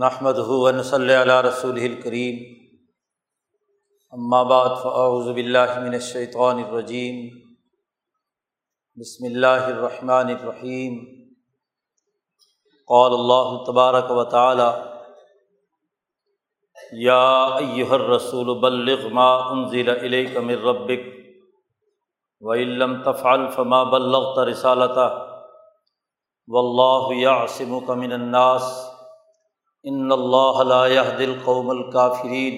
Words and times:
نحمد 0.00 0.38
ہُون 0.38 0.82
صلی 0.82 1.14
اللہ 1.14 1.40
رسول 1.40 1.78
الکریم 1.82 2.38
اما 4.12 4.42
بعد 4.42 4.70
فاعوذ 4.82 5.28
باللہ 5.28 5.78
من 5.80 5.94
الشیطان 5.94 6.58
الرجیم 6.64 7.20
بسم 8.96 9.24
اللہ 9.24 9.62
الرحمن 9.66 10.32
الرحیم 10.34 10.98
قال 12.88 13.12
اللہ 13.12 13.64
تبارک 13.66 14.10
و 14.10 14.24
تعالی 14.24 14.68
یا 16.92 17.22
ایہا 17.58 17.94
الرسول 17.94 18.58
بلغ 18.60 19.06
ما 19.12 19.28
انزل 19.36 19.88
الیک 19.88 20.36
من 20.36 20.54
ربک 20.54 21.06
وََ 22.40 22.56
لم 22.56 23.02
تفعل 23.02 23.46
فما 23.54 23.82
بلغت 23.82 24.38
رسالتہ 24.38 25.08
واللہ 26.48 27.14
یعصمک 27.14 27.90
من 27.90 28.12
الناس. 28.12 28.95
ان 29.86 30.12
اللہ 30.12 30.62
لا 30.62 31.02
دل 31.18 31.32
قوم 31.44 31.68
الکافرین 31.70 32.54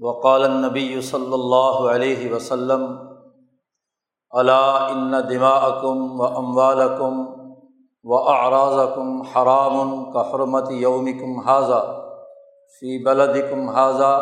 وقال 0.00 0.44
النبی 0.44 1.00
صلی 1.00 1.32
اللہ 1.32 1.80
علیہ 1.90 2.30
وسلم 2.32 2.84
علا 4.32 4.62
ان 4.86 5.12
دماءکم 5.28 6.20
و 6.20 6.24
اموالکم 6.36 7.20
و 8.04 8.22
حرام 9.32 9.92
کا 10.12 10.30
حرمت 10.30 10.70
یومکم 10.78 11.38
حاضہ 11.40 11.84
فی 12.80 12.98
بلدکم 13.04 13.68
حاضہ 13.68 14.16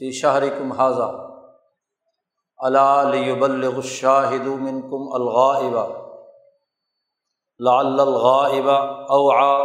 فی 0.00 0.12
شہرکم 0.20 0.72
حاضہ 0.72 1.10
علا 2.60 2.90
لیبلغ 3.10 3.76
الشاہد 3.76 4.46
منکم 4.60 5.12
الغائبہ 5.12 5.86
لعل 7.66 8.00
الغائب 8.00 8.68
اوعى 9.16 9.56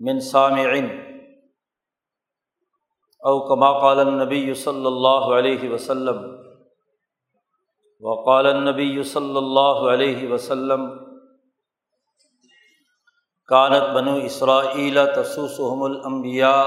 من 0.00 0.20
سامع 0.20 0.70
او 3.22 3.34
كما 3.48 3.70
قال 3.80 4.00
النبی 4.00 4.54
صلی 4.54 4.86
اللہ 4.86 5.28
علیہ 5.36 5.70
وسلم. 5.70 6.18
وقال 8.00 8.46
النبی 8.46 9.02
صلی 9.02 9.36
اللہ 9.36 9.78
علیہ 9.92 10.28
وسلم 10.32 10.86
کانت 13.48 13.88
بنو 13.94 14.14
اسرائیل 14.24 14.98
تسوسحم 15.14 15.82
الانبیاء 15.82 16.66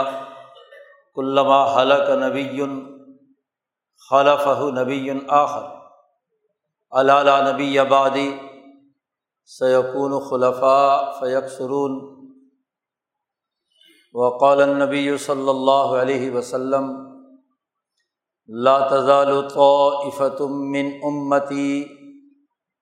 کلما 1.16 1.62
حلق 1.76 2.10
نبی 2.23 2.66
خلفہ 4.10 4.60
نبی 4.80 5.10
آخر. 5.28 5.66
علا 6.92 7.40
نبی 7.52 7.80
آبادی 7.80 8.30
سیقون 9.50 10.20
خلفاء 10.20 11.20
فیق 11.20 11.48
سرون 11.58 12.00
وقال 14.14 14.62
النبی 14.62 15.17
صلی 15.17 15.50
اللہ 15.50 15.94
علیہ 16.02 16.31
وسلم، 16.31 16.89
لا 18.50 18.88
تزال 18.88 19.31
طائفة 19.50 20.45
من 20.48 20.89
امتی 21.04 21.84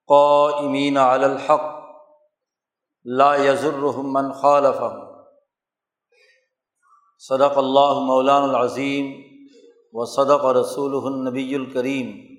قائمین 0.07 0.97
علی 0.97 1.23
الحق، 1.23 1.67
لا 3.05 3.35
یضرهم 3.35 4.13
من 4.13 4.31
خالفهم. 4.33 5.03
صدق 7.17 7.57
اللہ 7.57 7.99
مولان 7.99 8.49
العظیم 8.49 9.11
و 9.93 10.05
صدق 10.05 10.45
رسول 10.45 10.95
النبی 11.03 11.55
الکریم 11.55 12.34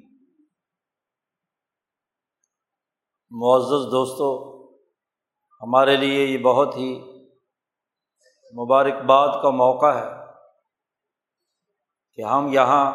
معزز 3.30 3.86
دوستوں 3.92 4.56
ہمارے 5.62 5.96
لیے 5.96 6.24
یہ 6.24 6.38
بہت 6.38 6.76
ہی 6.76 6.98
مبارکباد 8.52 9.28
کا 9.42 9.50
موقع 9.50 9.86
ہے 9.86 10.08
کہ 12.14 12.22
ہم 12.22 12.52
یہاں 12.52 12.92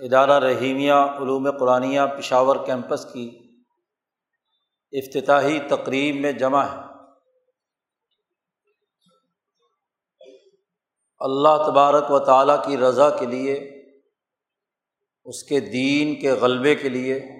ادارہ 0.00 0.38
رحیمیہ 0.44 0.92
علوم 0.92 1.50
قرآنیہ 1.50 2.00
پشاور 2.18 2.56
کیمپس 2.66 3.12
کی 3.12 3.52
افتتاحی 4.92 5.58
تقریب 5.68 6.16
میں 6.16 6.32
جمع 6.32 6.64
ہے 6.64 6.78
اللہ 11.20 11.62
تبارک 11.66 12.10
و 12.10 12.18
تعالیٰ 12.18 12.64
کی 12.64 12.76
رضا 12.76 13.10
کے 13.10 13.26
لیے، 13.26 13.54
اس 15.24 15.42
کے 15.42 15.60
دین 15.60 16.20
کے 16.20 16.32
غلبے 16.32 16.74
کے 16.74 16.88
لیے 16.88 17.39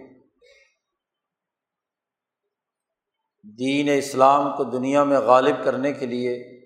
دین 3.45 3.89
اسلام 3.99 4.57
کو 4.57 4.65
دنیا 4.65 5.05
میں 5.05 5.19
غالب 5.19 5.65
کرنے 5.65 5.93
کے 5.93 6.07
لیے 6.07 6.61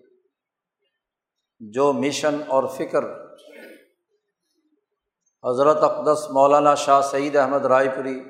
جو 1.61 1.93
مشن 1.93 2.41
اور 2.47 2.65
فکر 2.67 3.05
حضرت 5.45 5.83
اقدس 5.83 6.31
مولانا 6.31 6.75
شاہ 6.75 7.01
سعید 7.01 7.37
احمد 7.37 7.65
رائے 7.65 7.89
پوری 7.89 8.21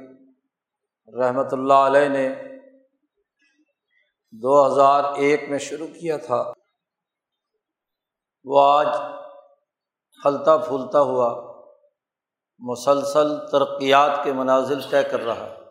رحمۃ 1.20 1.52
اللہ 1.52 1.86
علیہ 1.86 2.08
نے 2.08 2.28
دو 4.32 4.66
ہزار 4.66 5.04
ایک 5.16 5.42
میں 5.50 5.58
شروع 5.58 5.86
کیا 5.86 6.16
تھا، 6.16 6.52
وہ 8.44 8.60
آج 8.60 8.86
پھلتا 10.22 10.56
پھولتا 10.56 11.00
ہوا 11.00 11.28
مسلسل 12.58 13.36
ترقیات 13.52 14.24
کے 14.24 14.32
مناظر 14.32 14.80
طے 14.90 15.02
کر 15.02 15.20
رہا 15.20 15.46
ہے۔ 15.46 15.63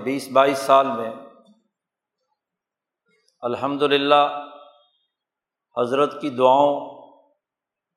بیس 0.00 0.28
بائیس 0.28 0.58
سال 0.58 0.86
میں 0.86 1.10
الحمد 3.40 3.82
للہ 3.82 4.50
حضرت 5.78 6.20
کی 6.20 6.30
دعاؤں، 6.30 6.76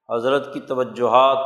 حضرت 0.09 0.53
کی 0.53 0.59
توجہات، 0.59 1.37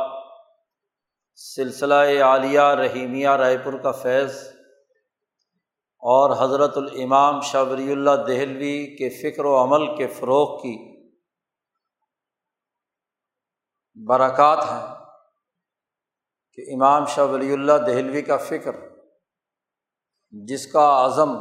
سلسلہ 1.36 2.22
عالیہ 2.22 2.60
رحیمیہ 2.60 3.28
رائے 3.28 3.58
پور 3.58 3.72
کا 3.72 3.92
فیض 3.92 4.38
اور 6.02 6.36
حضرت 6.38 6.76
الامام 6.76 7.40
شاہ 7.40 7.62
ولی 7.62 7.92
اللہ 7.92 8.24
دہلوی 8.26 8.96
کے 8.96 9.08
فکر 9.08 9.44
و 9.44 9.56
عمل 9.62 9.96
کے 9.96 10.06
فروغ 10.06 10.56
کی 10.62 10.76
برکات 13.96 14.58
ہیں 14.58 14.94
کہ 16.54 16.74
امام 16.74 17.06
شاہ 17.06 17.24
ولی 17.24 17.52
اللہ 17.52 17.86
دہلوی 17.86 18.22
کا 18.22 18.36
فکر 18.36 18.93
جس 20.42 20.66
کا 20.66 21.06
عزم 21.06 21.36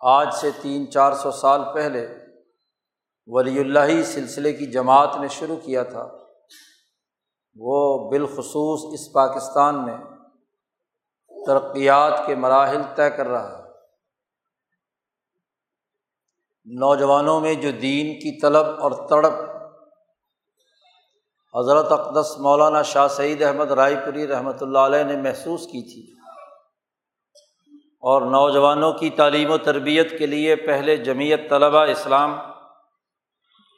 آج 0.00 0.34
سے 0.34 0.50
تین 0.62 0.90
چار 0.90 1.12
سو 1.12 1.30
سال 1.30 1.60
پہلے 1.74 2.06
ولی 3.26 3.60
اللہ 3.60 4.02
سلسلے 4.02 4.52
کی 4.52 4.66
جماعت 4.66 5.16
نے 5.20 5.28
شروع 5.28 5.56
کیا 5.56 5.82
تھا، 5.82 6.08
وہ 7.56 8.10
بالخصوص 8.10 8.80
اس 8.92 9.12
پاکستان 9.12 9.84
میں 9.84 9.96
ترقیات 11.46 12.26
کے 12.26 12.34
مراحل 12.34 12.82
طے 12.96 13.10
کر 13.10 13.26
رہا 13.26 13.58
ہے۔ 13.58 13.62
نوجوانوں 16.66 17.40
میں 17.40 17.54
جو 17.54 17.70
دین 17.70 18.14
کی 18.20 18.40
طلب 18.40 18.66
اور 18.80 18.92
تڑپ، 19.08 19.34
حضرت 21.54 21.92
اقدس 21.92 22.38
مولانا 22.38 22.82
شاہ 22.82 23.08
سعید 23.08 23.42
احمد 23.42 23.70
رائے 23.70 23.96
پوری 23.96 24.26
رحمۃ 24.26 24.60
اللہ 24.60 24.78
علیہ 24.78 25.04
نے 25.04 25.16
محسوس 25.16 25.66
کی 25.66 25.82
تھی 25.82 26.13
اور 28.04 28.22
نوجوانوں 28.22 28.92
کی 28.92 29.08
تعلیم 29.10 29.50
و 29.50 29.56
تربیت 29.58 30.10
کے 30.18 30.26
لیے 30.26 30.54
پہلے 30.56 30.96
جمیعت 30.96 31.48
طلبہ 31.50 31.84
اسلام 31.90 32.34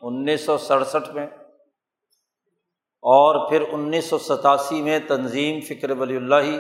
انیس 0.03 0.45
سو 0.47 0.57
سڑسٹھ 0.59 1.11
میں 1.11 1.27
اور 3.03 3.39
پھر 3.51 3.69
انیس 3.73 4.05
سو 4.05 4.19
ستاسی 4.19 4.81
میں 4.83 4.99
تنظیم 5.09 5.61
فکر 5.61 5.91
ولی 5.91 6.17
اللہ 6.17 6.51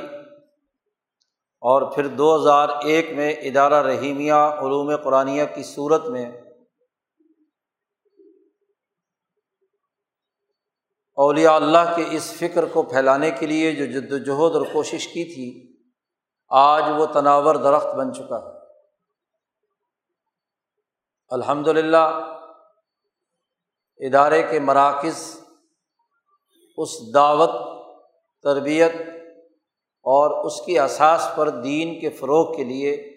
اور 1.63 1.91
پھر 1.93 2.07
دو 2.15 2.35
ہزار 2.37 2.69
ایک 2.85 3.13
میں 3.13 3.33
ادارہ 3.45 3.83
رحیمیہ 3.83 4.33
علوم 4.33 4.97
قرآنیہ 4.97 5.45
کی 5.55 5.63
صورت 5.65 6.09
میں 6.09 6.25
اولیاء 11.19 11.55
اللہ 11.55 11.95
کے 11.97 12.05
اس 12.11 12.33
فکر 12.33 12.65
کو 12.65 12.83
پھیلانے 12.89 13.31
کے 13.31 13.47
لیے 13.47 13.73
جو 13.73 13.87
جد 13.93 14.13
وجہد 14.13 14.57
اور 14.57 14.73
کوشش 14.73 15.07
کی 15.09 15.25
تھی 15.25 15.76
آج 16.49 16.85
وہ 16.97 17.07
تناور 17.07 17.55
درخت 17.55 17.87
بن 17.87 18.15
چکا 18.15 18.39
ہے۔ 18.39 18.59
الحمد 21.29 21.69
للہ 21.69 22.33
ادارے 23.97 24.43
کے 24.43 24.61
مراکز، 24.61 25.41
اس 26.77 27.15
دعوت، 27.15 27.51
تربیت 28.43 28.93
اور 30.03 30.45
اس 30.45 30.61
کی 30.61 30.79
اساس 30.79 31.29
پر 31.35 31.49
دین 31.49 32.01
کے 32.01 32.11
فروغ 32.11 32.57
کے 32.57 32.65
لیے 32.65 33.17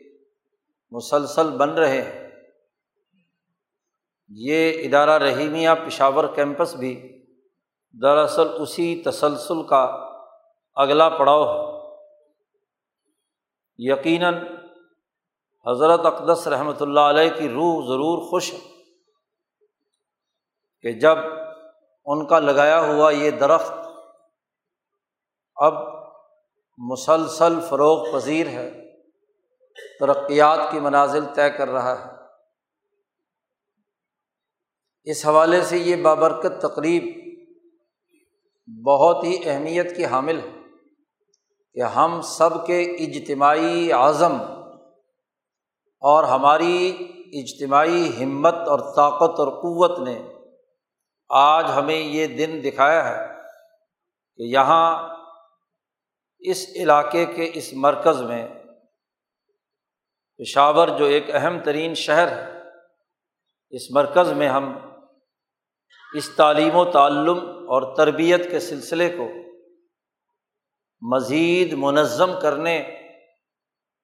مسلسل 0.92 1.58
بن 1.58 1.70
رہے 1.70 2.02
ہیں۔ 2.02 2.32
یہ 4.30 4.88
ادارہ 4.88 5.24
رحیمیہ 5.24 5.70
پشاور 5.86 6.26
کیمپس 6.36 6.76
بھی 6.76 7.26
دراصل 8.02 8.48
اسی 8.60 9.02
تسلسل 9.06 9.68
کا 9.68 9.84
اگلا 10.76 11.10
پڑاؤ 11.10 11.44
ہے۔ 11.44 11.79
یقیناً 13.82 14.36
حضرت 15.68 16.06
اقدس 16.06 16.48
رحمۃ 16.48 16.82
اللہ 16.82 17.00
علیہ 17.00 17.30
کی 17.30 17.50
روح 17.50 17.86
ضرور 17.86 18.30
خوش 18.30 18.54
ہے 18.54 18.60
کہ 20.82 21.00
جب 21.00 21.18
ان 22.06 22.28
کا 22.28 22.40
لگایا 22.40 22.82
ہوا 22.82 23.12
یہ 23.12 23.32
درخت 23.32 23.74
اب 25.56 25.74
مسلسل 26.78 27.60
فروغ 27.70 28.12
پذیر 28.14 28.48
ہے، 28.48 28.70
ترقیات 30.00 30.60
کی 30.72 30.80
منازل 30.80 31.26
طے 31.36 31.50
کر 31.50 31.68
رہا 31.68 32.00
ہے۔ 32.00 32.12
اس 35.04 35.26
حوالے 35.26 35.62
سے 35.62 35.78
یہ 35.78 36.04
بابرکت 36.04 36.62
تقریب 36.62 37.04
بہت 38.86 39.24
ہی 39.24 39.50
اہمیت 39.50 39.96
کی 39.96 40.06
حامل 40.06 40.40
ہے۔ 40.40 40.59
کہ 41.74 41.82
ہم 41.82 42.22
سب 42.22 42.68
کے 42.68 42.82
اجتماعی 42.82 43.94
اعظم 43.94 44.36
اور 46.02 46.24
ہماری 46.24 47.08
اجتماعی 47.34 48.24
ہمت 48.24 48.54
اور 48.54 48.80
طاقت 48.96 49.40
اور 49.40 49.48
قوت 49.48 50.00
نے 50.00 50.22
آج 51.30 51.66
ہمیں 51.76 51.96
یہ 51.96 52.28
دن 52.28 52.60
دکھایا 52.64 53.10
ہے 53.10 53.28
کہ 54.38 54.44
یہاں 54.44 55.10
اس 56.40 56.68
علاقے 56.76 57.26
کے 57.26 57.52
اس 57.54 57.74
مرکز 57.74 58.22
میں 58.22 58.48
پشاور 60.38 60.88
جو 60.88 61.06
ایک 61.06 61.36
اہم 61.36 61.60
ترین 61.60 61.94
شہر 61.94 62.28
ہے، 62.28 62.60
اس 63.70 63.92
مرکز 63.92 64.32
میں 64.32 64.50
ہم 64.50 64.78
اس 66.14 66.30
تعلیم 66.30 66.76
و 66.76 66.86
تعلم 66.86 67.38
اور 67.48 67.96
تربیت 67.96 68.52
کے 68.52 68.60
سلسلے 68.60 69.10
کو 69.10 69.28
مزید 71.02 71.74
منظم 71.74 72.32
کرنے، 72.42 72.84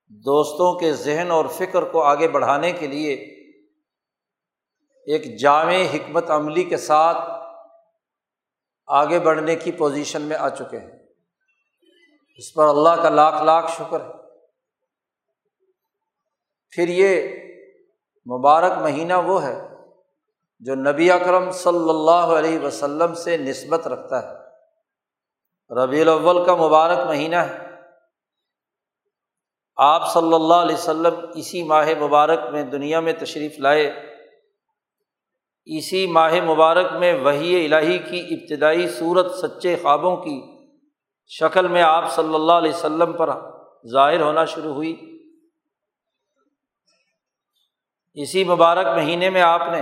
دوستوں 0.08 0.80
کے 0.80 0.94
ذہن 0.94 1.32
اور 1.32 1.46
فکر 1.46 1.82
کو 1.84 2.04
آگے 2.04 2.28
بڑھانے 2.28 2.72
کے 2.72 2.88
لیے 2.88 3.14
ایک 5.06 5.40
جامع 5.40 5.76
حکمت 5.94 6.32
عملی 6.32 6.64
کے 6.64 6.78
ساتھ 6.78 7.18
آگے 8.88 9.20
بڑھنے 9.20 9.56
کی 9.56 9.72
پوزیشن 9.72 10.22
میں 10.22 10.38
آ 10.38 10.50
چکے 10.50 10.80
ہیں۔ 10.80 10.92
اس 12.38 12.54
پر 12.54 12.68
اللہ 12.68 13.02
کا 13.02 13.10
لاکھ 13.10 13.44
لاکھ 13.44 13.72
شکر 13.72 14.02
ہے۔ 14.02 14.12
پھر 16.70 16.88
یہ 16.88 17.32
مبارک 18.38 18.72
مہینہ 18.72 19.14
وہ 19.14 19.44
ہے 19.44 19.62
جو 20.60 20.76
نبی 20.76 21.12
اکرم 21.12 21.52
صلی 21.52 21.90
اللہ 21.90 22.12
علیہ 22.12 22.60
وسلم 22.60 23.14
سے 23.14 23.38
نسبت 23.38 23.88
رکھتا 23.88 24.30
ہے۔ 24.30 24.45
ربیع 25.70 26.02
الاول 26.02 26.46
کا 26.46 26.56
مبارک 26.56 27.08
مہینہ 27.08 27.36
ہے۔ 27.36 27.76
آپ 29.76 30.14
صلی 30.14 30.34
اللہ 30.34 30.54
علیہ 30.54 30.76
وسلم 30.76 31.14
اسی 31.36 31.64
ماہ 31.64 31.88
مبارک 32.00 32.40
میں 32.52 32.64
دنیا 32.64 33.00
میں 33.00 33.14
تشریف 33.14 33.60
لائے۔ 33.60 33.88
اسی 35.66 36.08
ماہ 36.08 36.34
مبارک 36.46 36.92
میں 36.92 37.14
وہی 37.14 37.66
الہی 37.66 37.98
کی 37.98 38.28
ابتدائی 38.32 38.90
صورت 38.90 39.32
سچے 39.36 39.76
خوابوں 39.82 40.18
کی 40.18 40.42
شکل 41.28 41.68
میں 41.68 41.82
آپ 41.82 42.12
صلی 42.12 42.36
اللہ 42.36 42.54
علیہ 42.54 42.72
وسلم 42.72 43.14
پر 43.14 43.30
ظاہر 43.92 44.22
ہونا 44.22 44.46
شروع 44.46 44.74
ہوئی۔ 44.74 45.20
اسی 48.14 48.44
مبارک 48.44 48.88
مہینے 48.88 49.30
میں 49.30 49.42
آپ 49.42 49.62
نے 49.72 49.82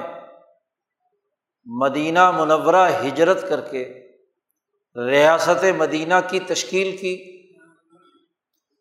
مدینہ 1.65 2.31
منورہ 2.31 2.89
ہجرت 3.03 3.49
کر 3.49 3.61
کے 3.61 4.02
ریاست 4.95 5.65
مدینہ 5.77 6.13
کی 6.29 6.39
تشکیل 6.39 6.97
کی۔ 6.97 7.33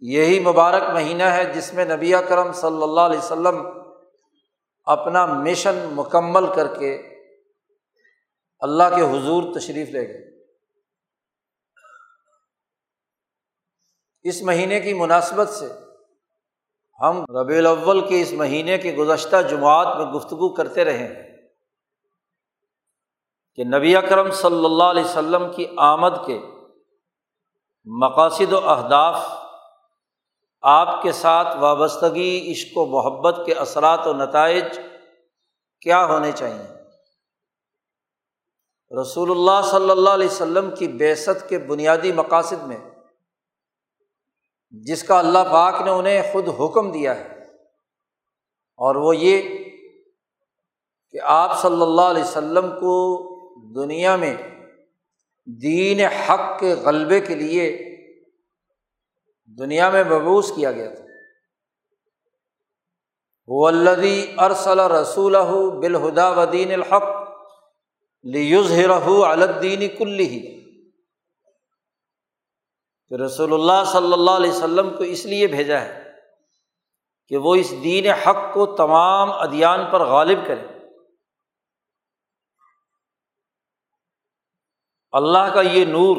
یہی 0.00 0.40
مبارک 0.40 0.82
مہینہ 0.94 1.22
ہے 1.22 1.44
جس 1.44 1.74
میں 1.74 1.84
نبی 1.84 2.12
کرم 2.28 2.52
صلی 2.52 2.82
اللہ 2.82 3.00
علیہ 3.00 3.18
وسلم 3.18 3.66
اپنا 4.84 5.26
مشن 5.26 5.86
مکمل 5.92 6.44
کر 6.54 6.78
کے 6.78 7.18
اللہ 8.60 8.82
کے 8.96 9.02
حضور 9.02 9.54
تشریف 9.54 9.88
لے 9.88 10.08
گئے۔ 10.08 10.42
اس 14.22 14.42
مہینے 14.42 14.80
کی 14.80 14.94
مناسبت 14.94 15.48
سے 15.48 15.66
ہم 17.00 17.24
ربیع 17.36 17.58
الاول 17.58 18.08
کے 18.08 18.22
اس 18.22 18.32
مہینے 18.32 18.78
کے 18.78 18.94
گزشتہ 18.94 19.36
جماعت 19.50 19.96
میں 19.96 20.06
گفتگو 20.06 20.54
کرتے 20.54 20.84
رہے 20.84 20.98
ہیں۔ 20.98 21.31
کہ 23.58 23.64
نبی 23.64 23.94
اکرم 23.96 24.30
صلی 24.30 24.64
اللہ 24.64 24.90
علیہ 24.90 25.04
وسلم 25.04 25.50
کی 25.52 25.66
آمد 25.86 26.14
کے 26.26 26.38
مقاصد 27.86 28.52
و 28.52 28.58
اہداف 28.70 29.16
آپ 30.62 31.02
کے 31.02 31.12
ساتھ 31.12 31.56
وابستگی، 31.60 32.52
عشق 32.52 32.76
و 32.78 32.84
محبت 32.86 33.40
کے 33.46 33.54
اثرات 33.54 34.06
و 34.06 34.12
نتائج 34.12 34.78
کیا 35.82 36.04
ہونے 36.06 36.30
چاہئیں 36.32 36.66
رسول 38.92 39.30
اللہ 39.30 39.60
صلی 39.70 39.90
اللہ 39.90 40.10
علیہ 40.10 40.26
وسلم 40.26 40.70
کی 40.78 40.88
بیست 41.02 41.48
کے 41.48 41.58
بنیادی 41.58 42.12
مقاصد 42.12 42.62
میں 42.66 42.76
جس 44.74 45.02
کا 45.04 45.18
اللہ 45.18 45.52
پاک 45.52 45.80
نے 45.84 45.90
انہیں 45.90 46.22
خود 46.32 46.48
حکم 46.60 46.90
دیا 46.92 47.16
ہے، 47.16 47.28
اور 48.78 48.94
وہ 48.96 49.16
یہ 49.16 49.48
کہ 51.14 51.20
آپ 51.34 51.60
صلی 51.62 51.82
اللہ 51.82 52.10
علیہ 52.10 52.22
وسلم 52.22 52.70
کو 52.80 52.94
دنیا 53.56 54.16
میں 54.16 54.36
دین 55.62 56.00
حق 56.00 56.60
کے 56.60 56.74
غلبے 56.74 57.20
کے 57.20 57.34
لیے 57.34 57.92
دنیا 59.58 59.90
میں 59.90 60.04
مبوس 60.04 60.52
کیا 60.56 60.72
گیا 60.72 60.94
تھا۔ 60.94 61.04
وہ 63.46 63.68
الدی 63.68 64.34
ارسل 64.38 64.80
رسول 64.80 65.36
بالہدا 65.80 66.28
ودین 66.28 66.72
الحق 66.72 67.02
لیوز 68.22 68.72
رہو 68.72 69.24
الدین 69.24 69.96
کلی 69.98 70.62
کہ 73.08 73.14
رسول 73.14 73.54
اللہ 73.54 73.84
صلی 73.92 74.12
اللہ 74.12 74.30
علیہ 74.30 74.50
وسلم 74.50 74.96
کو 74.96 75.04
اس 75.04 75.26
لیے 75.26 75.46
بھیجا 75.46 75.80
ہے 75.80 76.10
کہ 77.28 77.36
وہ 77.36 77.54
اس 77.54 77.74
دین 77.84 78.06
حق 78.06 78.54
کو 78.54 78.66
تمام 78.66 79.32
ادیان 79.32 79.80
پر 79.92 80.00
غالب 80.00 80.38
کرے۔ 80.46 80.71
اللہ 85.12 85.52
کا 85.54 85.60
یہ 85.60 85.84
نور 85.84 86.16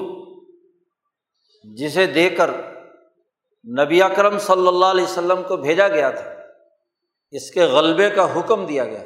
جسے 1.63 2.05
دے 2.05 2.29
کر 2.29 2.51
نبی 3.79 4.01
اکرم 4.01 4.37
صلی 4.37 4.67
اللہ 4.67 4.85
علیہ 4.85 5.03
وسلم 5.03 5.43
کو 5.47 5.57
بھیجا 5.57 5.87
گیا 5.87 6.09
تھا، 6.09 6.33
اس 7.31 7.51
کے 7.51 7.63
غلبے 7.63 8.09
کا 8.09 8.25
حکم 8.35 8.65
دیا 8.65 8.85
گیا۔ 8.85 9.03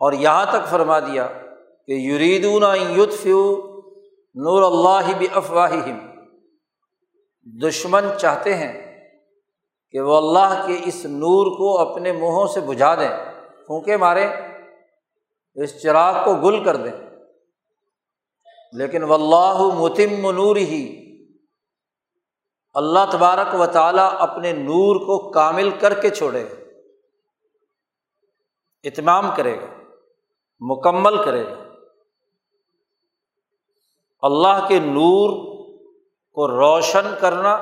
اور 0.00 0.12
یہاں 0.12 0.44
تک 0.46 0.68
فرما 0.70 1.00
دیا 1.00 1.28
کہ 1.86 1.92
یریدون 1.92 2.62
یوتفیو 2.90 3.42
نور 4.34 4.62
اللہ 4.62 5.18
بھی 5.18 5.28
دشمن 7.62 8.04
چاہتے 8.18 8.54
ہیں 8.54 8.72
کہ 9.90 10.00
وہ 10.00 10.16
اللہ 10.16 10.64
کے 10.66 10.80
اس 10.84 11.04
نور 11.04 11.46
کو 11.58 11.78
اپنے 11.78 12.12
منہوں 12.12 12.46
سے 12.46 12.60
بجھا 12.60 12.94
دیں، 12.94 13.10
پھونکے 13.66 13.96
مارے 13.96 14.26
اس 15.54 15.82
چراغ 15.82 16.24
کو 16.24 16.34
گل 16.34 16.64
کر 16.64 16.76
دیں۔ 16.76 17.11
لیکن 18.72 19.02
و 19.02 19.14
اللہ 19.14 19.74
متم 19.74 20.30
نور 20.30 20.56
ہی۔ 20.56 21.02
اللہ 22.74 22.98
تبارک 23.12 23.60
و 23.60 23.66
تعالیٰ 23.66 24.10
اپنے 24.18 24.52
نور 24.52 24.96
کو 24.96 25.30
کامل 25.30 25.70
کر 25.70 26.00
کے 26.00 26.10
چھوڑے 26.10 26.44
گا۔ 26.44 26.54
اتمام 28.84 29.30
کرے 29.36 29.60
گا۔ 29.60 29.66
مکمل 30.60 31.24
کرے 31.24 31.44
گا۔ 31.46 31.54
اللہ 34.22 34.68
کے 34.68 34.80
نور 34.80 35.30
کو 36.32 36.48
روشن 36.48 37.14
کرنا 37.20 37.52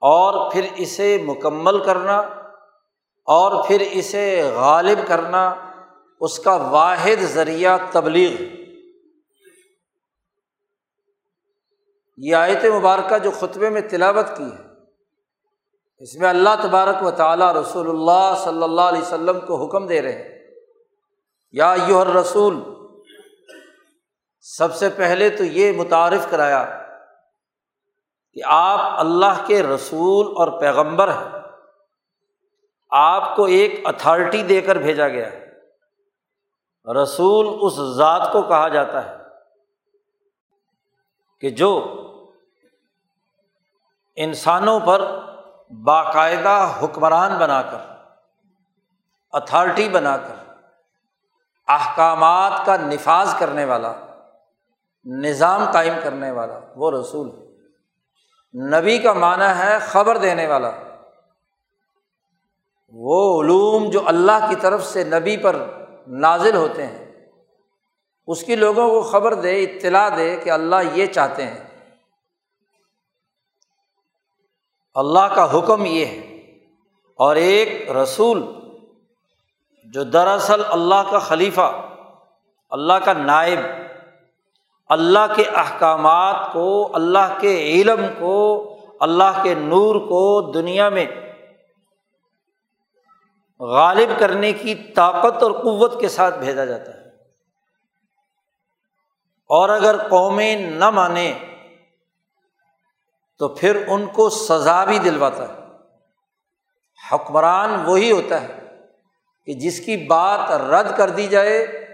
اور 0.00 0.52
پھر 0.52 0.66
اسے 0.76 1.22
مکمل 1.26 1.84
کرنا 1.84 2.18
اور 3.24 3.64
پھر 3.64 3.80
اسے 3.80 4.50
غالب 4.54 4.98
کرنا 5.06 5.54
اس 6.20 6.38
کا 6.38 6.56
واحد 6.56 7.22
ذریعہ 7.22 7.78
تبلیغ۔ 7.92 8.63
یہ 12.16 12.36
آیت 12.36 12.64
مبارکہ 12.64 13.18
جو 13.18 13.30
خطبے 13.30 13.70
میں 13.70 13.80
تلاوت 13.80 14.26
کی 14.36 14.44
ہے، 14.44 14.64
اس 15.98 16.14
میں 16.14 16.28
اللہ 16.28 16.48
تبارک 16.62 17.02
و 17.02 17.10
تعالیٰ 17.10 17.52
رسول 17.52 17.90
اللہ 17.90 18.34
صلی 18.44 18.62
اللہ 18.62 18.80
علیہ 18.80 19.02
وسلم 19.02 19.40
کو 19.40 19.66
حکم 19.66 19.86
دے 19.86 20.02
رہے 20.02 20.12
ہیں۔ 20.12 20.34
یا 21.50 21.74
یو 21.86 22.04
رسول 22.20 22.60
سب 24.40 24.74
سے 24.74 24.88
پہلے 24.96 25.30
تو 25.30 25.44
یہ 25.44 25.72
متعارف 25.72 26.26
کرایا 26.30 26.64
کہ 28.32 28.40
آپ 28.44 29.00
اللہ 29.00 29.46
کے 29.46 29.62
رسول 29.62 30.26
اور 30.36 30.60
پیغمبر 30.60 31.08
ہیں۔ 31.08 31.40
آپ 32.90 33.36
کو 33.36 33.44
ایک 33.44 33.86
اتھارٹی 33.86 34.42
دے 34.42 34.60
کر 34.60 34.76
بھیجا 34.76 35.08
گیا 35.08 35.32
ہے۔ 35.32 35.44
رسول 37.02 37.58
اس 37.60 37.96
ذات 37.96 38.32
کو 38.32 38.42
کہا 38.42 38.68
جاتا 38.68 39.10
ہے۔ 39.10 39.23
کہ 41.40 41.50
جو 41.50 41.70
انسانوں 44.16 44.80
پر 44.80 45.04
باقاعدہ 45.84 46.72
حکمران 46.82 47.36
بنا 47.38 47.62
کر 47.62 47.78
اتھارٹی 49.32 49.88
بنا 49.88 50.16
کر، 50.16 50.34
احکامات 51.68 52.52
کا 52.66 52.76
نفاذ 52.76 53.34
کرنے 53.38 53.64
والا، 53.64 53.92
نظام 55.06 55.64
قائم 55.72 55.94
کرنے 56.02 56.30
والا 56.30 56.58
وہ 56.76 56.90
رسول 56.90 57.28
نبی 58.54 58.98
کا 58.98 59.12
معنی 59.12 59.48
ہے 59.58 59.78
خبر 59.78 60.16
دینے 60.16 60.46
والا۔ 60.46 60.70
وہ 62.92 63.42
علوم 63.42 63.90
جو 63.90 64.08
اللہ 64.08 64.46
کی 64.48 64.56
طرف 64.56 64.84
سے 64.84 65.04
نبی 65.04 65.36
پر 65.36 65.56
نازل 66.06 66.56
ہوتے 66.56 66.86
ہیں 66.86 67.03
اس 68.26 68.42
کی 68.42 68.56
لوگوں 68.56 68.88
کو 68.88 69.02
خبر 69.02 69.34
دے، 69.34 69.64
اطلاع 69.64 70.08
دے 70.16 70.36
کہ 70.36 70.50
اللہ 70.50 70.76
یہ 70.92 71.06
چاہتے 71.06 71.46
ہیں۔ 71.46 71.64
اللہ 74.94 75.34
کا 75.34 75.58
حکم 75.58 75.84
یہ 75.84 76.06
ہے۔ 76.06 76.20
اور 77.16 77.36
ایک 77.36 77.90
رسول 77.90 78.42
جو 79.84 80.04
دراصل 80.04 80.62
اللہ 80.68 81.10
کا 81.10 81.18
خلیفہ، 81.18 81.88
اللہ 82.70 82.92
کا 82.92 83.12
نائب، 83.12 83.58
اللہ 84.88 85.34
کے 85.36 85.42
احکامات 85.42 86.52
کو، 86.52 86.90
اللہ 86.94 87.38
کے 87.40 87.62
علم 87.62 88.06
کو، 88.18 88.70
اللہ 89.00 89.40
کے 89.42 89.54
نور 89.54 89.94
کو 89.94 90.52
دنیا 90.52 90.88
میں 90.88 91.06
غالب 93.60 94.08
کرنے 94.18 94.52
کی 94.52 94.74
طاقت 94.74 95.42
اور 95.42 95.52
قوت 95.52 96.00
کے 96.00 96.08
ساتھ 96.08 96.38
بھیجا 96.38 96.64
جاتا 96.64 96.94
ہے۔ 96.94 97.03
اور 99.46 99.68
اگر 99.68 100.08
قومیں 100.08 100.56
نہ 100.56 100.90
مانیں 100.90 101.34
تو 103.38 103.48
پھر 103.48 103.84
ان 103.88 104.06
کو 104.06 104.30
سزا 104.30 104.84
بھی 104.84 104.98
دلواتا 104.98 105.48
ہے۔ 105.48 105.60
حکمران 107.12 107.84
وہی 107.84 108.12
ہوتا 108.12 108.42
ہے 108.42 108.58
کہ 109.46 109.52
جس 109.52 109.80
کی 109.80 109.96
بات 109.96 110.50
رد 110.50 110.96
کر 110.96 111.10
دی 111.10 111.26
جائے، 111.26 111.86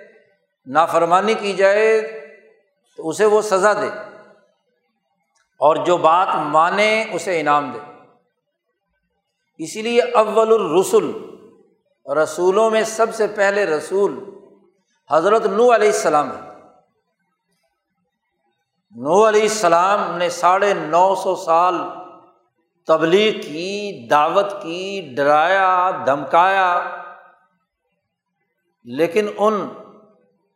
نافرمانی 0.66 1.34
کی 1.34 1.52
جائے، 1.52 2.00
تو 2.96 3.08
اسے 3.08 3.24
وہ 3.24 3.42
سزا 3.42 3.72
دے۔ 3.72 3.88
اور 5.58 5.76
جو 5.76 5.96
بات 5.96 6.28
مانے، 6.34 7.04
اسے 7.12 7.40
انعام 7.40 7.70
دے۔ 7.74 7.78
اسی 9.58 9.82
لیے 9.82 10.00
اول 10.00 10.52
الرسول 10.52 11.30
رسولوں 12.22 12.70
میں 12.70 12.82
سب 12.82 13.14
سے 13.14 13.26
پہلے 13.26 13.66
رسول 13.66 14.24
حضرت 15.10 15.46
نو 15.46 15.74
علیہ 15.74 15.88
السلام 15.88 16.30
ہے 16.30 16.49
نو 18.96 19.28
علیہ 19.28 19.42
السلام 19.42 20.16
نے 20.16 20.28
ساڑھے 20.28 20.74
نو 20.74 21.14
سو 21.14 21.36
سال 21.36 21.74
تبلیغ 22.86 23.32
کی، 23.32 24.08
دعوت 24.08 24.62
کی، 24.62 25.12
ڈرایا، 25.16 25.90
دھمکایا۔ 26.06 26.96
لیکن 28.84 29.28
ان 29.38 29.68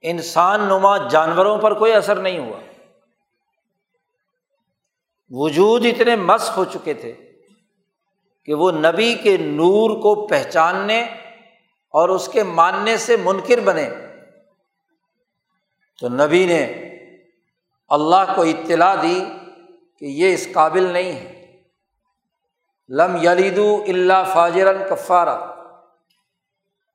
انسان 0.03 0.61
نما 0.61 0.97
جانوروں 0.97 1.59
پر 1.59 1.75
کوئی 1.75 1.93
اثر 1.93 2.17
نہیں 2.17 2.39
ہوا۔ 2.39 2.61
وجود 5.31 5.87
اتنے 5.87 6.17
مس 6.17 6.51
ہو 6.57 6.65
چکے 6.65 6.95
تھے 6.95 7.13
کہ 8.45 8.55
وہ 8.55 8.71
نبی 8.71 9.15
کے 9.15 9.37
نور 9.37 9.91
کو 9.91 10.27
پہچاننے 10.27 11.03
اور 11.91 12.09
اس 12.09 12.29
کے 12.29 12.43
ماننے 12.43 12.97
سے 12.97 13.17
منکر 13.17 13.61
بنے۔ 13.61 13.91
تو 16.01 16.09
نبی 16.09 16.47
نے 16.47 16.91
اللہ 17.95 18.33
کو 18.37 18.43
اطلاع 18.43 18.95
دی 19.03 19.25
کہ 19.99 20.05
یہ 20.05 20.35
اس 20.35 20.49
قابل 20.53 20.83
نہیں 20.83 21.13
ہے۔ 21.13 21.63
لم 22.89 23.17
یلیدو 23.23 23.85
اللہ 23.89 24.31
فاجر 24.35 24.67
الکفارہ 24.67 25.51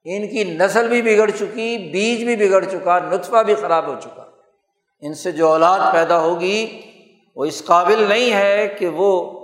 ان 0.04 0.28
کی 0.28 0.44
نسل 0.44 0.90
بھی 0.90 1.02
بگڑ 1.02 1.30
چکی، 1.30 1.90
بیج 1.92 2.24
بھی 2.24 2.36
بگڑ 2.36 2.66
چکا، 2.66 3.00
نطفہ 3.00 3.44
بھی 3.44 3.56
خراب 3.56 3.88
ہو 3.88 3.96
چکا۔ 4.04 4.26
ان 5.02 5.14
سے 5.14 5.32
جو 5.32 5.48
اولاد 5.48 5.80
پیدا 5.94 6.20
ہوگی، 6.20 6.82
وہ 7.36 7.46
اس 7.46 7.66
قابل 7.66 8.06
نہیں 8.10 8.34
ہے 8.34 8.76
کہ 8.80 8.88
وہ 8.88 9.40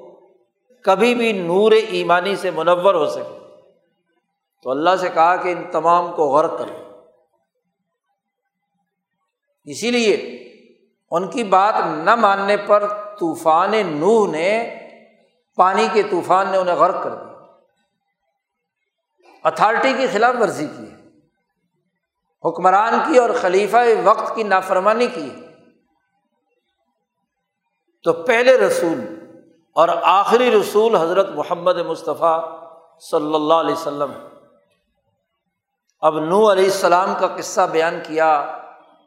کبھی 0.84 1.16
بھی 1.16 1.32
نور 1.32 1.72
ایمانی 1.72 2.36
سے 2.36 2.52
منور 2.52 2.94
ہو 2.94 3.06
سکے۔ 3.06 3.40
تو 4.64 4.72
اللہ 4.72 4.96
سے 5.00 5.10
کہا 5.14 5.36
کہ 5.36 5.50
ان 5.50 5.64
تمام 5.72 6.12
کو 6.12 6.30
غرق 6.30 6.60
کرے 6.60 7.02
اسی 9.64 9.92
لیے 9.92 10.45
ان 11.16 11.28
کی 11.28 11.44
بات 11.44 11.74
نہ 11.86 12.16
ماننے 12.16 12.58
پر 12.58 12.88
طوفان 13.20 13.74
نوح 13.86 14.32
نے، 14.32 14.80
پانی 15.56 15.88
کے 15.94 16.04
طوفان 16.04 16.48
نے 16.50 16.58
انہیں 16.58 16.76
غرق 16.76 17.04
کر 17.04 17.10
دیا۔ 17.10 17.36
اتھارٹی 19.44 19.94
کی 19.94 20.08
خلاف 20.08 20.34
ورزی 20.40 20.68
کی 20.68 20.92
ہے۔ 20.92 20.96
حکمران 22.50 23.00
کی 23.06 23.18
اور 23.18 23.30
خلیفہ 23.42 23.78
وقت 24.04 24.36
کی 24.36 24.44
نافرمانی 24.44 25.08
کی 25.08 25.30
ہے۔ 25.30 25.40
تو 28.04 28.14
پہلے 28.14 28.58
رسول 28.58 29.20
اور 29.76 29.90
آخری 30.02 30.62
رسول 30.62 30.96
حضرت 30.96 31.30
محمد 31.30 31.78
مصطفیٰ 31.78 32.60
صلی 33.00 33.36
اللہ 33.36 33.54
علیہ 33.54 33.76
وسلم۔ 33.76 34.12
اب 36.00 36.20
نو 36.20 36.52
علیہ 36.52 36.66
السلام 36.66 37.14
کا 37.20 37.28
قصہ 37.28 37.62
بیان 37.72 38.00
کیا، 38.08 38.58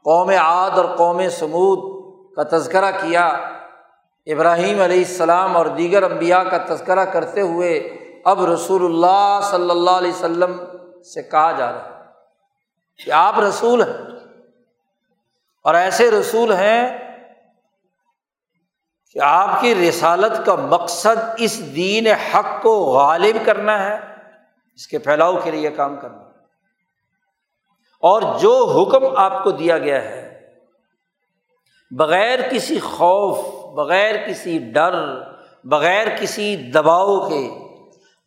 قوم 0.04 0.30
عاد 0.30 0.70
اور 0.70 0.84
قوم 0.96 1.28
سمود 1.28 1.97
کا 2.38 2.58
تذکرہ 2.58 2.90
کیا۔ 2.90 3.26
ابراہیم 4.26 4.80
علیہ 4.80 4.98
السلام 4.98 5.56
اور 5.56 5.66
دیگر 5.66 6.02
انبیاء 6.02 6.42
کا 6.42 6.74
تذکرہ 6.74 7.04
کرتے 7.04 7.40
ہوئے 7.40 7.74
اب 8.24 8.44
رسول 8.44 8.84
اللہ 8.84 9.40
صلی 9.42 9.70
اللہ 9.70 9.90
علیہ 9.90 10.12
وسلم 10.12 10.64
سے 11.02 11.22
کہا 11.22 11.52
جا 11.52 11.72
رہا 11.72 11.84
ہے 11.84 12.04
کہ 13.04 13.10
آپ 13.10 13.38
رسول 13.38 13.82
ہیں 13.82 14.16
اور 15.62 15.74
ایسے 15.74 16.10
رسول 16.10 16.52
ہیں 16.52 16.98
کہ 19.12 19.18
آپ 19.22 19.60
کی 19.60 19.74
رسالت 19.74 20.46
کا 20.46 20.54
مقصد 20.54 21.30
اس 21.36 21.74
دین 21.76 22.06
حق 22.06 22.62
کو 22.62 22.80
غالب 22.80 23.36
کرنا 23.46 23.84
ہے، 23.84 23.98
اس 24.74 24.86
کے 24.86 24.98
پھیلاؤ 24.98 25.36
کے 25.36 25.50
لیے 25.50 25.70
کام 25.70 25.96
کرنا۔ 25.96 26.22
اور 28.02 28.22
جو 28.38 28.64
حکم 28.64 29.16
آپ 29.16 29.44
کو 29.44 29.50
دیا 29.50 29.78
گیا 29.78 30.02
ہے 30.02 30.27
بغیر 31.90 32.48
کسی 32.48 32.80
خوف، 32.80 33.38
بغیر 33.74 34.28
کسی 34.28 34.58
ڈر، 34.58 34.94
بغیر 35.64 36.06
کسی 36.20 36.56
دباؤ 36.56 37.28
کے 37.28 37.48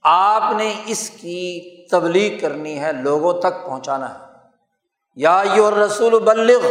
آپ 0.03 0.53
نے 0.57 0.73
اس 0.85 1.09
کی 1.09 1.85
تبلیغ 1.87 2.39
کرنی 2.41 2.79
ہے، 2.79 2.91
لوگوں 2.93 3.33
تک 3.33 3.65
پہنچانا 3.65 4.13
ہے۔ 4.13 4.19
یا 5.15 5.43
یو 5.55 5.85
رسول 5.85 6.19
بلغ 6.19 6.67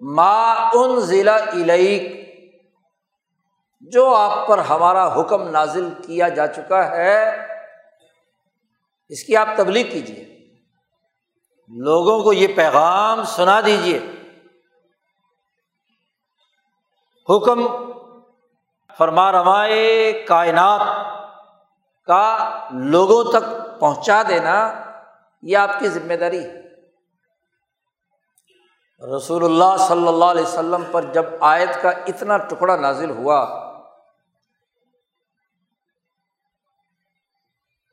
ما 0.00 0.52
ان 0.52 1.00
ضلع 1.00 1.36
علیق 1.36 2.02
جو 3.80 4.14
آپ 4.14 4.46
پر 4.46 4.58
ہمارا 4.58 5.20
حکم 5.20 5.48
نازل 5.48 5.88
کیا 6.06 6.28
جا 6.28 6.46
چکا 6.46 6.96
ہے، 6.96 7.28
اس 9.08 9.22
کی 9.24 9.36
آپ 9.36 9.48
تبلیغ 9.56 9.84
کیجیے 9.90 10.24
لوگوں 11.68 12.22
کو 12.24 12.32
یہ 12.32 12.46
پیغام 12.56 13.24
سنا 13.24 13.60
دیجیے 13.60 13.98
حکم 17.28 17.66
فرما 18.98 19.32
روائے 19.32 20.12
کائنات 20.28 20.80
کا 22.06 22.58
لوگوں 22.70 23.32
تک 23.32 23.80
پہنچا 23.80 24.22
دینا 24.28 24.84
یہ 25.42 25.56
آپ 25.56 25.78
کی 25.78 25.88
ذمہ 25.88 26.14
داری 26.14 26.44
ہے۔ 26.44 26.56
رسول 29.16 29.44
اللہ 29.44 29.76
صلی 29.78 30.08
اللہ 30.08 30.24
علیہ 30.24 30.42
وسلم 30.42 30.84
پر 30.90 31.02
جب 31.02 31.24
آیت 31.40 31.82
کا 31.82 31.90
اتنا 31.90 32.36
ٹکڑا 32.36 32.76
نازل 32.76 33.10
ہوا، 33.10 33.44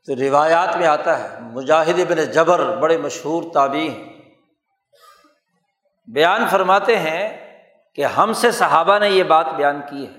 تو 0.08 0.16
روایات 0.16 0.76
میں 0.78 0.88
آتا 0.88 1.20
ہے، 1.20 1.40
مجاہد 1.42 2.00
ابن 2.00 2.24
جبر 2.32 2.78
بڑے 2.78 2.98
مشہور 2.98 3.44
تابی 3.54 3.88
بیان 6.08 6.48
فرماتے 6.48 6.98
ہیں 7.00 7.45
کہ 7.98 8.06
ہم 8.06 8.34
سے 8.34 8.52
صحابہ 8.52 8.98
نے 9.00 9.10
یہ 9.10 9.24
بات 9.24 9.54
بیان 9.56 9.82
کی 9.90 10.06
ہے 10.08 10.14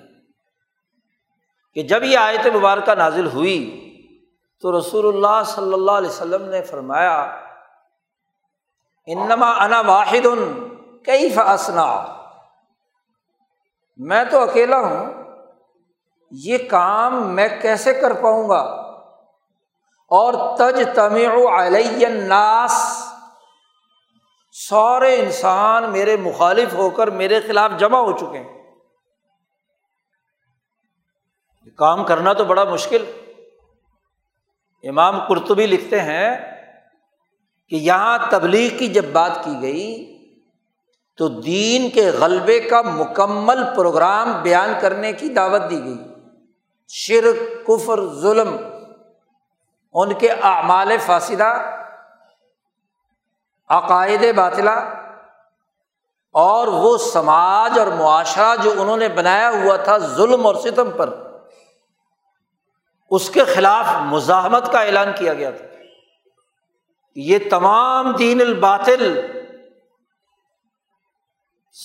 کہ 1.76 1.82
جب 1.82 2.04
یہ 2.04 2.18
آیت 2.18 2.46
مبارکہ 2.54 2.94
نازل 2.94 3.26
ہوئی 3.26 3.58
تو 4.64 4.78
رسول 4.78 5.06
اللہ 5.06 5.42
صلی 5.46 5.72
اللہ 5.72 5.92
علیہ 5.92 6.08
وسلم 6.08 6.48
نے 6.48 6.62
فرمایا، 6.62 7.16
انما 9.08 9.50
انا 9.64 9.80
واحد 9.80 10.26
ان 10.26 10.68
کئی 11.04 11.28
فاسنا 11.30 11.86
میں 13.98 14.24
تو 14.30 14.40
اکیلا 14.40 14.78
ہوں، 14.80 15.12
یہ 16.32 16.58
کام 16.70 17.22
میں 17.34 17.48
کیسے 17.62 17.94
کر 17.94 18.12
پاؤں 18.12 18.48
گا؟ 18.48 18.60
اور 20.10 20.34
تج 20.56 20.82
علیہ 20.98 22.06
الناس 22.06 22.95
سارے 24.68 25.20
انسان 25.20 25.92
میرے 25.92 26.16
مخالف 26.16 26.74
ہو 26.74 26.90
کر 26.90 27.10
میرے 27.10 27.40
خلاف 27.40 27.70
جمع 27.78 27.98
ہو 27.98 28.12
چکے 28.12 28.38
ہیں۔ 28.38 28.62
کام 31.76 32.04
کرنا 32.04 32.32
تو 32.32 32.44
بڑا 32.44 32.64
مشکل۔ 32.64 33.04
امام 34.82 35.26
قرطبی 35.28 35.66
لکھتے 35.66 36.00
ہیں 36.00 36.36
کہ 37.68 37.76
یہاں 37.76 38.18
تبلیغ 38.30 38.78
کی 38.78 38.88
جب 38.88 39.04
بات 39.04 39.44
کی 39.44 39.54
گئی 39.62 40.16
تو 41.16 41.28
دین 41.28 41.90
کے 41.90 42.10
غلبے 42.10 42.60
کا 42.60 42.82
مکمل 42.82 43.64
پروگرام 43.76 44.42
بیان 44.42 44.72
کرنے 44.80 45.12
کی 45.12 45.28
دعوت 45.28 45.70
دی 45.70 45.84
گئی۔ 45.84 45.98
شرک، 46.88 47.66
کفر، 47.66 48.06
ظلم، 48.14 48.56
ان 49.92 50.14
کے 50.14 50.30
اعمال 50.30 50.96
فاصدہ 51.06 51.72
عقائد 53.68 54.32
باطلا 54.36 54.74
اور 56.32 56.66
وہ 56.66 56.98
سماج 56.98 57.78
اور 57.78 57.86
معاشرہ 57.86 58.56
جو 58.62 58.72
انہوں 58.78 58.96
نے 58.96 59.08
بنایا 59.08 59.50
ہوا 59.50 59.76
تھا 59.76 59.98
ظلم 59.98 60.46
اور 60.46 60.54
ستم 60.54 60.90
پر، 60.90 61.38
اس 63.10 63.30
کے 63.30 63.44
خلاف 63.44 63.84
مزاحمت 64.00 64.72
کا 64.72 64.80
اعلان 64.80 65.12
کیا 65.18 65.34
گیا 65.34 65.50
تھا۔ 65.50 65.64
یہ 67.14 67.38
تمام 67.50 68.12
دین 68.12 68.40
الباطل، 68.40 69.20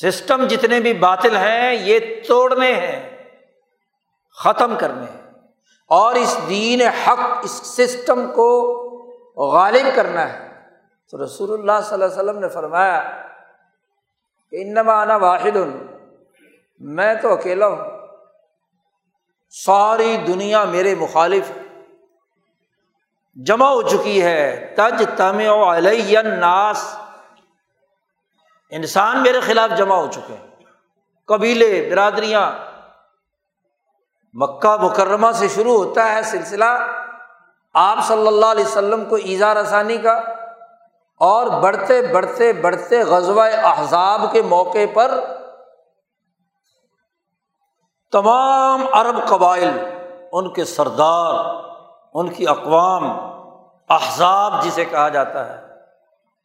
سسٹم 0.01 0.47
جتنے 0.47 0.79
بھی 0.79 0.93
باطل 0.93 1.37
ہیں، 1.37 1.73
یہ 1.73 1.99
توڑنے 2.27 2.73
ہیں، 2.73 3.29
ختم 4.35 4.75
کرنے 4.79 5.05
ہیں۔ 5.05 5.21
اور 5.87 6.15
اس 6.15 6.37
دین 6.49 6.81
حق، 6.81 7.19
اس 7.43 7.51
سسٹم 7.51 8.31
کو 8.31 8.77
غالب 9.37 9.95
کرنا 9.95 10.33
ہے۔ 10.33 10.50
تو 11.11 11.25
رسول 11.25 11.53
اللہ 11.53 11.81
صلی 11.83 11.93
اللہ 11.93 12.05
علیہ 12.05 12.15
وسلم 12.15 12.39
نے 12.39 12.49
فرمایا 12.49 13.21
کہ 14.49 14.55
انما 14.61 15.01
انا 15.01 15.15
واحد، 15.15 15.57
میں 16.79 17.13
تو 17.13 17.33
اکیلا 17.33 17.67
ہوں۔ 17.67 17.77
ساری 19.49 20.17
دنیا 20.17 20.63
میرے 20.63 20.95
مخالف 20.95 21.51
جمع 23.35 23.69
ہو 23.69 23.81
چکی 23.81 24.23
ہے۔ 24.23 24.73
تج 24.77 25.03
تم 25.17 25.63
علیہ 25.63 26.19
ناس 26.19 26.95
انسان 28.69 29.23
میرے 29.23 29.39
خلاف 29.39 29.77
جمع 29.77 29.95
ہو 29.95 30.11
چکے 30.11 30.33
ہیں۔ 30.33 30.47
قبیلے، 31.25 31.89
برادریاں۔ 31.91 32.51
مکہ 34.33 34.77
مکرمہ 34.81 35.31
سے 35.31 35.47
شروع 35.47 35.85
ہوتا 35.85 36.15
ہے 36.15 36.21
سلسلہ۔ 36.21 37.01
آپ 37.73 37.97
صلی 38.07 38.27
اللہ 38.27 38.45
علیہ 38.45 38.65
وسلم 38.65 39.05
کو 39.05 39.15
ایزا 39.15 39.53
رسانی 39.53 39.97
کا 39.97 40.21
اور 41.21 41.47
بڑھتے 41.47 42.01
بڑھتے 42.01 42.53
بڑھتے 42.53 43.03
غزوہ 43.03 43.43
احزاب 43.63 44.21
کے 44.31 44.41
موقع 44.41 44.85
پر 44.93 45.11
تمام 48.11 48.87
عرب 48.93 49.27
قبائل، 49.27 49.69
ان 50.31 50.53
کے 50.53 50.65
سردار، 50.65 51.63
ان 52.13 52.29
کی 52.29 52.47
اقوام، 52.47 53.03
احزاب 53.89 54.63
جسے 54.63 54.85
کہا 54.85 55.09
جاتا 55.09 55.45
ہے، 55.49 55.65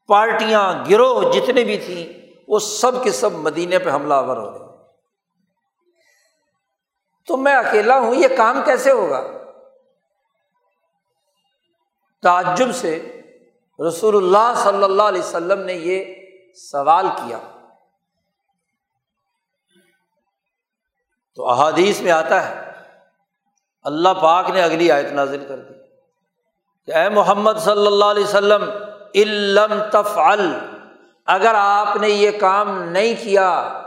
پارٹیاں، 0.07 0.85
گروہ 0.91 1.33
جتنے 1.33 1.65
بھی 1.65 1.79
تھیں، 1.79 2.31
وہ 2.49 2.59
سب 2.59 3.05
کے 3.05 3.11
سب 3.11 3.33
مدینے 3.33 3.79
پہ 3.79 3.91
حملہ 3.91 4.15
آور 4.15 4.37
ہو 4.37 4.55
گئے۔ 4.55 4.67
تو 7.27 7.37
میں 7.37 7.55
اکیلا 7.55 7.99
ہوں، 7.99 8.15
یہ 8.15 8.29
کام 8.37 8.61
کیسے 8.65 8.91
ہوگا؟ 8.91 9.23
تعجب 12.23 12.75
سے 12.75 13.16
رسول 13.89 14.17
اللہ 14.17 14.61
صلی 14.63 14.85
اللہ 14.85 15.03
علیہ 15.03 15.23
وسلم 15.23 15.61
نے 15.61 15.73
یہ 15.73 16.15
سوال 16.55 17.07
کیا۔ 17.17 17.39
تو 21.35 21.49
احادیث 21.49 22.01
میں 22.01 22.13
آتا 22.13 22.49
ہے، 22.49 22.73
اللہ 23.83 24.09
پاک 24.23 24.51
نے 24.51 24.63
اگلی 24.63 24.93
آیت 24.93 25.13
نازل 25.13 25.45
کر 25.49 25.57
دی۔ 25.57 25.75
کہ 26.87 26.95
اے 26.95 27.09
محمد 27.09 27.53
صلی 27.59 27.87
اللہ 27.87 28.05
علیہ 28.05 28.25
وسلم 28.25 28.71
علم 29.15 29.75
تفعل، 29.93 30.59
اگر 31.27 31.55
آپ 31.55 31.97
نے 31.97 32.09
یہ 32.09 32.31
کام 32.41 32.83
نہیں 32.83 33.15
کیا، 33.25 33.83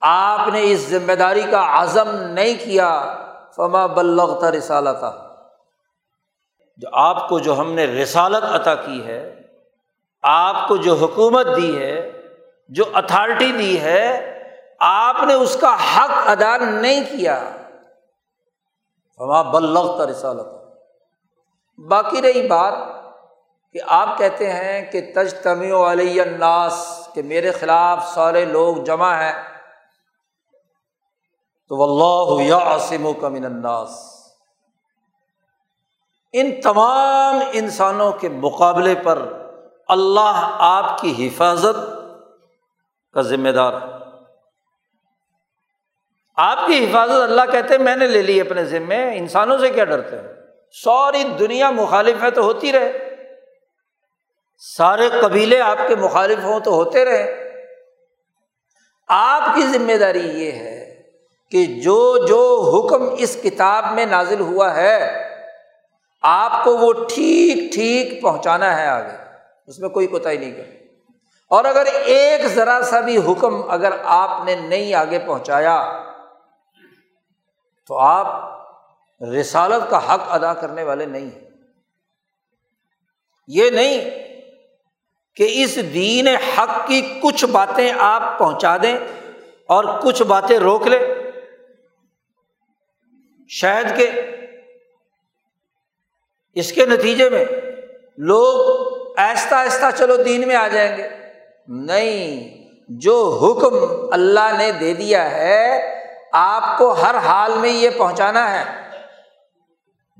آپ 0.00 0.48
نے 0.48 0.72
اس 0.72 0.88
ذمہ 0.88 1.12
داری 1.12 1.42
کا 1.50 1.82
عزم 1.82 2.08
نہیں 2.08 2.54
کیا، 2.64 3.16
فما 3.56 3.86
بلغتا 3.86 4.50
رسالت 4.50 5.25
جو 6.76 6.88
آپ 6.92 7.28
کو 7.28 7.38
جو 7.38 7.58
ہم 7.58 7.72
نے 7.72 7.84
رسالت 7.84 8.44
عطا 8.44 8.74
کی 8.74 9.06
ہے، 9.06 9.40
آپ 10.22 10.68
کو 10.68 10.76
جو 10.76 10.94
حکومت 10.94 11.46
دی 11.56 11.82
ہے، 11.82 12.12
جو 12.68 12.84
اتھارٹی 12.94 13.52
دی 13.52 13.80
ہے، 13.80 14.32
آپ 14.80 15.16
نے 15.26 15.34
اس 15.34 15.56
کا 15.60 15.74
حق 15.74 16.10
ادا 16.26 16.56
نہیں 16.56 17.04
کیا۔ 17.04 17.50
فما 19.18 19.42
بلغتا 19.42 20.06
رسالت۔ 20.06 20.46
باقی 21.78 22.22
رہی 22.22 22.48
بات 22.48 22.74
کہ 23.72 23.78
آپ 23.86 24.18
کہتے 24.18 24.52
ہیں 24.52 24.92
کہ 24.92 25.00
تج 25.14 25.34
تمی 25.34 25.70
علیہ 25.70 26.22
الناس، 26.22 27.08
کہ 27.14 27.22
میرے 27.22 27.50
خلاف 27.50 28.14
سارے 28.14 28.44
لوگ 28.44 28.76
جمع 28.76 29.14
ہیں۔ 29.14 29.42
تو 31.68 31.82
اللہ 31.82 32.42
یا 32.42 32.56
عاصم 32.56 33.06
و 33.06 33.12
کمن 33.12 33.44
الناس۔ 33.44 34.15
ان 36.40 36.60
تمام 36.60 37.40
انسانوں 37.52 38.12
کے 38.12 38.28
مقابلے 38.28 38.94
پر 38.94 39.18
اللہ 39.88 40.50
آپ 40.58 40.98
کی 41.00 41.28
حفاظت 41.28 41.90
کا 43.14 43.22
ذمہ 43.22 43.48
دار 43.48 43.72
ہے۔ 43.72 44.06
آپ 46.36 46.58
کی 46.66 46.84
حفاظت 46.84 47.22
اللہ 47.22 47.42
کہتے 47.52 47.74
ہیں، 47.74 47.82
میں 47.82 47.96
نے 47.96 48.06
لے 48.06 48.22
لی 48.22 48.40
اپنے 48.40 48.64
ذمے، 48.64 49.18
انسانوں 49.18 49.58
سے 49.58 49.70
کیا 49.70 49.84
ڈرتے 49.84 50.16
ہیں؟ 50.16 50.32
ساری 50.84 51.24
دنیا 51.24 51.70
مخالف 51.70 52.22
ہے 52.22 52.30
تو 52.30 52.42
ہوتی 52.42 52.72
رہے۔ 52.72 53.14
سارے 54.58 55.08
قبیلے 55.22 55.60
آپ 55.60 55.78
کے 55.88 55.96
مخالف 55.96 56.38
ہوں 56.44 56.60
تو 56.60 56.72
ہوتے 56.72 57.04
رہے۔ 57.04 57.52
آپ 59.08 59.42
کی 59.54 59.62
ذمہ 59.62 59.92
داری 59.92 60.44
یہ 60.44 60.52
ہے 60.52 61.02
کہ 61.50 61.66
جو 61.66 62.26
جو 62.26 62.72
حکم 62.74 63.14
اس 63.18 63.36
کتاب 63.42 63.84
میں 63.92 64.06
نازل 64.06 64.40
ہوا 64.40 64.76
ہے 64.76 65.25
آپ 66.22 66.64
کو 66.64 66.76
وہ 66.76 66.92
ٹھیک 66.92 67.74
ٹھیک 67.74 68.22
پہنچانا 68.22 68.78
ہے 68.78 68.86
آگے۔ 68.86 69.16
اس 69.66 69.78
میں 69.78 69.88
کوئی 69.88 70.06
کوتا 70.06 70.30
ہی 70.30 70.36
نہیں 70.36 70.52
کر 70.52 70.62
اور 71.50 71.64
اگر 71.64 71.84
ایک 72.04 72.46
ذرا 72.46 72.80
سا 72.82 73.00
بھی 73.00 73.16
حکم 73.16 73.70
اگر 73.70 73.92
آپ 74.04 74.44
نے 74.44 74.54
نہیں 74.54 74.94
آگے 74.94 75.18
پہنچایا، 75.18 76.04
تو 77.86 77.98
آپ 77.98 78.26
رسالت 79.22 79.90
کا 79.90 80.14
حق 80.14 80.20
ادا 80.28 80.54
کرنے 80.54 80.82
والے 80.82 81.06
نہیں 81.06 81.26
ہیں۔ 81.26 81.48
یہ 83.48 83.70
نہیں 83.70 84.10
کہ 85.36 85.46
اس 85.50 85.76
دین 85.94 86.28
حق 86.28 86.86
کی 86.86 87.20
کچھ 87.22 87.44
باتیں 87.44 87.92
آپ 87.98 88.38
پہنچا 88.38 88.76
دیں 88.76 88.96
اور 89.66 89.84
کچھ 90.02 90.22
باتیں 90.22 90.58
روک 90.58 90.86
لیں۔ 90.86 91.14
شاید 93.48 93.96
کہ 93.96 94.35
اس 96.56 96.72
کے 96.72 96.86
نتیجے 96.86 97.28
میں 97.28 97.44
لوگ 98.18 98.76
آہستہ 99.18 99.54
آہستہ 99.54 99.84
چلو 99.96 100.16
دین 100.16 100.48
میں 100.48 100.56
آ 100.56 100.68
جائیں 100.68 100.96
گے۔ 100.96 101.08
نہیں، 101.68 102.56
جو 102.88 103.38
حکم 103.42 103.74
اللہ 104.12 104.56
نے 104.58 104.72
دے 104.72 104.94
دیا 104.94 105.30
ہے، 105.30 105.82
آپ 106.32 106.78
کو 106.78 106.92
ہر 106.92 107.14
حال 107.14 107.52
میں 107.58 107.70
یہ 107.70 107.90
پہنچانا 107.98 108.50
ہے۔ 108.52 108.64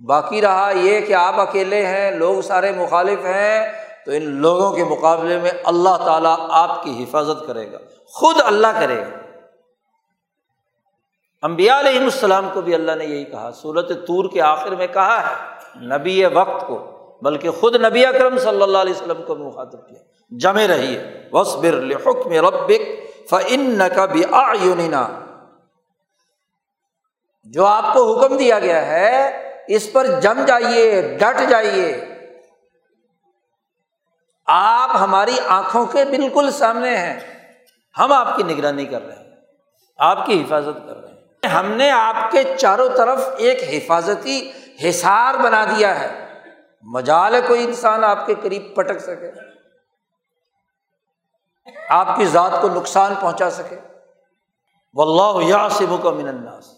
باقی 0.07 0.40
رہا 0.40 0.72
یہ 0.77 1.01
کہ 1.01 1.12
آپ 1.12 1.40
اکیلے 1.40 1.87
ہیں، 1.87 2.11
لوگ 2.11 2.40
سارے 2.40 2.72
مخالف 2.72 3.25
ہیں، 3.25 3.72
تو 4.07 4.12
ان 4.12 4.22
لوگوں 4.22 4.72
کے 4.72 4.85
مقابلے 4.85 5.38
میں 5.38 5.51
اللہ 5.64 5.96
تعالیٰ 6.05 6.37
آپ 6.38 6.83
کی 6.83 7.05
حفاظت 7.05 7.46
کرے 7.46 7.72
گا، 7.72 7.79
خود 8.07 8.37
اللہ 8.44 8.81
کرے 8.81 8.96
گا۔ 8.96 9.16
امبیا 11.42 11.81
علیہ 11.81 12.01
السلام 12.01 12.49
کو 12.53 12.61
بھی 12.61 12.75
اللہ 12.75 12.92
نے 12.92 13.05
یہی 13.05 13.25
کہا 13.25 13.51
صورت 13.51 13.88
طور 13.88 14.31
کے 14.33 14.40
آخر 14.40 14.75
میں 14.75 14.87
کہا 14.87 15.31
ہے۔ 15.31 15.56
نبی 15.80 16.24
وقت 16.24 16.66
کو، 16.66 16.92
بلکہ 17.22 17.50
خود 17.50 17.76
نبی 17.76 18.06
اکرم 18.06 18.38
صلی 18.38 18.62
اللہ 18.62 18.78
علیہ 18.78 18.94
وسلم 18.94 19.22
کو 19.22 19.34
مخاطب 19.34 19.88
کیا۔ 19.88 19.98
جمے 20.30 20.68
رہیے 20.68 21.28
وصبر 21.32 21.72
لحکم 21.72 22.32
ربک 22.32 22.80
فن 23.30 23.82
کا 23.94 24.04
بھی 24.04 24.22
آنا 24.30 25.08
جو 27.44 27.64
آپ 27.64 27.94
کو 27.94 28.20
حکم 28.20 28.36
دیا 28.36 28.58
گیا 28.58 28.86
ہے، 28.86 29.42
اس 29.68 29.92
پر 29.92 30.06
جم 30.20 30.44
جائیے، 30.46 31.16
ڈٹ 31.20 31.50
جائیے۔ 31.50 32.04
آپ 34.46 34.90
ہماری 35.00 35.36
آنکھوں 35.46 35.86
کے 35.86 36.04
بالکل 36.04 36.50
سامنے 36.50 36.96
ہیں۔ 36.96 37.20
ہم 37.98 38.12
آپ 38.12 38.36
کی 38.36 38.42
نگرانی 38.42 38.84
کر 38.84 39.06
رہے 39.06 39.16
ہیں۔ 39.16 39.26
آپ 39.98 40.26
کی 40.26 40.42
حفاظت 40.42 40.86
کر 40.86 40.96
رہے 40.96 41.08
ہیں۔ 41.08 41.48
ہم 41.48 41.70
نے 41.70 41.90
آپ 41.90 42.30
کے 42.30 42.42
چاروں 42.58 42.88
طرف 42.96 43.28
ایک 43.36 43.62
حفاظتی 43.62 44.52
حصار 44.84 45.34
بنا 45.34 45.64
دیا 45.64 46.00
ہے۔ 46.00 46.26
مجال 46.82 47.34
ہے 47.34 47.40
کوئی 47.48 47.64
انسان 47.64 48.04
آپ 48.04 48.26
کے 48.26 48.34
قریب 48.42 48.76
پٹک 48.76 48.98
سکے۔ 48.98 49.30
آپ 51.88 52.16
کی 52.16 52.24
ذات 52.24 52.50
کو 52.60 52.68
نقصان 52.68 53.14
پہنچا 53.20 53.50
سکے۔ 53.50 53.76
و 54.94 55.02
اللہ 55.02 55.48
یا 55.48 55.68
من 56.04 56.28
الناس۔ 56.28 56.68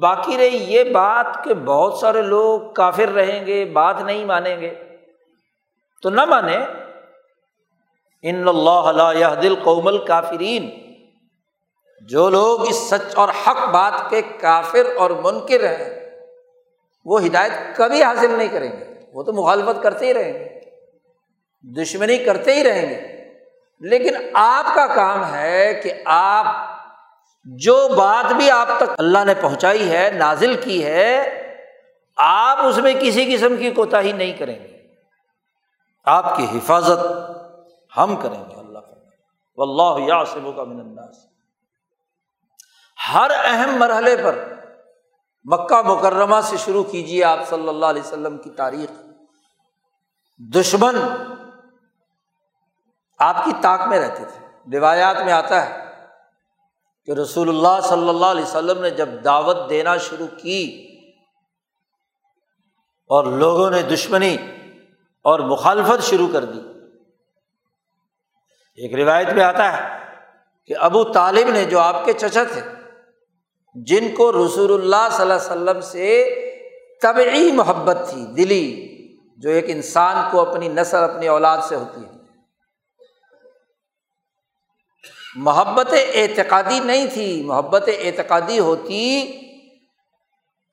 باقی 0.00 0.38
رہی 0.38 0.72
یہ 0.72 0.84
بات 0.84 1.44
کہ 1.44 1.54
بہت 1.54 1.94
سارے 1.94 2.22
لوگ 2.22 2.72
کافر 2.72 3.08
رہیں 3.08 3.46
گے، 3.46 3.64
بات 3.64 4.00
نہیں 4.00 4.24
مانیں 4.24 4.60
گے۔ 4.60 4.96
تو 6.02 6.10
نہ 6.10 6.24
مانے۔ 6.24 6.56
ان 8.22 8.48
اللہ 8.48 9.34
دل 9.42 9.54
قومل 9.64 10.06
کافرین 10.06 10.70
جو 12.00 12.28
لوگ 12.30 12.68
اس 12.68 12.76
سچ 12.76 13.16
اور 13.16 13.28
حق 13.28 13.68
بات 13.68 14.10
کے 14.10 14.22
کافر 14.22 14.86
اور 14.96 15.10
منکر 15.10 15.64
ہیں 15.64 16.03
وہ 17.04 17.24
ہدایت 17.24 17.76
کبھی 17.76 18.02
حاصل 18.02 18.30
نہیں 18.30 18.48
کریں 18.48 18.72
گے۔ 18.72 19.00
وہ 19.12 19.22
تو 19.22 19.32
مخالفت 19.32 19.82
کرتے 19.82 20.06
ہی 20.06 20.14
رہیں 20.14 20.32
گے۔ 20.32 20.60
دشمنی 21.82 22.18
کرتے 22.18 22.54
ہی 22.54 22.64
رہیں 22.64 22.88
گے۔ 22.90 23.24
لیکن 23.80 24.14
آپ 24.34 24.74
کا 24.74 24.86
کام 24.86 25.34
ہے 25.34 25.80
کہ 25.82 25.92
آپ 26.04 26.46
جو 27.44 27.88
بات 27.96 28.32
بھی 28.32 28.50
آپ 28.50 28.68
تک 28.76 28.84
اللہ 28.98 29.24
نے 29.24 29.34
پہنچائی 29.40 29.90
ہے، 29.90 30.10
نازل 30.14 30.60
کی 30.60 30.84
ہے، 30.84 31.40
آپ 32.16 32.58
اس 32.66 32.78
میں 32.78 32.94
کسی 33.00 33.34
قسم 33.34 33.56
کی 33.56 33.70
کوتا 33.70 34.00
ہی 34.00 34.12
نہیں 34.12 34.32
کریں 34.32 34.60
گے۔ 34.64 34.78
آپ 36.04 36.36
کی 36.36 36.44
حفاظت 36.44 36.98
ہم 37.96 38.16
کریں 38.16 38.44
گے۔ 38.48 38.54
اللہ 38.56 38.78
اللہ 39.56 40.08
یا 40.08 40.24
کا 40.24 40.64
من 40.64 40.80
الناس۔ 40.80 41.16
ہر 43.14 43.30
اہم 43.44 43.76
مرحلے 43.78 44.16
پر 44.22 44.53
مکہ 45.44 45.82
مکرمہ 45.82 46.40
سے 46.42 46.56
شروع 46.56 46.84
کیجیے 46.84 47.24
آپ 47.24 47.38
صلی 47.48 47.68
اللہ 47.68 47.86
علیہ 47.86 48.02
وسلم 48.02 48.38
کی 48.38 48.50
تاریخ۔ 48.50 48.90
دشمن 50.54 50.96
آپ 53.18 53.44
کی 53.44 53.52
طاق 53.62 53.80
میں 53.88 54.00
رہتے 54.00 54.24
تھے۔ 54.24 54.46
روایات 54.78 55.16
میں 55.24 55.32
آتا 55.32 55.66
ہے 55.66 55.84
کہ 57.06 57.10
رسول 57.10 57.48
اللہ 57.48 57.80
صلی 57.82 58.08
اللہ 58.08 58.26
علیہ 58.26 58.42
وسلم 58.42 58.82
نے 58.82 58.90
جب 58.90 59.08
دعوت 59.24 59.56
دینا 59.70 59.96
شروع 59.96 60.26
کی 60.26 60.88
اور 63.06 63.24
لوگوں 63.24 63.70
نے 63.70 63.82
دشمنی 63.82 64.36
اور 65.22 65.40
مخالفت 65.40 66.02
شروع 66.02 66.28
کر 66.32 66.44
دی۔ 66.44 66.60
ایک 68.76 68.94
روایت 68.94 69.28
میں 69.28 69.44
آتا 69.44 69.76
ہے 69.76 69.98
کہ 70.66 70.74
ابو 70.78 71.04
طالب 71.04 71.48
نے 71.48 71.64
جو 71.64 71.80
آپ 71.80 72.04
کے 72.04 72.12
چچا 72.12 72.44
تھے 72.44 72.62
جن 73.74 74.14
کو 74.14 74.32
رسول 74.32 74.72
اللہ 74.72 75.08
صلی 75.12 75.22
اللہ 75.22 75.34
علیہ 75.34 75.70
وسلم 75.70 75.80
سے 75.80 76.34
طبعی 77.02 77.52
محبت 77.52 77.96
تھی، 78.08 78.26
دلی، 78.26 78.88
جو 79.38 79.50
ایک 79.50 79.64
انسان 79.68 80.28
کو 80.30 80.40
اپنی 80.40 80.68
نسل، 80.68 80.96
اپنی 80.96 81.28
اولاد 81.28 81.58
سے 81.68 81.74
ہوتی 81.74 82.04
ہے۔ 82.04 82.10
محبت 85.36 85.94
اعتقادی 86.14 86.80
نہیں 86.80 87.06
تھی، 87.06 87.42
محبت 87.42 87.88
اعتقادی 87.98 88.58
ہوتی 88.58 89.26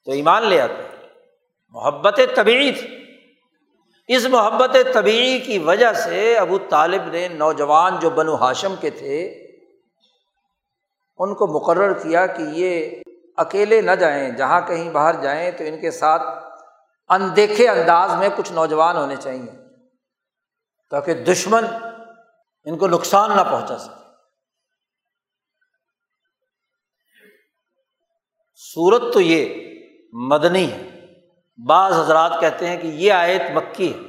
تو 0.05 0.11
ایمان 0.11 0.45
لے 0.45 0.61
آتے۔ 0.61 1.05
محبت 1.69 2.19
طبعی 2.35 2.71
تھی۔ 2.71 2.87
اس 4.07 4.25
محبت 4.25 4.77
طبعی 4.93 5.39
کی 5.39 5.59
وجہ 5.59 5.93
سے 5.93 6.37
ابو 6.37 6.57
طالب 6.69 7.01
نے 7.05 7.27
نوجوان 7.27 7.99
جو 7.99 8.09
بنو 8.09 8.35
ہاشم 8.35 8.75
کے 8.81 8.89
تھے 8.89 9.47
ان 11.21 11.35
کو 11.35 11.47
مقرر 11.47 11.93
کیا 11.93 12.25
کہ 12.27 12.41
یہ 12.41 13.01
اکیلے 13.37 13.81
نہ 13.81 13.91
جائیں، 13.91 14.31
جہاں 14.31 14.61
کہیں 14.61 14.91
باہر 14.91 15.21
جائیں 15.21 15.51
تو 15.51 15.63
ان 15.63 15.81
کے 15.81 15.91
ساتھ 15.91 16.21
اندیکھے 17.09 17.67
انداز 17.67 18.15
میں 18.15 18.29
کچھ 18.35 18.51
نوجوان 18.51 18.97
ہونے 18.97 19.15
چاہیے 19.15 19.51
تاکہ 20.89 21.13
دشمن 21.13 21.65
ان 22.65 22.77
کو 22.77 22.87
نقصان 22.87 23.29
نہ 23.29 23.41
پہنچا 23.41 23.77
سکے۔ 23.77 24.01
صورت 28.55 29.13
تو 29.13 29.21
یہ 29.21 29.71
مدنی 30.13 30.71
ہے۔ 30.71 30.87
بعض 31.67 31.93
حضرات 31.93 32.31
کہتے 32.39 32.67
ہیں 32.67 32.77
کہ 32.77 32.87
یہ 32.87 33.13
آیت 33.13 33.41
مکی 33.53 33.93
ہے 33.93 33.99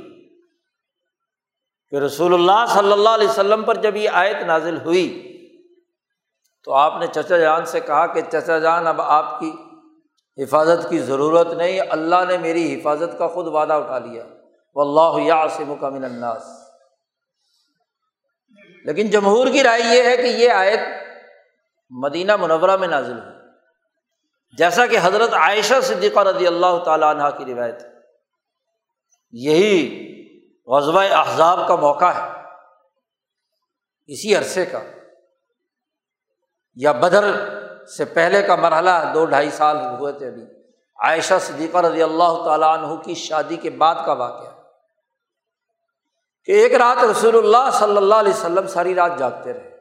کہ 1.90 1.96
رسول 1.96 2.35
اللہ 2.35 2.64
صلی 2.68 2.92
اللہ 2.92 3.09
علیہ 3.09 3.29
وسلم 3.29 3.62
پر 3.62 3.75
جب 3.75 3.96
یہ 3.96 4.11
آیت 4.12 4.37
نازل 4.37 4.81
ہوئی 4.81 5.32
تو 6.64 6.75
آپ 6.75 6.94
نے 7.01 7.07
چچا 7.07 7.38
جان 7.38 7.64
سے 7.64 7.81
کہا 7.81 8.07
کہ 8.07 8.20
چچا 8.33 8.59
جان، 8.59 8.87
اب 8.87 9.01
آپ 9.01 9.40
کی 9.40 9.53
حفاظت 10.42 10.90
کی 10.90 10.98
ضرورت 10.98 11.46
نہیں، 11.46 11.81
اللہ 11.90 12.25
نے 12.29 12.38
میری 12.38 12.81
حفاظت 12.81 13.18
کا 13.18 13.29
خود 13.29 13.46
وعدہ 13.46 13.72
اٹھا 13.72 13.98
لیا۔ 13.98 14.25
وہ 14.75 14.83
اللہ 14.83 15.22
یاسم 15.22 15.75
کا 15.81 15.88
من 15.88 16.05
الناس۔ 16.05 16.42
لیکن 18.85 19.11
جمہور 19.11 19.46
کی 19.46 19.62
رائے 19.62 19.81
یہ 19.81 20.03
ہے 20.03 20.16
کہ 20.16 20.22
یہ 20.22 20.51
آیت 20.51 20.81
مدینہ 21.90 22.37
منورہ 22.37 22.77
میں 22.77 22.88
نازل 22.88 23.18
ہوئی۔ 23.18 23.35
جیسا 24.57 24.87
کہ 24.87 24.98
حضرت 25.03 25.35
عائشہ 25.35 25.75
صدیقہ 25.83 26.20
رضی 26.20 26.46
اللہ 26.46 26.79
تعالیٰ 26.85 27.16
عنہ 27.16 27.38
کی 27.38 27.55
روایت 27.55 27.83
یہی 29.33 30.09
غزبۂ 30.66 31.05
احزاب 31.11 31.68
کا 31.68 31.75
موقع 31.75 32.05
ہے۔ 32.05 32.42
اسی 34.07 34.37
عرصے 34.37 34.66
کا۔ 34.66 34.79
یا 36.74 36.92
بدر 36.92 37.24
سے 37.87 38.04
پہلے 38.04 38.42
کا 38.42 38.56
مرحلہ 38.56 38.90
دو 39.14 39.24
ڈھائی 39.24 39.50
سال 39.50 39.76
ہوئے 39.76 40.12
تھے 40.12 40.26
ابھی۔ 40.26 40.42
عائشہ 41.04 41.35
صدیقہ 41.40 41.78
رضی 41.78 42.02
اللہ 42.02 42.44
تعالیٰ 42.44 42.78
عنہ 42.78 42.94
کی 42.94 43.14
شادی 43.14 43.56
کے 43.56 43.70
بعد 43.70 43.94
کا 44.06 44.12
واقعہ۔ 44.12 44.62
کہ 46.44 46.52
ایک 46.52 46.74
رات 46.74 47.04
رسول 47.04 47.37
اللہ 47.38 47.70
صلی 47.72 47.96
اللہ 47.96 48.14
علیہ 48.14 48.32
وسلم 48.32 48.66
ساری 48.66 48.94
رات 48.94 49.18
جاگتے 49.18 49.52
رہے، 49.52 49.76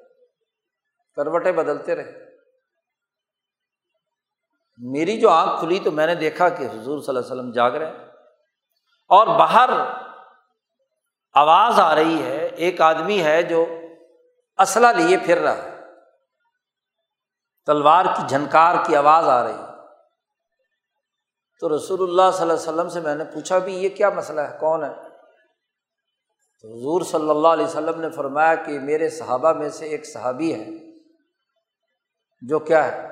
کروٹیں 1.15 1.51
بدلتے 1.51 1.95
رہے۔ 1.95 2.25
میری 4.77 5.19
جو 5.19 5.29
آنکھ 5.29 5.59
کھلی 5.59 5.79
تو 5.79 5.91
میں 5.91 6.07
نے 6.07 6.15
دیکھا 6.15 6.49
کہ 6.49 6.63
حضور 6.63 6.99
صلی 6.99 7.07
اللہ 7.07 7.19
علیہ 7.19 7.31
وسلم 7.31 7.51
جاگ 7.51 7.71
رہے 7.71 7.91
اور 9.09 9.27
باہر 9.27 9.69
آواز 11.33 11.79
آ 11.79 11.95
رہی 11.95 12.23
ہے، 12.23 12.45
ایک 12.45 12.81
آدمی 12.81 13.23
ہے 13.23 13.43
جو 13.43 13.65
اسلحہ 14.57 14.91
لیے 14.91 15.17
پھر 15.17 15.37
رہا 15.37 15.55
ہے۔ 15.55 15.70
تلوار 17.65 18.05
کی 18.05 18.21
جھنکار 18.27 18.75
کی 18.85 18.95
آواز 18.95 19.27
آ 19.27 19.43
رہی۔ 19.43 19.71
تو 21.59 21.75
رسول 21.75 22.01
اللہ 22.01 22.31
صلی 22.33 22.41
اللہ 22.41 22.53
علیہ 22.53 22.69
وسلم 22.69 22.89
سے 22.89 22.99
میں 22.99 23.15
نے 23.15 23.23
پوچھا 23.23 23.57
بھی 23.57 23.83
یہ 23.83 23.89
کیا 23.89 24.09
مسئلہ 24.09 24.41
ہے؟ 24.41 24.57
کون 24.59 24.83
ہے؟ 24.83 24.93
تو 26.61 26.67
حضور 26.67 27.01
صلی 27.01 27.29
اللہ 27.29 27.47
علیہ 27.47 27.65
وسلم 27.65 28.01
نے 28.01 28.09
فرمایا 28.09 28.55
کہ 28.55 28.79
میرے 28.79 29.09
صحابہ 29.09 29.53
میں 29.53 29.69
سے 29.69 29.85
ایک 29.85 30.05
صحابی 30.05 30.53
ہے، 30.53 30.67
جو 32.41 32.59
کیا 32.59 32.85
ہے؟ 32.85 33.07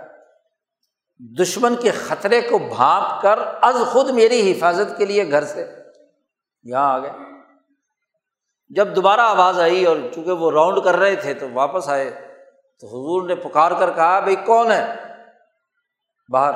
دشمن 1.39 1.75
کے 1.75 1.91
خطرے 1.91 2.41
کو 2.41 2.57
بھانپ 2.57 3.21
کر 3.21 3.39
از 3.61 3.75
خود 3.87 4.09
میری 4.09 4.51
حفاظت 4.51 4.97
کے 4.97 5.05
لیے 5.05 5.31
گھر 5.31 5.43
سے 5.43 5.75
یہاں 6.63 6.93
آ 6.93 6.99
گئے۔ 6.99 7.11
جب 8.69 8.95
دوبارہ 8.95 9.21
آواز 9.21 9.59
آئی 9.59 9.85
اور 9.85 9.95
چونکہ 10.15 10.31
وہ 10.31 10.51
راؤنڈ 10.51 10.77
کر 10.83 10.95
رہے 10.95 11.15
تھے 11.15 11.33
تو 11.33 11.47
واپس 11.53 11.89
آئے۔ 11.89 12.28
تو 12.79 12.87
حضور 12.87 13.27
نے 13.27 13.35
پکار 13.35 13.71
کر 13.79 13.91
کہا 13.91 14.19
بھائی 14.19 14.35
کون 14.35 14.71
ہے 14.71 14.95
باہر؟ 16.31 16.53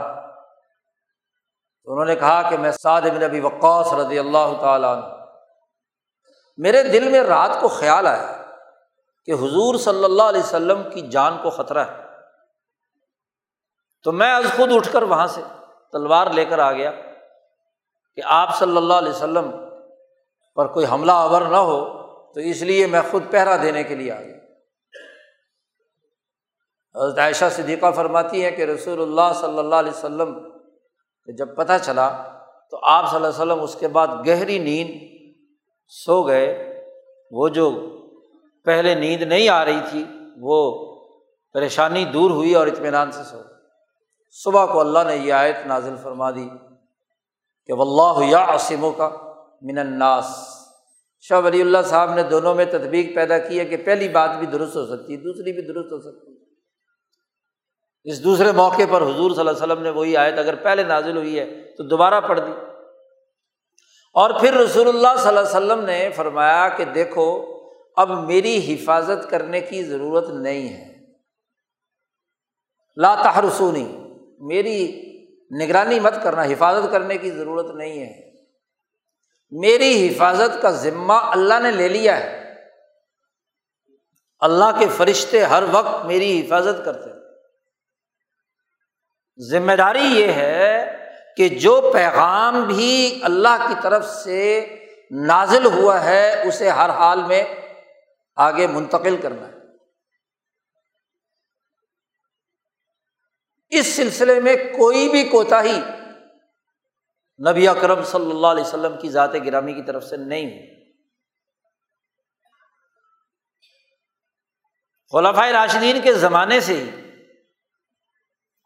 تو 1.84 1.92
انہوں 1.92 2.06
نے 2.06 2.16
کہا 2.16 2.50
کہ 2.50 2.58
میں 2.58 2.72
سعد 2.72 3.02
ابن 3.02 3.24
ابی 3.24 3.40
وقاص 3.40 3.94
رضی 3.94 4.20
اللہ 4.20 4.62
تعالیٰ 4.62 4.96
عنہ۔ 4.96 5.06
میرے 6.58 6.84
دل 6.84 7.10
میں 7.10 7.22
رات 7.22 7.62
کو 7.62 7.68
خیال 7.68 8.08
آیا 8.08 8.44
کہ 9.26 9.32
حضور 9.32 9.76
صلی 9.76 10.04
اللہ 10.04 10.24
علیہ 10.24 10.40
وسلم 10.40 10.90
کی 10.94 11.02
جان 11.02 11.38
کو 11.44 11.50
خطرہ 11.50 11.86
ہے۔ 11.86 12.04
تو 14.04 14.12
میں 14.12 14.34
از 14.34 14.46
خود 14.58 14.72
اٹھ 14.72 14.92
کر 14.92 15.04
وہاں 15.04 15.28
سے 15.28 15.42
تلوار 15.92 16.28
لے 16.28 16.46
کر 16.46 16.60
آ 16.60 16.72
گیا 16.72 16.92
کہ 18.16 18.22
آپ 18.26 18.56
صلی 18.56 18.78
اللہ 18.78 18.94
علیہ 18.94 19.10
وسلم 19.10 19.52
پر 20.56 20.68
کوئی 20.68 20.86
حملہ 20.92 21.12
آور 21.12 21.42
نہ 21.42 21.56
ہو، 21.56 22.04
تو 22.34 22.40
اس 22.40 22.62
لیے 22.62 22.88
میں 22.88 23.02
خود 23.12 23.24
پہرا 23.32 23.58
دینے 23.62 23.84
کے 23.84 23.96
لیے 23.96 24.12
آ 24.12 24.22
گیا۔ 24.22 24.43
حضرت 26.96 27.20
عائشہ 27.20 27.46
صدیقہ 27.52 27.92
فرماتی 27.92 28.46
ہے 28.46 28.52
کہ 28.52 28.62
رسول 28.62 29.02
اللہ 29.02 29.34
صلی 29.40 29.60
اللہ 29.60 29.76
علیہ 29.76 29.92
وسلم 29.92 30.40
جب 31.38 31.56
پتہ 31.56 31.74
چلا 31.82 32.10
تو 32.72 32.80
آپ 32.84 33.10
صلی 33.10 33.16
اللہ 33.16 33.28
علیہ 33.28 33.42
وسلم 33.42 33.64
اس 33.64 33.76
کے 33.76 33.88
بعد 33.88 34.08
گہری 34.28 34.60
نیند 34.60 34.92
سو 35.88 36.24
گئے۔ 36.24 36.74
وہ 37.32 37.50
جو 37.50 37.72
پہلے 38.66 38.96
نیند 38.96 39.22
نہیں 39.22 39.50
آ 39.50 39.66
رہی 39.66 39.80
تھی، 39.90 40.06
وہ 40.38 40.86
پریشانی 41.54 42.06
دور 42.06 42.32
ہوئی 42.32 42.54
اور 42.56 42.68
اطمینان 42.68 43.12
سے 43.12 43.24
سو۔ 43.24 43.38
صبح 44.32 44.66
کو 44.66 44.80
اللہ 44.80 45.00
نے 45.08 45.16
یہ 45.16 45.34
آیت 45.34 45.56
نازل 45.66 45.96
فرما 46.04 46.32
دی 46.32 46.50
کہ 47.66 47.74
واللہ 47.74 48.32
یا 48.32 48.46
عصموں 48.56 48.92
کا 48.92 49.10
من 49.62 49.78
الناس۔ 49.78 50.26
شاہ 51.20 51.40
ولی 51.40 51.62
اللہ 51.62 51.78
صاحب 51.86 52.14
نے 52.14 52.24
دونوں 52.24 52.56
میں 52.56 52.66
تدبیق 52.66 53.16
پیدا 53.16 53.38
کی 53.38 53.60
ہے 53.60 53.66
کہ 53.66 53.78
پہلی 53.78 54.10
بات 54.10 54.30
بھی 54.40 54.48
درست 54.48 54.76
ہو 54.76 54.86
سکتی 54.86 55.14
ہے، 55.14 55.18
دوسری 55.18 55.54
بھی 55.54 55.62
درست 55.62 55.92
ہو 55.92 56.00
سکتی 56.00 56.32
ہے۔ 56.32 56.33
اس 58.04 58.24
دوسرے 58.24 58.52
موقع 58.52 58.82
پر 58.90 59.02
حضور 59.02 59.32
صلی 59.32 59.40
اللہ 59.40 59.52
علیہ 59.52 59.64
وسلم 59.64 59.82
نے 59.82 59.90
وہی 59.90 60.18
آیت 60.18 60.38
اگر 60.38 60.56
پہلے 60.56 60.84
نازل 60.84 61.18
ہوئی 61.18 61.40
ہے 61.40 61.62
تو 61.78 61.84
دوبارہ 61.84 62.22
پڑھ 62.22 62.40
دی۔ 62.40 62.52
اور 64.14 64.32
پھر 64.40 64.54
رسول 64.54 64.88
اللہ 64.88 65.20
صلی 65.20 65.28
اللہ 65.28 65.40
علیہ 65.40 65.50
وسلم 65.50 65.86
نے 65.86 66.10
فرمایا 66.16 66.70
کہ 66.70 66.86
دیکھو، 66.86 67.46
اب 67.96 68.10
میری 68.10 68.76
حفاظت 68.76 69.30
کرنے 69.30 69.62
کی 69.62 69.84
ضرورت 69.84 70.30
نہیں 70.30 70.70
ہے۔ 70.70 70.94
لا 72.96 73.16
تحرسونی، 73.16 73.98
میری 74.40 75.02
نگرانی 75.64 76.00
مت 76.00 76.14
کرنا، 76.24 76.44
حفاظت 76.44 76.92
کرنے 76.92 77.18
کی 77.18 77.32
ضرورت 77.32 77.76
نہیں 77.76 78.00
ہے۔ 78.00 78.34
میری 79.52 80.08
حفاظت 80.08 80.62
کا 80.62 80.72
ذمہ 80.72 81.14
اللہ 81.14 81.60
نے 81.60 81.72
لے 81.72 81.88
لیا 81.88 82.20
ہے۔ 82.20 82.54
اللہ 84.40 84.80
کے 84.80 84.86
فرشتے 84.98 85.44
ہر 85.44 85.64
وقت 85.72 86.06
میری 86.06 86.42
حفاظت 86.42 86.86
کرتے 86.86 87.13
ذمہ 89.38 89.72
داری 89.72 90.04
یہ 90.04 90.34
ہے 90.34 90.98
کہ 91.38 91.50
جو 91.50 91.90
پیغام 91.94 92.64
بھی 92.64 93.20
اللہ 93.24 93.66
کی 93.68 93.74
طرف 93.84 94.06
سے 94.06 94.76
نازل 95.12 95.66
ہوا 95.66 96.04
ہے، 96.04 96.48
اسے 96.48 96.70
ہر 96.70 96.90
حال 96.90 97.24
میں 97.24 97.44
آگے 98.36 98.68
منتقل 98.68 99.22
کرنا 99.22 99.48
ہے۔ 99.48 99.54
اس 103.70 103.96
سلسلے 103.96 104.40
میں 104.40 104.56
کوئی 104.56 105.10
بھی 105.10 105.24
کوتا 105.24 105.64
ہی 105.64 105.80
نبی 107.50 107.68
اکرم 107.68 108.04
صلی 108.04 108.32
اللہ 108.32 108.48
علیہ 108.48 108.64
وسلم 108.64 109.00
کی 109.02 109.10
ذات 109.10 109.34
گرامی 109.46 109.74
کی 109.74 109.84
طرف 109.84 110.04
سے 110.04 110.18
نہیں 110.18 110.46
ہوئی 110.46 110.74
خلافۂ 115.12 115.52
راشدین 115.52 116.02
کے 116.02 116.14
زمانے 116.14 116.60
سے 116.60 116.74
ہی 116.74 117.03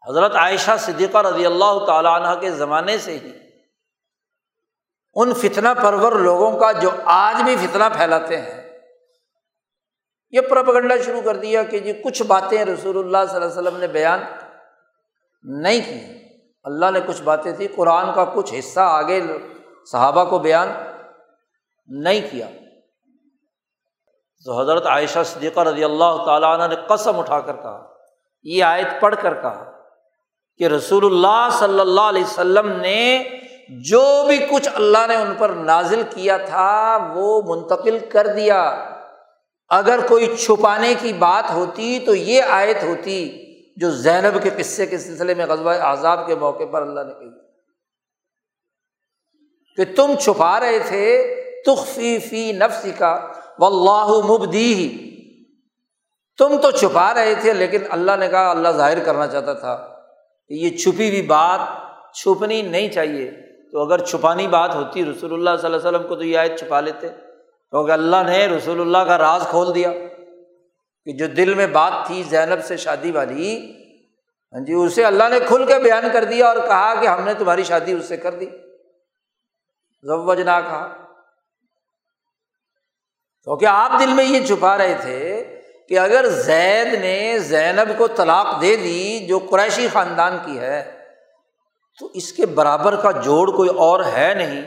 حضرت 0.02 0.36
عائشہ 0.36 0.76
صدیقہ 0.80 1.18
رضی 1.18 1.46
اللہ 1.46 1.84
تعالیٰ 1.86 2.12
عنہ 2.20 2.38
کے 2.40 2.50
زمانے 2.52 2.96
سے 2.98 3.18
ہی 3.18 3.32
ان 5.16 5.32
فتنہ 5.34 5.68
پرور 5.82 6.12
لوگوں 6.20 6.50
کا 6.58 6.70
جو 6.72 6.90
آج 7.06 7.42
بھی 7.42 7.56
فتنہ 7.56 7.84
پھیلاتے 7.94 8.36
ہیں، 8.36 8.62
یہ 10.32 10.40
پرپگنڈا 10.50 10.94
شروع 11.04 11.20
کر 11.24 11.36
دیا 11.36 11.62
کہ 11.62 11.78
جی 11.78 11.92
کچھ 12.04 12.22
باتیں 12.22 12.64
رسول 12.64 12.98
اللہ 12.98 13.24
صلی 13.26 13.36
اللہ 13.36 13.46
علیہ 13.46 13.58
وسلم 13.58 13.76
نے 13.76 13.86
بیان 13.88 14.20
نہیں 15.44 15.80
کی۔ 15.80 16.00
اللہ 16.64 16.90
نے 16.90 17.00
کچھ 17.06 17.22
باتیں 17.22 17.52
تھیں 17.52 17.68
قرآن 17.76 18.12
کا 18.14 18.24
کچھ 18.34 18.52
حصہ 18.58 18.80
آگے 18.80 19.20
صحابہ 19.92 20.24
کو 20.30 20.38
بیان 20.38 20.68
نہیں 21.88 22.20
کیا۔ 22.30 22.48
تو 24.46 24.60
حضرت 24.60 24.86
عائشہ 24.86 25.22
صدیقہ 25.26 25.60
رضی 25.60 25.84
اللہ 25.84 26.24
تعالیٰ 26.26 26.58
عنہ 26.58 26.74
نے 26.74 26.80
قسم 26.88 27.18
اٹھا 27.18 27.40
کر 27.40 27.56
کہا، 27.56 27.86
یہ 28.46 28.64
آیت 28.64 29.00
پڑھ 29.00 29.14
کر 29.22 29.34
کہا 29.42 29.64
کہ 30.58 30.66
رسول 30.66 31.04
اللہ 31.04 31.48
صلی 31.58 31.80
اللہ 31.80 32.00
علیہ 32.00 32.24
وسلم 32.24 32.72
نے 32.80 33.24
جو 33.68 34.24
بھی 34.26 34.38
کچھ 34.38 34.68
اللہ 34.74 35.06
نے 35.08 35.14
ان 35.14 35.34
پر 35.38 35.48
نازل 35.48 36.02
کیا 36.10 36.36
تھا 36.36 36.98
وہ 37.14 37.42
منتقل 37.42 37.98
کر 38.08 38.26
دیا۔ 38.26 38.84
اگر 39.68 39.98
کوئی 40.08 40.36
چھپانے 40.36 40.94
کی 41.00 41.12
بات 41.12 41.50
ہوتی 41.50 41.98
تو 41.98 42.14
یہ 42.14 42.42
آیت 42.42 42.82
ہوتی 42.82 43.44
جو 43.76 43.90
زینب 43.90 44.42
کے 44.42 44.50
قصے 44.56 44.86
کے 44.86 44.98
سلسلے 44.98 45.34
میں 45.34 45.46
غزوہ 45.46 45.70
عذاب 45.70 46.26
کے 46.26 46.34
موقع 46.34 46.64
پر 46.64 46.82
اللہ 46.82 47.00
نے 47.00 47.14
کہی۔ 47.14 47.48
کہ 49.76 49.96
تم 49.96 50.14
چھپا 50.20 50.60
رہے 50.60 50.78
تھے، 50.78 51.34
تخفی 51.66 52.18
فی 52.18 52.52
نفسی 52.52 52.92
کا 52.98 53.28
و 53.58 53.66
اللہ 53.66 54.26
مبدی 54.26 54.74
ہی 54.74 55.08
تم 56.38 56.60
تو 56.60 56.70
چھپا 56.70 57.14
رہے 57.14 57.34
تھے 57.34 57.52
لیکن 57.52 57.78
اللہ 57.90 58.12
نے 58.18 58.28
کہا 58.28 58.50
اللہ 58.50 58.68
ظاہر 58.68 59.04
کرنا 59.04 59.26
چاہتا 59.26 59.52
تھا۔ 59.52 59.97
کہ 60.48 60.54
یہ 60.54 60.76
چھپی 60.76 61.08
ہوئی 61.08 61.22
بات 61.22 61.60
چھپنی 62.14 62.62
نہیں 62.62 62.88
چاہیے۔ 62.88 63.30
تو 63.72 63.80
اگر 63.80 64.04
چھپانی 64.04 64.48
بات 64.48 64.74
ہوتی 64.74 65.04
رسول 65.04 65.32
اللہ 65.32 65.50
صلی 65.60 65.74
اللہ 65.74 65.88
علیہ 65.88 65.98
وسلم 65.98 66.08
کو 66.08 66.16
تو 66.16 66.22
یہ 66.22 66.38
آیت 66.38 66.58
چھپا 66.58 66.80
لیتے۔ 66.80 67.08
کیونکہ 67.70 67.92
اللہ 67.92 68.16
نے 68.26 68.46
رسول 68.46 68.80
اللہ 68.80 68.98
کا 68.98 69.18
راز 69.18 69.42
کھول 69.50 69.74
دیا 69.74 69.92
کہ 71.04 71.12
جو 71.12 71.26
دل 71.26 71.54
میں 71.54 71.66
بات 71.66 71.92
تھی، 72.06 72.22
زینب 72.22 72.64
سے 72.64 72.76
شادی 72.76 73.10
والی 73.10 73.72
ہاں 74.52 74.64
جی 74.64 74.72
اسے 74.72 75.04
اللہ 75.04 75.24
نے 75.30 75.38
کھل 75.46 75.66
کے 75.66 75.78
بیان 75.78 76.04
کر 76.12 76.24
دیا 76.24 76.46
اور 76.46 76.56
کہا 76.56 76.94
کہ 76.94 77.06
ہم 77.06 77.24
نے 77.24 77.34
تمہاری 77.34 77.62
شادی 77.62 77.92
اس 77.92 78.04
سے 78.04 78.16
کر 78.16 78.34
دی۔ 78.34 78.46
زوجنا 80.02 80.60
کہا۔ 80.60 80.88
کیونکہ 83.44 83.66
آپ 83.66 83.90
دل 84.00 84.12
میں 84.12 84.24
یہ 84.24 84.46
چھپا 84.46 84.78
رہے 84.78 84.96
تھے 85.00 85.44
کہ 85.88 85.98
اگر 85.98 86.26
زید 86.28 86.94
نے 86.94 87.38
زینب 87.38 87.98
کو 87.98 88.06
طلاق 88.06 88.60
دے 88.60 88.76
دی 88.76 89.26
جو 89.28 89.38
قریشی 89.38 89.88
خاندان 89.92 90.38
کی 90.44 90.58
ہے، 90.58 90.92
تو 92.00 92.10
اس 92.14 92.32
کے 92.32 92.46
برابر 92.46 92.96
کا 92.96 93.10
جوڑ 93.10 93.50
کوئی 93.50 93.68
اور 93.68 94.04
ہے 94.04 94.34
نہیں۔ 94.34 94.60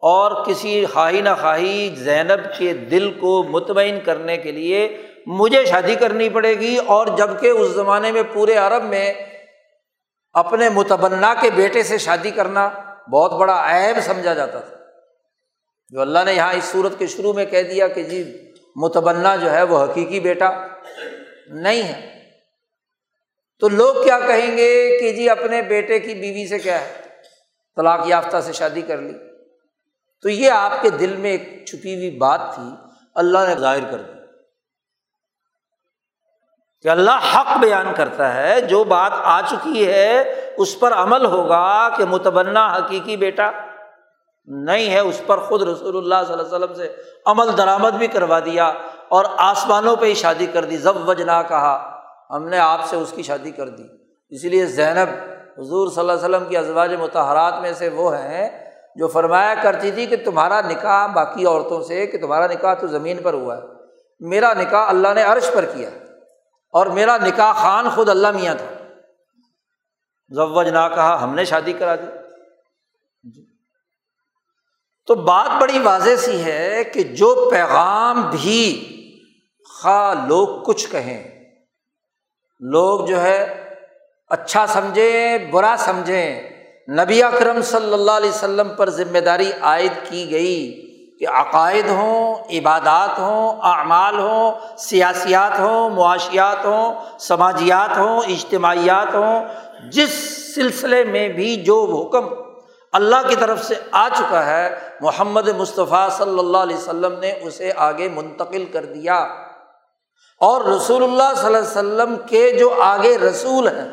اور 0.00 0.44
کسی 0.44 0.86
خواہی 0.86 1.20
نہ 1.20 1.28
خواہی 1.40 1.94
زینب 1.98 2.58
کے 2.58 2.72
دل 2.72 3.10
کو 3.10 3.42
مطمئن 3.42 4.00
کرنے 4.04 4.36
کے 4.36 4.52
لیے 4.52 5.02
مجھے 5.26 5.64
شادی 5.64 5.94
کرنی 5.94 6.28
پڑے 6.28 6.54
گی۔ 6.54 6.76
اور 6.86 7.06
جبکہ 7.06 7.46
اس 7.46 7.70
زمانے 7.70 8.12
میں 8.12 8.22
پورے 8.32 8.54
عرب 8.54 8.84
میں 8.84 9.14
اپنے 10.32 10.68
متبنا 10.68 11.34
کے 11.40 11.50
بیٹے 11.50 11.82
سے 11.82 11.98
شادی 11.98 12.30
کرنا 12.30 12.68
بہت 13.12 13.32
بڑا 13.32 13.62
عیب 13.66 14.00
سمجھا 14.00 14.34
جاتا 14.34 14.58
تھا۔ 14.58 14.76
جو 15.88 16.00
اللہ 16.00 16.18
نے 16.24 16.34
یہاں 16.34 16.54
اس 16.54 16.64
صورت 16.64 16.98
کے 16.98 17.06
شروع 17.06 17.32
میں 17.32 17.44
کہہ 17.44 17.62
دیا 17.62 17.88
کہ 17.88 18.02
جی 18.02 18.51
متبنا 18.76 19.36
جو 19.36 19.50
ہے 19.50 19.62
وہ 19.62 19.84
حقیقی 19.84 20.20
بیٹا 20.20 20.66
نہیں 21.46 21.82
ہے۔ 21.82 22.30
تو 23.60 23.68
لوگ 23.68 24.04
کیا 24.04 24.20
کہیں 24.20 24.56
گے 24.56 24.98
کہ 25.00 25.12
جی 25.12 25.30
اپنے 25.30 25.62
بیٹے 25.62 26.00
کی 26.00 26.14
بیوی 26.14 26.46
سے 26.46 26.58
کیا 26.58 26.80
ہے؟ 26.80 26.94
طلاق 27.76 28.00
یافتہ 28.06 28.36
سے 28.40 28.52
شادی 28.52 28.82
کر 28.82 28.98
لی۔ 28.98 29.18
تو 30.22 30.28
یہ 30.28 30.50
آپ 30.50 30.72
کے 30.82 30.90
دل 30.90 31.16
میں 31.16 31.30
ایک 31.30 31.66
چھپی 31.66 31.94
ہوئی 31.94 32.10
بات 32.10 32.40
تھی۔ 32.54 32.62
اللہ 33.14 33.38
نے 33.48 33.54
ظاہر 33.54 33.90
کر 33.90 33.98
دی۔ 33.98 34.12
کہ 36.82 36.88
اللہ 36.88 37.34
حق 37.34 37.58
بیان 37.60 37.94
کرتا 37.96 38.34
ہے۔ 38.34 38.60
جو 38.60 38.84
بات 38.84 39.12
آ 39.14 39.40
چکی 39.40 39.92
ہے، 39.92 40.22
اس 40.56 40.80
پر 40.80 40.92
عمل 40.92 41.26
ہوگا 41.26 41.88
کہ 41.96 42.04
متبنا 42.04 42.76
حقیقی 42.76 43.16
بیٹا 43.16 43.50
نہیں 44.44 44.90
ہے، 44.90 44.98
اس 44.98 45.22
پر 45.26 45.38
خود 45.38 45.62
رسول 45.62 45.96
اللہ 45.96 46.24
صلی 46.26 46.34
اللہ 46.34 46.46
علیہ 46.46 46.56
وسلم 46.56 46.74
سے 46.74 46.94
عمل 47.26 47.58
درآمد 47.58 47.90
بھی 47.90 48.06
کروا 48.06 48.38
دیا 48.38 48.72
اور 49.08 49.24
آسمانوں 49.36 49.96
پہ 49.96 50.06
ہی 50.06 50.14
شادی 50.14 50.46
کر 50.46 50.64
دی 50.64 50.76
ضب 50.76 51.08
وجنا 51.08 51.42
کہا۔ 51.42 51.98
ہم 52.30 52.48
نے 52.48 52.58
آپ 52.58 52.80
سے 52.84 52.96
اس 52.96 53.12
کی 53.16 53.22
شادی 53.22 53.50
کر 53.50 53.68
دی۔ 53.68 53.82
اسی 54.28 54.48
لیے 54.48 54.66
زینب، 54.66 55.08
حضور 55.58 55.90
صلی 55.90 56.00
اللہ 56.00 56.12
علیہ 56.12 56.24
وسلم 56.24 56.44
کی 56.48 56.56
ازواج 56.56 56.94
متحرات 56.94 57.60
میں 57.60 57.72
سے 57.72 57.88
وہ 57.88 58.16
ہیں 58.16 58.72
جو 58.96 59.08
فرمایا 59.08 59.54
کرتی 59.62 59.90
تھی 59.90 60.06
کہ 60.06 60.16
تمہارا 60.24 60.60
نکاح 60.60 61.06
باقی 61.06 61.46
عورتوں 61.46 61.82
سے، 61.82 62.06
کہ 62.06 62.18
تمہارا 62.18 62.46
نکاح 62.46 62.74
تو 62.74 62.86
زمین 62.86 63.22
پر 63.22 63.34
ہوا 63.34 63.56
ہے۔ 63.56 63.62
میرا 64.20 64.52
نکاح 64.54 64.88
اللہ 64.88 65.08
نے 65.14 65.22
عرش 65.22 65.50
پر 65.54 65.64
کیا 65.64 65.90
اور 66.72 66.86
میرا 66.86 67.16
نکاح 67.16 67.52
خان 67.52 67.88
خود 67.90 68.08
اللہ 68.08 68.30
میاں 68.30 68.54
تھا۔ 68.54 68.84
ضوج 70.28 70.68
نہ 70.68 70.88
کہا، 70.94 71.24
ہم 71.24 71.34
نے 71.34 71.44
شادی 71.44 71.72
کرا 71.72 71.94
دی۔ 71.94 72.21
تو 75.06 75.14
بات 75.14 75.60
بڑی 75.60 75.78
واضح 75.78 76.16
سی 76.16 76.44
ہے 76.44 76.84
کہ 76.84 77.02
جو 77.02 77.50
پیغام 77.50 78.30
بھی 78.30 78.88
خواہ 79.70 80.26
لوگ 80.28 80.48
کچھ 80.62 80.90
کہیں، 80.90 81.24
لوگ 82.60 83.06
جو 83.06 83.22
ہے 83.22 83.46
اچھا 84.28 84.66
سمجھیں، 84.66 85.38
برا 85.50 85.74
سمجھیں، 85.78 86.48
نبی 86.88 87.22
اکرم 87.22 87.62
صلی 87.62 87.92
اللہ 87.92 88.10
علیہ 88.10 88.30
وسلم 88.30 88.68
پر 88.68 88.90
ذمہ 88.90 89.18
داری 89.18 89.50
عائد 89.60 89.92
کی 90.08 90.30
گئی 90.30 90.88
کہ 91.18 91.28
عقائد 91.28 91.88
ہوں، 91.88 92.34
عبادات 92.50 93.18
ہوں، 93.18 93.60
اعمال 93.62 94.18
ہوں، 94.18 94.78
سیاسیات 94.78 95.58
ہوں، 95.60 95.90
معاشیات 95.90 96.64
ہوں، 96.64 97.18
سماجیات 97.18 97.98
ہوں، 97.98 98.20
اجتماعیات 98.28 99.14
ہوں، 99.14 99.44
جس 99.90 100.12
سلسلے 100.54 101.04
میں 101.04 101.28
بھی 101.28 101.56
جو 101.56 101.84
حکم 101.84 102.41
اللہ 102.92 103.28
کی 103.28 103.36
طرف 103.36 103.64
سے 103.64 103.74
آ 103.90 104.08
چکا 104.08 104.46
ہے، 104.46 104.78
محمد 105.00 105.48
مصطفیٰ 105.48 106.10
صلی 106.10 106.38
اللہ 106.38 106.58
علیہ 106.58 106.76
وسلم 106.76 107.18
نے 107.18 107.32
اسے 107.42 107.72
آگے 107.76 108.08
منتقل 108.08 108.64
کر 108.72 108.84
دیا۔ 108.84 109.16
اور 110.40 110.60
رسول 110.60 111.02
اللہ 111.02 111.34
صلی 111.36 111.46
اللہ 111.46 111.58
علیہ 111.58 111.68
وسلم 111.68 112.16
کے 112.26 112.50
جو 112.50 112.74
آگے 112.82 113.18
رسول 113.18 113.68
ہیں، 113.68 113.88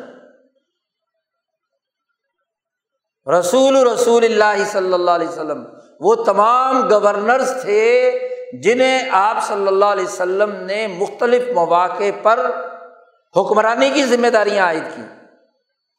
رسول 3.40 3.76
رسول 3.76 4.24
اللہ 4.24 4.64
صلی 4.64 4.92
اللہ 4.92 5.10
علیہ 5.10 5.28
وسلم، 5.28 5.64
وہ 6.00 6.14
تمام 6.14 6.88
گورنرس 6.90 7.52
تھے 7.62 8.18
جنہیں 8.62 9.08
آپ 9.12 9.36
صلی 9.46 9.66
اللہ 9.66 9.84
علیہ 9.84 10.04
وسلم 10.04 10.50
نے 10.50 10.86
مختلف 10.86 11.42
مواقع 11.54 12.10
پر 12.22 12.50
حکمرانی 13.36 13.90
کی 13.90 14.04
ذمہ 14.04 14.26
داریاں 14.26 14.66
عائد 14.66 14.84
کی۔ 14.96 15.02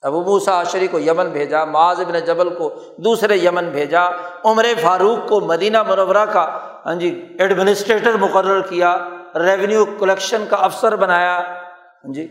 ابو 0.03 0.21
موسا 0.23 0.59
عشری 0.61 0.87
کو 0.87 0.99
یمن 0.99 1.29
بھیجا، 1.29 1.63
معاذ 1.65 1.99
ابن 1.99 2.19
جبل 2.19 2.49
کو 2.55 2.69
دوسرے 2.97 3.35
یمن 3.37 3.69
بھیجا، 3.69 4.03
عمر 4.43 4.65
فاروق 4.81 5.27
کو 5.29 5.39
مدینہ 5.39 5.83
منورہ 5.83 6.25
کا 6.25 6.45
ہاں 6.85 6.95
جی 6.95 7.09
ایڈمنسٹریٹر 7.39 8.15
مقرر 8.17 8.61
کیا 8.61 8.95
ریونیو 9.35 9.85
کلیکشن 9.99 10.45
کا 10.49 10.57
افسر 10.57 10.95
بنایا 10.95 11.37
ہاں 11.37 12.13
جی 12.13 12.27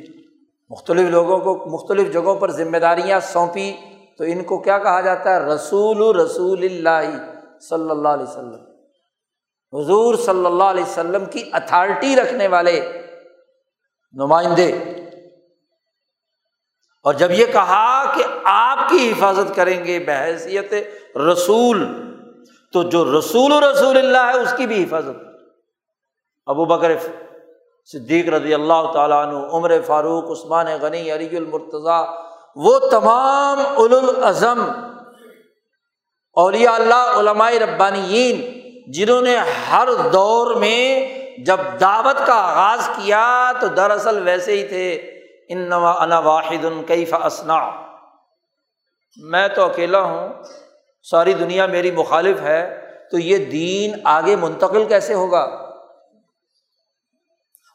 مختلف 0.71 1.11
لوگوں 1.11 1.39
کو، 1.39 1.55
مختلف 1.67 2.13
جگہوں 2.13 2.35
پر 2.35 2.51
ذمہ 2.51 2.79
داریاں 2.79 3.21
سونپی، 3.21 3.73
تو 4.19 4.25
ان 4.25 4.43
کو 4.45 4.59
کیا 4.59 4.79
کہا 4.79 5.01
جاتا 5.01 5.35
ہے؟ 5.35 5.39
رسول 5.47 6.17
رسول 6.17 6.65
اللہ 6.65 7.11
صلی 7.61 7.91
اللہ 7.91 8.09
علیہ 8.09 8.23
وسلم۔ 8.23 8.61
حضور 9.73 10.15
صلی 10.15 10.47
اللہ 10.47 10.65
علیہ 10.65 10.83
وسلم 10.83 11.25
کی 11.25 11.51
اتھارٹی 11.53 12.15
رکھنے 12.17 12.47
والے 12.49 12.81
نمائندے 14.15 14.73
اور 17.03 17.15
جب 17.15 17.31
یہ 17.31 17.47
کہا 17.47 18.13
کہ 18.17 18.25
آپ 18.45 18.89
کی 18.89 19.11
حفاظت 19.11 19.57
کریں 19.57 19.85
گے 19.85 19.99
بحیثیت 19.99 20.75
رسول، 21.17 21.87
تو 22.73 22.83
جو 22.83 23.19
رسول 23.19 23.53
رسول 23.53 23.97
اللہ 23.97 24.19
ہے 24.19 24.39
اس 24.39 24.55
کی 24.57 24.67
بھی 24.67 24.85
حفاظت۔ 24.85 25.17
ابو 26.47 26.65
بکر 26.65 26.91
صدیق 27.85 28.29
رضی 28.29 28.55
اللہ 28.55 28.91
تعالیٰ 28.95 29.27
عنہ، 29.27 29.39
عمر 29.39 29.81
فاروق، 29.87 30.31
عثمان 30.31 30.67
غنی، 30.83 31.13
علی 31.13 31.37
المرتضیٰ، 31.37 32.05
وہ 32.57 32.79
تمام 32.79 33.59
الازم 33.77 34.63
اولیاء 36.33 36.73
اللہ، 36.73 37.19
علماء 37.19 37.51
ربانیین، 37.51 38.41
جنہوں 38.93 39.23
نے 39.23 39.37
ہر 39.71 39.89
دور 40.13 40.55
میں 40.55 41.09
جب 41.47 41.57
دعوت 41.81 42.27
کا 42.27 42.35
آغاز 42.35 42.89
کیا 42.97 43.53
تو 43.61 43.67
دراصل 43.67 44.23
ویسے 44.25 44.53
ہی 44.53 44.67
تھے۔ 44.69 45.20
ان 45.51 45.73
انا 45.73 46.19
واحد 46.19 46.67
کیف 46.87 47.15
اسنا 47.25 47.71
میں 49.17 49.49
تو 49.49 49.65
اکیلا 49.65 50.01
ہوں، 50.01 50.29
ساری 51.03 51.33
دنیا 51.33 51.67
میری 51.67 51.91
مخالف 51.91 52.41
ہے، 52.41 52.81
تو 53.11 53.19
یہ 53.19 53.51
دین 53.51 54.01
آگے 54.05 54.37
منتقل 54.37 54.85
کیسے 54.85 55.15
ہوگا؟ 55.15 55.43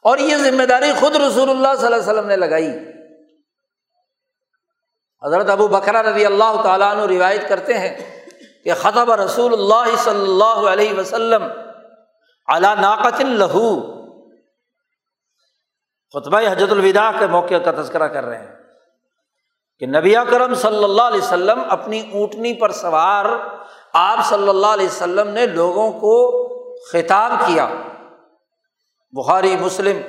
اور 0.02 0.18
یہ 0.18 0.36
ذمہ 0.36 0.62
داری 0.62 0.92
خود 1.00 1.16
رسول 1.16 1.50
اللہ 1.50 1.74
صلی 1.78 1.86
اللہ 1.86 1.96
علیہ 1.96 2.12
وسلم 2.12 2.26
نے 2.26 2.36
لگائی۔ 2.36 2.70
حضرت 5.24 5.50
ابو 5.50 5.68
بکرا 5.68 6.02
رضی 6.02 6.26
اللہ 6.26 6.62
تعالیٰ 6.62 6.96
عنہ 6.96 7.00
روایت 7.00 7.48
کرتے 7.48 7.78
ہیں 7.78 8.24
کہ 8.64 8.74
خطب 8.74 9.10
رسول 9.10 9.52
اللہ 9.52 9.96
صلی 9.96 10.22
اللہ 10.22 10.68
علیہ 10.68 10.94
وسلم 10.94 11.44
علا 12.48 12.74
ناقت 12.74 13.20
لہو۔ 13.20 13.95
خطبہ 16.12 16.40
حجت 16.40 16.72
الوداع 16.72 17.10
کے 17.18 17.26
موقع 17.26 17.54
کا 17.54 17.70
تذکرہ 17.70 18.08
کر 18.08 18.24
رہے 18.24 18.38
ہیں 18.38 18.54
کہ 19.78 19.86
نبی 19.86 20.14
کرم 20.30 20.54
صلی 20.54 20.84
اللہ 20.84 21.02
علیہ 21.02 21.22
وسلم 21.22 21.60
اپنی 21.68 22.00
اونٹنی 22.12 22.54
پر 22.54 22.72
سوار 22.72 23.24
آپ 23.92 24.18
صلی 24.28 24.48
اللہ 24.48 24.66
علیہ 24.66 24.86
وسلم 24.86 25.28
نے 25.28 25.46
لوگوں 25.46 25.92
کو 25.92 26.46
خطاب 26.92 27.32
کیا۔ 27.46 27.68
بخاری، 29.12 29.56
مسلم، 29.60 30.00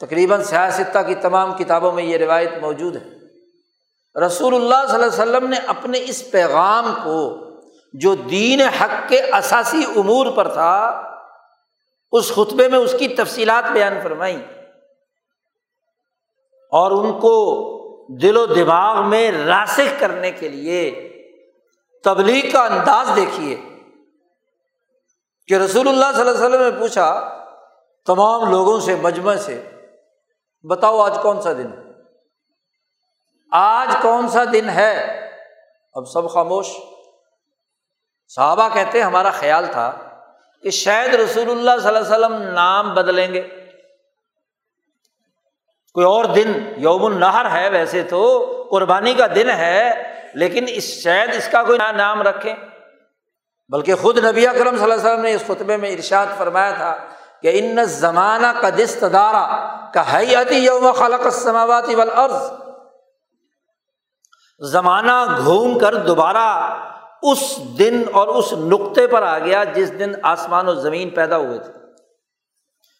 تقریباً 0.00 0.42
سیاستہ 0.42 0.98
کی 1.06 1.14
تمام 1.14 1.52
کتابوں 1.52 1.92
میں 1.92 2.04
یہ 2.04 2.16
روایت 2.16 2.50
موجود 2.60 2.96
ہے۔ 2.96 3.18
رسول 4.26 4.54
اللہ 4.54 4.86
صلی 4.86 4.94
اللہ 4.94 5.06
علیہ 5.06 5.22
وسلم 5.22 5.48
نے 5.48 5.56
اپنے 5.66 5.98
اس 6.04 6.30
پیغام 6.30 6.94
کو 7.04 7.36
جو 7.92 8.14
دین 8.14 8.60
حق 8.60 9.08
کے 9.08 9.20
اثاثی 9.20 9.84
امور 9.96 10.26
پر 10.26 10.48
تھا، 10.48 11.02
اس 12.12 12.32
خطبے 12.34 12.68
میں 12.68 12.78
اس 12.78 12.94
کی 12.98 13.08
تفصیلات 13.08 13.72
بیان 13.72 13.94
فرمائی 14.02 14.42
اور 16.70 16.90
ان 16.90 17.12
کو 17.12 17.34
دل 18.08 18.36
و 18.36 18.46
دماغ 18.46 19.08
میں 19.08 19.32
راسخ 19.32 20.00
کرنے 20.00 20.30
کے 20.30 20.48
لیے 20.48 21.04
تبلیغ 22.04 22.52
کا 22.52 22.64
انداز 22.64 23.10
دیکھیے 23.16 23.56
کہ 25.46 25.54
رسول 25.54 25.88
اللہ 25.88 26.04
صلی 26.12 26.20
اللہ 26.20 26.46
علیہ 26.46 26.56
وسلم 26.56 26.74
نے 26.74 26.80
پوچھا 26.80 27.38
تمام 28.06 28.50
لوگوں 28.50 28.80
سے، 28.80 28.94
مجمع 28.94 29.34
سے، 29.36 29.70
بتاؤ 30.62 30.98
آج 30.98 31.18
کون 31.22 31.42
سا 31.42 31.52
دن 31.52 31.70
آج 33.52 33.96
کون 34.02 34.28
سا 34.28 34.44
دن 34.52 34.68
ہے؟ 34.68 35.20
اب 35.94 36.04
سب 36.08 36.30
خاموش۔ 36.30 36.66
صحابہ 38.28 38.68
کہتے 38.74 39.02
ہمارا 39.02 39.30
خیال 39.30 39.66
تھا 39.72 39.92
کہ 40.62 40.70
شاید 40.70 41.14
رسول 41.14 41.50
اللہ 41.50 41.80
صلی 41.80 41.96
اللہ 41.96 41.98
علیہ 41.98 42.36
وسلم 42.36 42.42
نام 42.42 42.94
بدلیں 42.94 43.34
گے۔ 43.34 43.57
کوئی 45.94 46.06
اور 46.06 46.24
دن 46.24 46.52
یوم 46.76 47.04
النہر 47.04 47.50
ہے 47.50 47.68
ویسے 47.68 48.02
تو، 48.02 48.52
قربانی 48.70 49.14
کا 49.14 49.26
دن 49.34 49.50
ہے، 49.50 50.02
لیکن 50.34 50.64
اس 50.68 50.84
شاید 50.84 51.34
اس 51.34 51.48
کا 51.48 51.62
کوئی 51.62 51.78
نام 51.96 52.22
رکھیں 52.22 52.54
بلکہ 53.68 53.94
خود 53.94 54.24
نبی 54.24 54.46
اکرم 54.46 54.74
صلی 54.74 54.82
اللہ 54.82 54.94
علیہ 54.94 55.04
وسلم 55.04 55.20
نے 55.20 55.34
اس 55.34 55.44
خطبے 55.46 55.76
میں 55.76 55.90
ارشاد 55.90 56.26
فرمایا 56.38 56.70
تھا 56.70 56.96
کہ 57.42 57.50
ان 57.54 57.84
زمانہ 57.84 58.46
کا 58.60 58.70
دست 58.70 59.04
دارا 59.12 59.74
کا 59.92 60.16
حیاتی 60.16 60.54
یوم 60.54 60.92
خلق 60.92 61.24
السماوات 61.24 61.84
والارض۔ 61.88 62.52
زمانہ 64.60 65.40
گھوم 65.44 65.78
کر 65.78 65.94
دوبارہ 65.94 66.78
اس 67.22 67.58
دن 67.78 68.02
اور 68.12 68.28
اس 68.28 68.52
نقطے 68.52 69.06
پر 69.06 69.22
آ 69.22 69.38
گیا 69.38 69.64
جس 69.64 69.98
دن 69.98 70.12
آسمان 70.22 70.68
و 70.68 70.74
زمین 70.74 71.10
پیدا 71.10 71.36
ہوئے 71.36 71.58
تھے۔ 71.58 71.72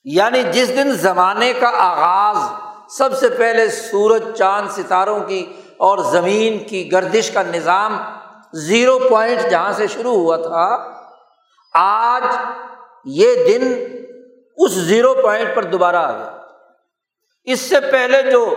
یعنی 0.04 0.42
جس 0.42 0.68
دن 0.68 0.92
زمانے 0.92 1.52
کا 1.52 1.70
آغاز 1.74 2.67
سب 2.88 3.16
سے 3.18 3.28
پہلے 3.28 3.68
سورج، 3.68 4.22
چاند، 4.38 4.68
ستاروں 4.70 5.18
کی 5.20 5.44
اور 5.76 5.98
زمین 6.12 6.58
کی 6.64 6.90
گردش 6.92 7.30
کا 7.30 7.42
نظام 7.42 7.96
زیرو 8.58 8.98
پوائنٹ 8.98 9.50
جہاں 9.50 9.72
سے 9.72 9.86
شروع 9.86 10.14
ہوا 10.14 10.36
تھا، 10.36 10.66
آج 11.74 12.24
یہ 13.14 13.44
دن 13.48 13.72
اس 14.58 14.70
زیرو 14.70 15.14
پوائنٹ 15.14 15.54
پر 15.56 15.64
دوبارہ 15.64 15.96
آ 15.96 16.12
گیا۔ 16.12 16.30
اس 17.46 17.60
سے 17.60 17.80
پہلے 17.92 18.22
جو 18.30 18.54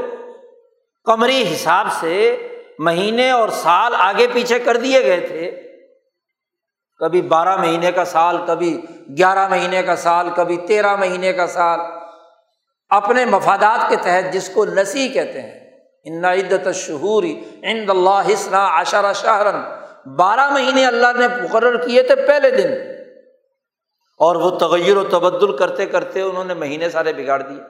قمری 1.05 1.43
حساب 1.53 1.87
سے 1.99 2.15
مہینے 2.79 3.29
اور 3.31 3.49
سال 3.49 3.95
آگے 3.97 4.27
پیچھے 4.33 4.59
کر 4.59 4.77
دیے 4.77 5.03
گئے 5.03 5.19
تھے، 5.27 5.51
کبھی 7.01 7.21
بارہ 7.21 7.55
مہینے 7.57 7.91
کا 7.91 8.05
سال، 8.05 8.37
کبھی 8.47 8.77
گیارہ 9.17 9.47
مہینے 9.47 9.83
کا 9.83 9.95
سال، 9.95 10.29
کبھی 10.35 10.57
تیرہ 10.67 10.95
مہینے 10.95 11.33
کا 11.33 11.47
سال 11.47 11.79
اپنے 12.91 13.25
مفادات 13.25 13.89
کے 13.89 13.95
تحت 13.95 14.33
جس 14.33 14.49
کو 14.49 14.65
نسی 14.65 15.09
کہتے 15.09 15.41
ہیں۔ 15.41 15.61
ان 16.03 16.25
عدت 16.25 16.75
شہوری 16.75 17.43
ان 17.63 17.85
اللہ 17.89 18.33
حسنا 18.33 18.81
عشرہ 18.81 19.13
شہرن 19.13 19.55
بارہ 20.15 20.49
مہینے 20.49 20.85
اللہ 20.85 21.07
نے 21.19 21.27
مقرر 21.27 21.87
کیے 21.87 22.03
تھے 22.03 22.15
پہلے 22.15 22.51
دن۔ 22.51 22.91
اور 24.17 24.35
وہ 24.35 24.49
تغیر 24.49 24.97
و 24.97 25.03
تبدل 25.03 25.57
کرتے 25.57 25.85
کرتے 25.85 26.21
انہوں 26.21 26.43
نے 26.43 26.53
مہینے 26.53 26.89
سارے 26.89 27.13
بگاڑ 27.13 27.41
دیے۔ 27.41 27.61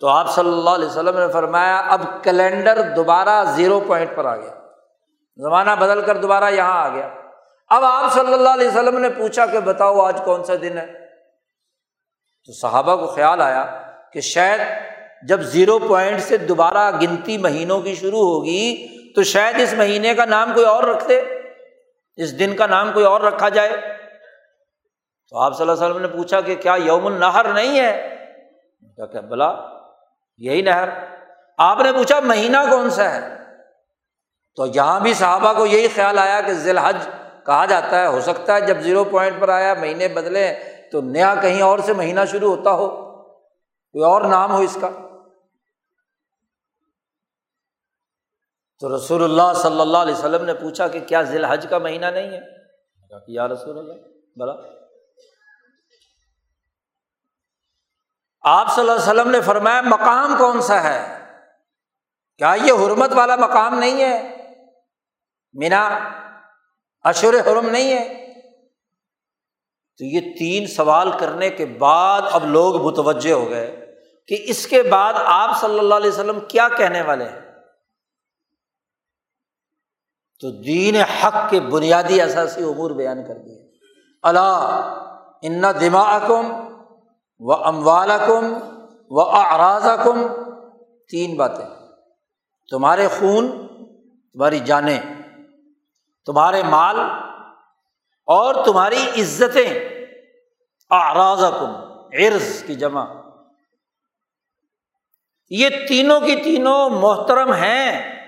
تو 0.00 0.06
آپ 0.06 0.30
صلی 0.30 0.52
اللہ 0.52 0.70
علیہ 0.70 0.86
وسلم 0.86 1.18
نے 1.18 1.28
فرمایا، 1.32 1.78
اب 1.78 2.00
کیلنڈر 2.22 2.80
دوبارہ 2.96 3.44
زیرو 3.44 3.80
پوائنٹ 3.80 4.10
پر 4.14 4.24
آ 4.24 4.36
گیا۔ 4.36 4.54
زمانہ 5.36 5.70
بدل 5.70 6.00
کر 6.00 6.16
دوبارہ 6.16 6.50
یہاں 6.50 6.84
آ 6.84 6.88
گیا۔ 6.88 7.08
اب 7.68 7.84
آپ 7.84 8.12
صلی 8.12 8.34
اللہ 8.34 8.48
علیہ 8.48 8.68
وسلم 8.68 8.98
نے 8.98 9.08
پوچھا 9.08 9.46
کہ 9.46 9.60
بتاؤ 9.60 10.00
آج 10.00 10.20
کون 10.24 10.44
سا 10.44 10.54
دن 10.62 10.78
ہے؟ 10.78 10.99
تو 12.50 12.54
صحابہ 12.54 12.96
کو 12.96 13.06
خیال 13.06 13.40
آیا 13.42 13.82
کہ 14.12 14.20
شاید 14.20 14.60
جب 15.22 15.40
زیرو 15.40 15.78
پوائنٹ 15.78 16.20
سے 16.20 16.36
دوبارہ 16.36 17.00
گنتی 17.00 17.38
مہینوں 17.38 17.80
کی 17.80 17.94
شروع 17.94 18.20
ہوگی 18.20 18.86
تو 19.14 19.22
شاید 19.22 19.60
اس 19.60 19.72
مہینے 19.72 20.14
کا 20.14 20.24
نام 20.24 20.52
کوئی 20.54 20.66
اور 20.66 20.84
رکھ 20.84 21.08
دے، 21.08 21.22
اس 22.16 22.38
دن 22.38 22.56
کا 22.56 22.66
نام 22.66 22.92
کوئی 22.92 23.04
اور 23.04 23.20
رکھا 23.20 23.48
جائے۔ 23.48 23.70
تو 25.28 25.38
آپ 25.38 25.56
صلی 25.56 25.68
اللہ 25.68 25.72
علیہ 25.72 25.94
وسلم 25.94 26.02
نے 26.02 26.08
پوچھا 26.08 26.40
کہ 26.40 26.54
کیا 26.54 26.74
یوم 26.84 27.06
النہر 27.06 27.52
نہیں 27.52 27.80
ہے؟ 27.80 28.16
کیا 28.96 29.20
بلا 29.20 29.52
یہی 30.38 30.62
نہر۔ 30.62 30.88
آپ 31.58 31.80
نے 31.80 31.92
پوچھا 31.92 32.20
مہینہ 32.20 32.56
کون 32.70 32.90
سا 32.90 33.14
ہے؟ 33.14 33.20
تو 34.56 34.66
یہاں 34.66 35.00
بھی 35.00 35.14
صحابہ 35.14 35.52
کو 35.52 35.66
یہی 35.66 35.88
خیال 35.88 36.18
آیا 36.18 36.40
کہ 36.40 36.52
ذیل 36.52 36.78
حج 36.78 36.96
کہا 37.46 37.64
جاتا 37.64 38.00
ہے، 38.00 38.06
ہو 38.06 38.20
سکتا 38.20 38.54
ہے 38.54 38.60
جب 38.60 38.80
زیرو 38.80 39.04
پوائنٹ 39.04 39.40
پر 39.40 39.48
آیا، 39.48 39.74
مہینے 39.74 40.08
بدلے 40.08 40.54
تو 40.92 41.00
نیا 41.00 41.34
کہیں 41.42 41.62
اور 41.62 41.78
سے 41.78 41.92
مہینہ 41.92 42.20
شروع 42.30 42.56
ہوتا 42.56 42.70
ہو، 42.70 42.88
کوئی 43.92 44.04
اور 44.04 44.22
نام 44.22 44.52
ہو 44.52 44.58
اس 44.58 44.78
کا۔ 44.80 44.88
تو 48.78 48.96
رسول 48.96 49.24
اللہ 49.24 49.52
صلی 49.56 49.80
اللہ 49.80 49.98
علیہ 49.98 50.14
وسلم 50.14 50.44
نے 50.44 50.54
پوچھا 50.54 50.88
کہ 50.88 51.00
کیا 51.00 51.22
ذیل 51.22 51.44
حج 51.44 51.66
کا 51.70 51.78
مہینہ 51.78 52.06
نہیں 52.06 52.30
ہے؟ 52.30 52.40
یا 53.28 53.48
رسول 53.48 53.78
اللہ، 53.78 53.92
بلا۔ 54.36 54.52
آپ 58.42 58.74
صلی 58.74 58.80
اللہ 58.80 58.92
علیہ 58.92 59.02
وسلم 59.02 59.30
نے 59.30 59.40
فرمایا، 59.40 59.80
مقام 59.80 60.34
کون 60.38 60.60
سا 60.60 60.82
ہے؟ 60.82 61.26
کیا 62.38 62.54
یہ 62.64 62.72
حرمت 62.72 63.10
والا 63.12 63.36
مقام 63.36 63.78
نہیں 63.78 64.04
ہے؟ 64.04 64.36
مینا 65.52 65.88
اشور 67.02 67.34
حرم 67.34 67.68
نہیں 67.68 67.92
ہے؟ 67.92 68.29
تو 70.00 70.06
یہ 70.06 70.20
تین 70.38 70.66
سوال 70.66 71.10
کرنے 71.20 71.50
کے 71.50 71.66
بعد 71.66 72.22
اب 72.32 72.46
لوگ 72.46 72.86
متوجہ 72.86 73.32
ہو 73.32 73.50
گئے 73.50 73.94
کہ 74.28 74.36
اس 74.48 74.66
کے 74.66 74.82
بعد 74.82 75.12
آپ 75.16 75.60
صلی 75.60 75.78
اللہ 75.78 75.94
علیہ 75.94 76.10
وسلم 76.10 76.38
کیا 76.48 76.68
کہنے 76.76 77.02
والے 77.02 77.24
ہیں۔ 77.24 77.40
تو 80.40 80.50
دین 80.50 80.96
حق 80.96 81.50
کے 81.50 81.60
بنیادی 81.60 82.20
اثاثی 82.20 82.62
امور 82.62 82.90
بیان 82.90 83.26
کر 83.28 83.34
دیے۔ 83.34 83.70
اللہ 84.22 84.58
ان 85.42 85.62
دماغم 85.80 86.74
و 87.38 87.52
اموال 87.52 88.10
کم 88.26 88.52
و 89.10 89.20
اراض 89.20 89.86
کم 90.04 90.22
تین 91.10 91.36
باتیں۔ 91.36 91.66
تمہارے 92.70 93.08
خون، 93.08 93.68
تمہاری 94.32 94.58
جانیں، 94.58 95.00
تمہارے 96.26 96.62
مال 96.62 96.96
اور 98.30 98.64
تمہاری 98.64 99.20
عزتیں 99.20 99.88
اراض 100.90 101.40
کم 101.40 101.74
عرض 102.14 102.64
کی 102.64 102.74
جمع۔ 102.74 103.04
یہ 105.50 105.68
تینوں 105.88 106.20
کی 106.20 106.36
تینوں 106.36 106.90
محترم 106.90 107.52
ہیں۔ 107.52 108.20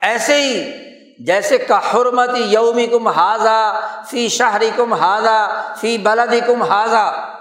ایسے 0.00 0.34
ہی 0.34 0.72
جیسے 1.24 1.58
کا 1.58 1.92
حرمت 1.92 2.28
یومی 2.34 2.86
کم 2.86 3.08
حاضہ 3.08 3.90
فی 4.10 4.28
شہری 4.28 4.70
کم 4.76 4.92
حاضہ 4.92 5.74
فی 5.80 5.98
بلدی 5.98 6.40
کم 6.40 6.62
حاضہ 6.62 7.34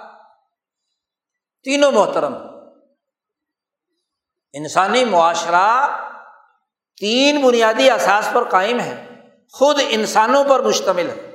تینوں 1.63 1.91
محترم۔ 1.91 2.35
انسانی 4.53 5.05
معاشرہ 5.05 5.87
تین 6.99 7.41
بنیادی 7.41 7.89
اثاث 7.89 8.27
پر 8.33 8.49
قائم 8.49 8.79
ہے۔ 8.79 9.10
خود 9.51 9.79
انسانوں 9.89 10.43
پر 10.43 10.59
مشتمل 10.59 11.09
ہے۔ 11.09 11.31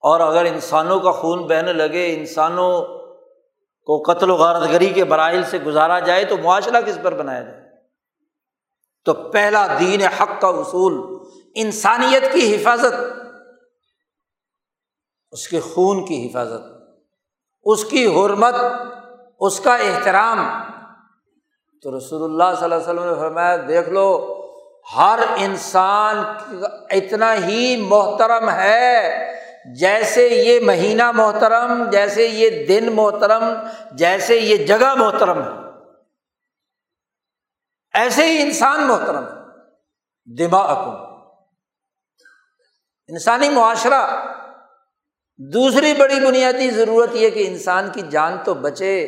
اور 0.00 0.20
اگر 0.20 0.44
انسانوں 0.44 1.00
کا 1.00 1.12
خون 1.12 1.42
بہنے 1.42 1.72
لگے، 1.72 2.14
انسانوں 2.14 2.82
کو 3.86 4.02
قتل 4.02 4.30
و 4.30 4.34
غارت 4.34 4.68
گری 4.68 4.86
کے 4.86 5.04
برائل 5.04 5.42
سے 5.42 5.58
گزارا 5.58 5.98
جائے، 5.98 6.24
تو 6.24 6.36
معاشرہ 6.36 6.80
کس 6.80 6.98
پر 7.02 7.14
بنایا 7.14 7.42
جائے؟ 7.42 7.66
تو 9.04 9.14
پہلا 9.14 9.66
دین 9.78 10.02
حق 10.02 10.40
کا 10.40 10.48
اصول، 10.48 11.18
انسانیت 11.54 12.32
کی 12.32 12.56
حفاظت، 12.56 12.94
اس 15.30 15.48
کے 15.48 15.60
خون 15.60 16.06
کی 16.06 16.26
حفاظت، 16.26 16.62
اس 17.64 17.84
کی 17.84 18.06
حرمت، 18.06 18.54
اس 19.40 19.60
کا 19.60 19.76
احترام۔ 19.76 20.38
تو 21.82 21.98
رسول 21.98 22.24
اللہ 22.24 22.56
صلی 22.56 22.64
اللہ 22.64 22.74
علیہ 22.74 22.84
وسلم 22.84 23.04
نے 23.04 23.14
فرمایا، 23.14 23.56
دیکھ 23.68 23.88
لو 23.88 24.35
ہر 24.94 25.18
انسان 25.36 26.16
اتنا 26.90 27.34
ہی 27.34 27.76
محترم 27.76 28.50
ہے 28.50 29.32
جیسے 29.78 30.28
یہ 30.28 30.60
مہینہ 30.60 31.10
محترم، 31.10 31.90
جیسے 31.90 32.26
یہ 32.26 32.66
دن 32.66 32.92
محترم، 32.92 33.44
جیسے 33.92 34.36
یہ 34.36 34.66
جگہ 34.66 34.94
محترم 34.94 35.42
ہے۔ 35.42 35.48
ایسے 37.94 38.24
ہی 38.24 38.42
انسان 38.42 38.82
محترم 38.82 39.24
دماغ 40.38 40.88
انسانی 43.08 43.48
معاشرہ۔ 43.48 44.26
دوسری 45.38 45.94
بڑی 45.94 46.26
بنیادی 46.26 46.70
ضرورت 46.70 47.10
یہ 47.12 47.30
کہ 47.30 47.48
انسان 47.48 47.90
کی 47.92 48.02
جان 48.02 48.38
تو 48.44 48.54
بچے 48.54 49.04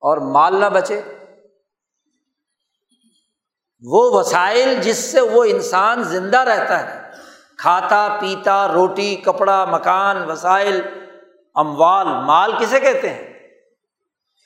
اور 0.00 0.18
مال 0.18 0.54
نہ 0.56 0.66
بچے۔ 0.66 1.00
وہ 3.80 4.18
وسائل 4.18 4.74
جس 4.82 5.12
سے 5.12 5.20
وہ 5.20 5.44
انسان 5.44 6.02
زندہ 6.02 6.38
رہتا 6.38 6.94
ہے۔ 6.94 7.10
کھاتا، 7.58 8.16
پیتا، 8.20 8.68
روٹی، 8.68 9.16
کپڑا، 9.16 9.64
مکان، 9.64 10.30
وسائل، 10.30 10.80
اموال، 11.54 12.06
مال 12.06 12.52
کسے 12.60 12.80
کہتے 12.80 13.10
ہیں؟ 13.10 13.34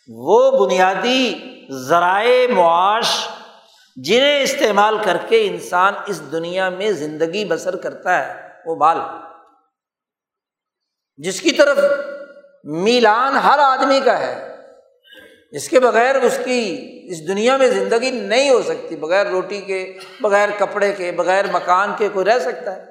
وہ 0.09 0.67
بنیادی 0.67 1.35
ذرائع، 1.71 2.53
معاش 2.53 3.29
جنہیں 3.97 4.43
استعمال 4.43 4.99
کر 5.05 5.17
کے 5.29 5.47
انسان 5.47 5.95
اس 6.07 6.33
دنیا 6.33 6.69
میں 6.69 6.91
زندگی 6.91 7.45
بسر 7.45 7.77
کرتا 7.77 8.29
ہے، 8.29 8.49
وہ 8.67 8.77
مال۔ 8.77 8.99
جس 11.17 11.41
کی 11.41 11.51
طرف 11.51 11.79
میلان 12.65 13.37
ہر 13.37 13.59
آدمی 13.59 14.01
کا 14.01 14.19
ہے۔ 14.19 14.58
اس 15.53 15.69
کے 15.69 15.81
بغیر 15.81 16.15
اس 16.15 16.39
کی 16.45 16.61
اس 17.11 17.29
دنیا 17.29 17.57
میں 17.57 17.69
زندگی 17.69 18.11
نہیں 18.11 18.51
ہو 18.51 18.63
سکتی، 18.63 18.97
بغیر 18.97 19.27
روٹی 19.27 19.61
کے، 19.61 19.99
بغیر 20.21 20.49
کپڑے 20.59 20.93
کے، 20.93 21.13
بغیر 21.13 21.45
مکان 21.53 21.93
کے 21.99 22.09
کوئی 22.09 22.27
رہ 22.27 22.39
سکتا 22.39 22.77
ہے۔ 22.77 22.85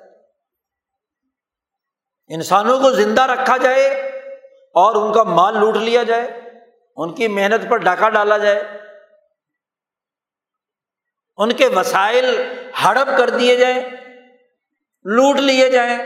انسانوں 2.28 2.80
کو 2.80 2.91
زندہ 2.91 3.22
رکھا 3.22 3.58
جائے 3.58 3.86
اور 4.76 4.95
ان 4.95 5.14
کا 5.14 5.24
مال 5.24 5.58
لوٹ 5.58 5.78
لیا 5.78 6.03
جائے، 6.03 6.28
ان 6.95 7.14
کی 7.16 7.28
محنت 7.28 7.70
پر 7.70 7.78
ڈاکہ 7.78 8.10
ڈالا 8.10 8.38
جائے، 8.38 8.64
ان 11.38 11.51
کے 11.53 11.68
وسائل 11.68 12.26
ہڑپ 12.84 13.18
کر 13.18 13.30
دیے 13.30 13.55
جائیں، 13.55 13.80
لوٹ 15.05 15.39
لیے 15.39 15.70
جائیں، 15.70 15.97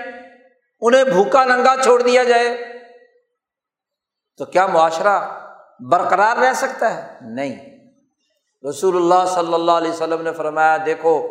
انہیں 0.82 1.04
بھوکا 1.04 1.44
ننگا 1.46 1.76
چھوڑ 1.84 2.02
دیا 2.02 2.24
جائے۔ 2.24 2.50
تو 4.40 4.46
کیا 4.46 4.66
معاشرہ 4.68 5.20
برقرار 5.90 6.38
رہ 6.38 6.54
سکتا 6.54 6.94
ہے؟ 6.94 7.18
نہیں۔ 7.22 7.72
رسول 8.70 8.96
اللہ 8.96 9.30
صلی 9.30 9.54
اللہ 9.54 9.72
علیہ 9.72 9.92
وسلم 9.92 10.22
نے 10.22 10.32
فرمایا، 10.32 10.78
دیکھو، 10.86 11.28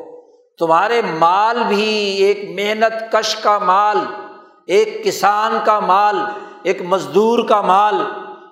تمہارے 0.58 1.02
مال 1.02 1.62
بھی 1.68 1.86
ایک 2.24 2.38
محنت 2.54 3.12
کش 3.12 3.36
کا 3.36 3.58
مال، 3.58 3.96
ایک 4.66 5.04
کسان 5.04 5.58
کا 5.64 5.80
مال، 5.80 6.16
ایک 6.62 6.82
مزدور 6.82 7.48
کا 7.48 7.60
مال، 7.60 7.94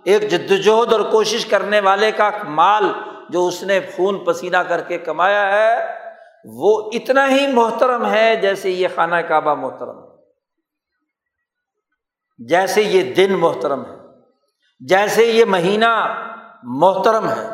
ایک 0.05 0.31
جدوجہد 0.31 0.93
اور 0.93 1.01
کوشش 1.01 1.47
کرنے 1.47 1.81
والے 1.81 2.13
کا 2.13 2.31
مال 2.45 2.93
جو 3.29 3.47
اس 3.47 3.63
نے 3.63 3.81
خون 3.97 4.25
پسینہ 4.25 4.57
کر 4.57 4.81
کے 4.81 4.99
کمایا 4.99 5.53
ہے، 5.53 5.99
وہ 6.45 6.91
اتنا 6.93 7.31
ہی 7.31 7.47
محترم 7.47 8.11
ہے 8.11 8.37
جیسے 8.37 8.71
یہ 8.71 8.89
خانہ 8.95 9.17
کعبہ 9.17 9.55
محترم 9.55 9.99
ہے۔ 9.99 10.09
جیسے 12.39 12.83
یہ 12.83 13.15
دن 13.15 13.33
محترم 13.33 13.85
ہے۔ 13.87 13.98
جیسے 14.81 15.25
یہ 15.25 15.45
مہینہ 15.45 16.15
محترم 16.63 17.29
ہے 17.29 17.47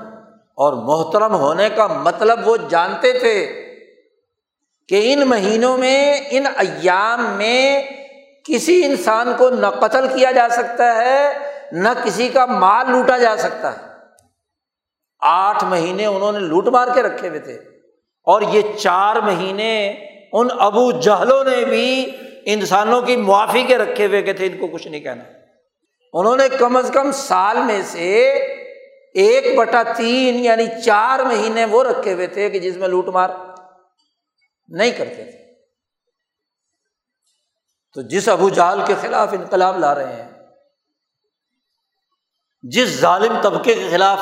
اور 0.57 0.73
محترم 0.73 1.35
ہونے 1.35 1.69
کا 1.77 1.87
مطلب 1.87 2.49
وہ 2.49 2.57
جانتے 2.69 3.19
تھے 3.19 3.65
کہ 4.89 5.13
ان 5.13 5.29
مہینوں 5.29 5.79
میں، 5.79 6.21
ان 6.31 6.47
ایام 6.47 7.27
میں 7.27 7.83
کسی 8.45 8.85
انسان 8.85 9.33
کو 9.39 9.51
نہ 9.51 9.67
قتل 9.67 10.09
کیا 10.09 10.31
جا 10.31 10.49
سکتا 10.49 10.97
ہے، 10.97 11.33
نہ 11.73 11.89
کسی 12.05 12.29
کا 12.29 12.47
مال 12.47 12.91
لوٹا 12.91 13.19
جا 13.19 13.37
سکتا 13.37 13.73
ہے۔ 13.73 13.93
آٹھ 15.21 15.65
مہینے 15.65 16.07
انہوں 16.07 16.33
نے 16.33 16.39
لوٹ 16.39 16.69
مار 16.69 16.89
کے 16.95 17.03
رکھے 17.03 17.29
ہوئے 17.29 17.41
تھے۔ 17.41 17.55
اور 18.23 18.43
یہ 18.43 18.63
چار 18.79 19.17
مہینے 19.17 19.89
ان 20.33 20.49
ابو 20.59 20.91
جہلوں 20.91 21.45
نے 21.45 21.65
بھی 21.65 22.11
انسانوں 22.45 23.03
کی 23.03 23.17
معافی 23.17 23.63
کے 23.63 23.79
رکھے 23.79 24.07
ہوئے 24.07 24.23
کہ 24.23 24.33
تھے، 24.33 24.47
ان 24.47 24.59
کو 24.59 24.67
کچھ 24.67 24.89
نہیں 24.89 25.01
کہنا۔ 25.01 25.25
انہوں 26.15 26.37
نے 26.37 26.49
کم 26.59 26.77
از 26.77 26.91
کم 26.95 27.13
سال 27.13 27.57
میں 27.63 27.83
سے 27.87 28.11
ایک 29.15 29.57
بٹا 29.59 29.83
تین 29.97 30.39
یعنی 30.45 30.65
چار 30.85 31.19
مہینے 31.19 31.65
وہ 31.65 31.85
رکھے 31.85 32.13
ہوئے 32.13 32.27
تھے 32.27 32.51
کہ 32.51 32.59
جس 32.59 32.77
میں 32.77 32.89
لوٹ 32.89 33.09
مار 33.09 33.31
نہیں 34.69 34.91
کرتے 34.91 35.15
تھے۔ 35.15 35.43
تو 37.97 38.03
جس 38.03 38.29
ابو 38.29 38.49
جال 38.49 38.81
کے 38.87 38.95
خلاف 39.01 39.33
انقلاب 39.33 39.79
لا 39.79 39.95
رہے 39.95 40.13
ہیں، 40.13 40.29
جس 42.63 42.89
ظالم 43.01 43.41
طبقے 43.43 43.75
کے 43.75 43.89
خلاف 43.91 44.19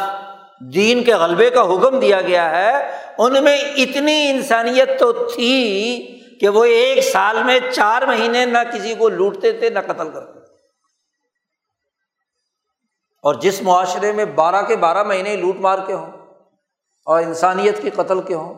دین 0.75 1.05
کے 1.05 1.15
غلبے 1.15 1.51
کا 1.51 1.63
حکم 1.63 2.01
دیا 2.01 2.21
گیا 2.21 2.51
ہے، 2.51 2.99
ان 3.19 3.45
میں 3.45 3.57
اتنی 3.77 4.31
انسانیت 4.31 4.99
تو 4.99 5.13
تھی 5.13 5.57
کہ 6.41 6.49
وہ 6.49 6.65
ایک 6.65 7.05
سال 7.05 7.43
میں 7.43 7.59
چار 7.73 8.03
مہینے 8.03 8.45
نہ 8.47 8.59
کسی 8.73 8.95
کو 8.95 9.09
لوٹتے 9.09 9.53
تھے، 9.53 9.71
نہ 9.71 9.79
قتل 9.79 10.11
کرتے 10.11 10.32
اور 13.23 13.35
جس 13.35 13.63
معاشرے 13.63 14.13
میں 14.13 14.25
بارہ 14.25 14.63
کے 14.63 14.77
بارہ 14.77 15.03
مہینے 15.03 15.37
لوٹ 15.37 15.57
مار 15.57 15.79
کے 15.87 15.93
ہوں 15.93 16.11
اور 17.07 17.23
انسانیت 17.23 17.83
کی 17.83 17.91
قتل 17.91 18.23
کے 18.23 18.35
ہوں، 18.35 18.55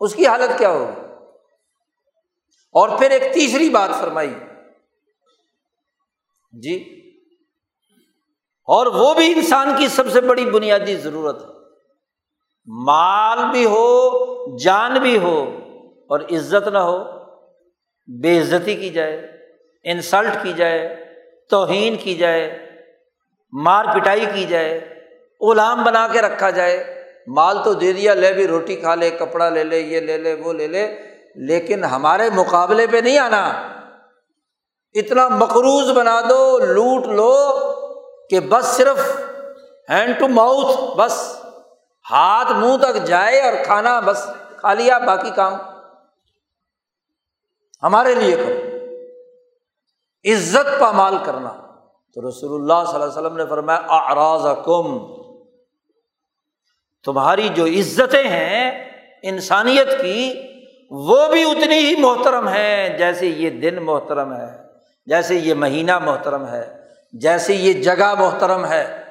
اس 0.00 0.14
کی 0.14 0.26
حالت 0.26 0.58
کیا 0.58 0.70
ہوگی؟ 0.70 1.00
اور 2.74 2.98
پھر 2.98 3.10
ایک 3.10 3.34
تیسری 3.34 3.68
بات 3.68 3.90
فرمائی۔ 4.00 4.34
جی 6.52 6.98
اور 8.64 8.86
وہ 8.86 9.14
بھی 9.14 9.32
انسان 9.32 9.72
کی 9.78 9.88
سب 9.88 10.10
سے 10.10 10.20
بڑی 10.20 10.50
بنیادی 10.50 10.96
ضرورت 10.96 11.42
ہے۔ 11.42 11.46
مال 12.66 13.38
بھی 13.52 13.64
ہو، 13.64 14.56
جان 14.56 14.94
بھی 14.94 15.18
ہو، 15.18 15.58
اور 16.08 16.20
عزت 16.20 16.68
نہ 16.68 16.78
ہو، 16.78 16.98
بے 18.22 18.40
عزتی 18.40 18.76
کی 18.76 18.90
جائے، 18.90 19.16
انسلٹ 19.84 20.42
کی 20.42 20.52
جائے، 20.52 21.04
توہین 21.50 21.96
کی 21.96 22.14
جائے 22.14 22.71
مار 23.52 23.84
پٹائی 23.94 24.26
کی 24.34 24.44
جائے، 24.44 25.04
غلام 25.40 25.84
بنا 25.84 26.08
کے 26.12 26.20
رکھا 26.20 26.50
جائے۔ 26.50 27.04
مال 27.26 27.58
تو 27.64 27.74
دے 27.74 27.92
دیا، 27.92 28.14
لے 28.14 28.32
بھی 28.32 28.46
روٹی 28.46 28.76
کھا 28.76 28.94
لے، 28.94 29.10
کپڑا 29.10 29.48
لے 29.48 29.64
لے، 29.64 29.78
یہ 29.78 30.00
لے 30.00 30.18
لے، 30.18 30.34
وہ 30.34 30.52
لے 30.52 30.66
لے۔ 30.66 30.98
لیکن 31.34 31.84
ہمارے 31.84 32.30
مقابلے 32.30 32.86
پہ 32.86 32.96
نہیں 32.96 33.18
آنا۔ 33.18 33.48
اتنا 34.94 35.28
مقروض 35.28 35.90
بنا 35.90 36.20
دو، 36.20 36.58
لوٹ 36.58 37.06
لو 37.06 37.58
کہ 38.30 38.40
بس 38.40 38.64
صرف 38.64 39.20
ہینڈ 39.90 40.18
ٹو 40.18 40.28
ماؤتھ 40.28 40.96
بس۔ 40.96 41.36
ہاتھ 42.10 42.52
منہ 42.52 42.76
تک 42.76 43.04
جائے 43.04 43.40
اور 43.40 43.52
کھانا 43.64 44.00
بس، 44.00 44.26
کھا 44.56 44.74
لیا، 44.74 44.98
باقی 44.98 45.30
کام۔ 45.30 45.54
ہمارے 47.82 48.14
لیے 48.14 48.36
کرو۔ 48.36 48.76
عزت 50.32 50.80
پامال 50.80 51.16
کرنا۔ 51.24 51.61
تو 52.14 52.28
رسول 52.28 52.60
اللہ 52.60 52.84
صلی 52.86 52.94
اللہ 52.94 53.04
علیہ 53.04 53.20
وسلم 53.20 53.36
نے 53.36 53.46
فرمایا 53.46 53.78
اراض 53.78 54.46
کم 54.64 54.98
تمہاری 57.04 57.48
جو 57.48 57.66
عزتیں 57.66 58.28
ہیں 58.28 58.88
انسانیت 59.22 59.88
کی، 60.00 60.48
وہ 60.90 61.28
بھی 61.28 61.42
اتنی 61.42 61.78
ہی 61.78 61.96
محترم 61.96 62.48
ہے 62.48 62.96
جیسے 62.98 63.26
یہ 63.26 63.50
دن 63.50 63.82
محترم 63.82 64.32
ہے، 64.32 64.46
جیسے 65.06 65.34
یہ 65.34 65.54
مہینہ 65.54 65.98
محترم 65.98 66.46
ہے، 66.46 66.76
جیسے 67.12 67.54
یہ 67.54 67.72
جگہ 67.82 68.14
محترم 68.18 68.64
ہے۔ 68.64 69.04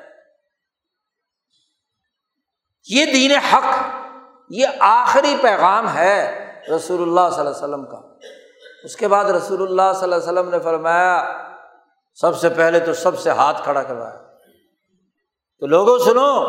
یہ 2.87 3.05
دین 3.05 3.31
حق، 3.31 3.65
یہ 4.49 4.67
آخری 4.79 5.35
پیغام 5.41 5.93
ہے 5.93 6.45
رسول 6.75 7.01
اللہ 7.01 7.29
صلی 7.29 7.39
اللہ 7.39 7.49
علیہ 7.49 7.63
وسلم 7.63 7.85
کا۔ 7.85 8.01
اس 8.83 8.95
کے 8.95 9.07
بعد 9.07 9.25
رسول 9.25 9.61
اللہ 9.61 9.93
صلی 9.93 10.03
اللہ 10.03 10.15
علیہ 10.15 10.31
وسلم 10.31 10.49
نے 10.49 10.59
فرمایا 10.59 11.41
سب 12.21 12.37
سے 12.37 12.49
پہلے 12.49 12.79
تو 12.79 12.93
سب 12.93 13.19
سے 13.19 13.29
ہاتھ 13.29 13.63
کھڑا 13.63 13.83
کروایا۔ 13.83 14.17
تو 15.59 15.67
لوگوں 15.67 15.97
سنو 15.97 16.43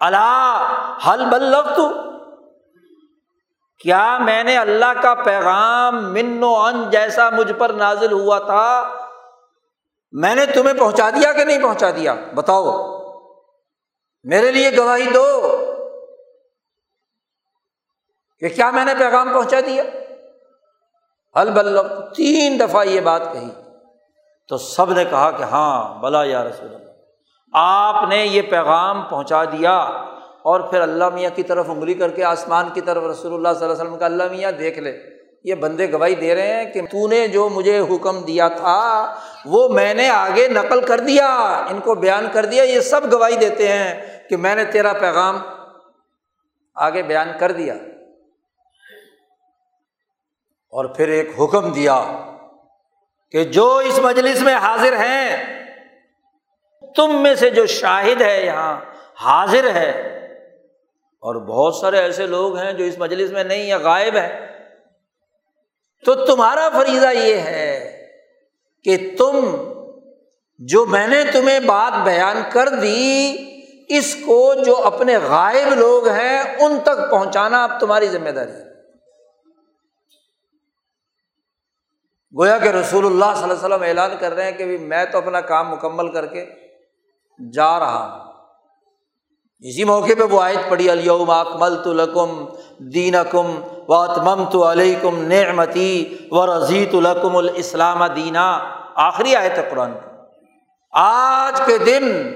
اللہ 0.00 0.98
حل 1.06 1.24
بلغ 1.30 1.76
تو 1.76 1.88
کیا 3.78 4.18
میں 4.18 4.44
نے 4.44 4.58
اللہ 4.58 5.02
کا 5.02 5.14
پیغام 5.14 6.12
من 6.12 6.42
و 6.42 6.56
ان 6.56 6.90
جیسا 6.90 7.30
مجھ 7.30 7.52
پر 7.52 7.70
نازل 7.70 8.12
ہوا 8.12 8.38
تھا؟ 8.38 8.94
میں 10.12 10.34
نے 10.34 10.46
تمہیں 10.46 10.78
پہنچا 10.78 11.10
دیا 11.10 11.32
کہ 11.32 11.44
نہیں 11.44 11.62
پہنچا 11.62 11.90
دیا؟ 11.90 12.14
بتاؤ۔ 12.34 12.98
میرے 14.24 14.50
لیے 14.50 14.76
گواہی 14.76 15.10
دو 15.10 15.40
کہ 18.40 18.48
کیا 18.48 18.70
میں 18.70 18.84
نے 18.84 18.94
پیغام 18.98 19.32
پہنچا 19.32 19.60
دیا؟ 19.66 19.82
البل 21.34 21.78
تین 22.16 22.60
دفعہ 22.60 22.84
یہ 22.84 23.00
بات 23.00 23.22
کہی۔ 23.32 23.67
تو 24.48 24.58
سب 24.58 24.92
نے 24.92 25.04
کہا 25.04 25.30
کہ 25.30 25.42
ہاں 25.42 26.02
بلا 26.02 26.24
یا 26.24 26.44
رسول 26.44 26.74
اللہ۔ 26.74 26.92
آپ 27.52 28.08
نے 28.08 28.26
یہ 28.26 28.42
پیغام 28.42 29.02
پہنچا 29.02 29.44
دیا 29.44 29.78
اور 30.42 30.60
پھر 30.60 30.80
اللہ 30.80 31.08
میاں 31.08 31.30
کی 31.34 31.42
طرف 31.42 31.70
انگلی 31.70 31.94
کر 31.94 32.10
کے 32.10 32.24
آسمان 32.24 32.68
کی 32.74 32.80
طرف 32.80 33.02
رسول 33.02 33.34
اللہ 33.34 33.48
صلی 33.58 33.64
اللہ 33.64 33.72
علیہ 33.72 33.82
وسلم 33.82 33.98
کا 33.98 34.06
اللہ 34.06 34.22
میاں 34.30 34.52
دیکھ 34.52 34.78
لے۔ 34.78 34.98
یہ 35.44 35.54
بندے 35.54 35.92
گواہی 35.92 36.14
دے 36.14 36.34
رہے 36.34 36.54
ہیں 36.54 36.72
کہ 36.72 36.80
تو 36.80 37.08
نے 37.08 37.28
جو 37.28 37.48
مجھے 37.48 37.78
حکم 37.78 38.20
دیا 38.20 38.48
تھا، 38.48 39.14
وہ 39.44 39.68
میں 39.68 39.94
نے 39.94 40.08
آگے 40.08 40.48
نقل 40.48 40.86
کر 40.86 41.00
دیا، 41.00 41.26
ان 41.70 41.80
کو 41.80 41.94
بیان 41.94 42.26
کر 42.32 42.44
دیا۔ 42.44 42.62
یہ 42.62 42.80
سب 42.80 43.12
گواہی 43.12 43.36
دیتے 43.36 43.68
ہیں 43.68 44.18
کہ 44.28 44.36
میں 44.36 44.54
نے 44.54 44.64
تیرا 44.64 44.92
پیغام 44.92 45.38
آگے 46.74 47.02
بیان 47.02 47.28
کر 47.40 47.52
دیا۔ 47.52 47.74
اور 50.70 50.84
پھر 50.84 51.08
ایک 51.08 51.30
حکم 51.40 51.72
دیا۔ 51.72 52.24
کہ 53.30 53.44
جو 53.44 53.76
اس 53.76 53.98
مجلس 53.98 54.40
میں 54.40 54.54
حاضر 54.54 54.92
ہیں، 54.92 55.58
تم 56.96 57.22
میں 57.22 57.34
سے 57.34 57.50
جو 57.50 57.66
شاہد 57.66 58.20
ہے 58.20 58.46
یہاں، 58.46 58.80
حاضر 59.20 59.70
ہے۔ 59.70 60.18
اور 61.20 61.34
بہت 61.34 61.74
سارے 61.74 61.98
ایسے 61.98 62.26
لوگ 62.26 62.58
ہیں 62.58 62.72
جو 62.72 62.84
اس 62.84 62.98
مجلس 62.98 63.30
میں 63.30 63.44
نہیں 63.44 63.70
ہے 63.70 63.76
غائب 63.76 64.16
ہے 64.16 64.46
تو 66.04 66.14
تمہارا 66.14 66.68
فریضہ 66.68 67.06
یہ 67.12 67.36
ہے 67.36 68.06
کہ 68.84 69.16
تم 69.18 69.56
جو 70.58 70.86
میں 70.86 71.08
نے 71.08 71.24
تمہیں 71.32 71.60
بات 71.60 72.04
بیان 72.04 72.42
کر 72.52 72.68
دی، 72.68 73.36
اس 73.88 74.16
کو 74.26 74.54
جو 74.66 74.76
اپنے 74.76 75.16
غائب 75.16 75.74
لوگ 75.74 76.08
ہیں، 76.08 76.42
ان 76.58 76.78
تک 76.84 77.10
پہنچانا 77.10 77.64
اب 77.64 77.80
تمہاری 77.80 78.06
ذمہ 78.06 78.30
داری 78.30 78.52
ہے۔ 78.52 78.67
گویا 82.38 82.58
کہ 82.58 82.68
رسول 82.68 83.06
اللہ 83.06 83.24
صلی 83.24 83.42
اللہ 83.42 83.54
علیہ 83.54 83.74
وسلم 83.74 83.82
اعلان 83.82 84.10
کر 84.20 84.32
رہے 84.32 84.44
ہیں 84.44 84.52
کہ 84.52 84.64
میں 84.64 85.04
تو 85.04 85.18
اپنا 85.18 85.40
کام 85.40 85.70
مکمل 85.70 86.12
کر 86.12 86.26
کے 86.26 86.46
جا 87.52 87.78
رہا 87.78 88.16
ہوں۔ 88.16 88.32
اسی 89.60 89.84
موقع 89.84 90.12
پہ 90.18 90.22
وہ 90.22 90.42
آیت 90.42 90.70
پڑھی 90.70 90.90
الوم 90.90 91.30
اکمل 91.30 91.82
تو 91.82 91.92
لکم 91.92 92.46
دین 92.78 93.14
اکم 93.14 93.60
و 93.88 94.06
تمم 94.06 94.44
تو 94.50 94.70
علیکم 94.70 95.22
نعمتی 95.22 96.16
و 96.30 96.58
رضیت 96.58 96.94
الکم 96.94 97.36
الاسلام 97.36 98.06
دینا 98.06 98.58
آخری 98.94 99.36
آیت 99.36 99.52
ہے 99.52 99.68
قرآن 99.70 99.92
کی۔ 99.92 100.10
آج 100.92 101.60
کے 101.66 101.78
دن 101.78 102.32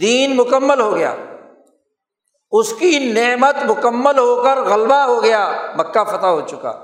دین 0.00 0.36
مکمل 0.36 0.80
ہو 0.80 0.96
گیا۔ 0.96 1.14
اس 2.50 2.72
کی 2.72 3.12
نعمت 3.12 3.70
مکمل 3.70 4.18
ہو 4.18 4.42
کر 4.42 4.60
غلبہ 4.62 4.94
ہو 4.94 5.24
گیا۔ 5.24 5.52
مکہ 5.76 6.04
فتح 6.04 6.26
ہو 6.26 6.40
چکا۔ 6.40 6.83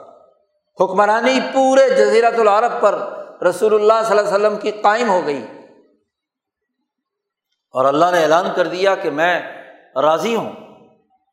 حکمرانی 0.80 1.40
پورے 1.54 1.90
جزیرت 1.90 2.40
العرب 2.40 2.72
پر 2.80 2.94
رسول 3.42 3.74
اللہ 3.74 4.08
صلی 4.08 4.18
اللہ 4.18 4.20
علیہ 4.20 4.46
وسلم 4.46 4.56
کی 4.58 4.70
قائم 4.70 5.10
ہو 5.10 5.26
گئی۔ 5.26 5.46
اور 7.72 7.84
اللہ 7.84 8.06
نے 8.12 8.22
اعلان 8.22 8.46
کر 8.56 8.66
دیا 8.66 8.94
کہ 8.94 9.10
میں 9.10 9.40
راضی 9.96 10.36
ہوں 10.36 10.52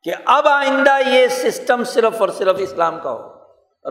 کہ 0.04 0.12
اب 0.24 0.48
آئندہ 0.48 0.96
یہ 1.08 1.28
سسٹم 1.28 1.84
صرف 1.84 2.20
اور 2.20 2.28
صرف 2.28 2.56
اسلام 2.58 3.00
کا 3.02 3.10
ہو۔ 3.10 3.38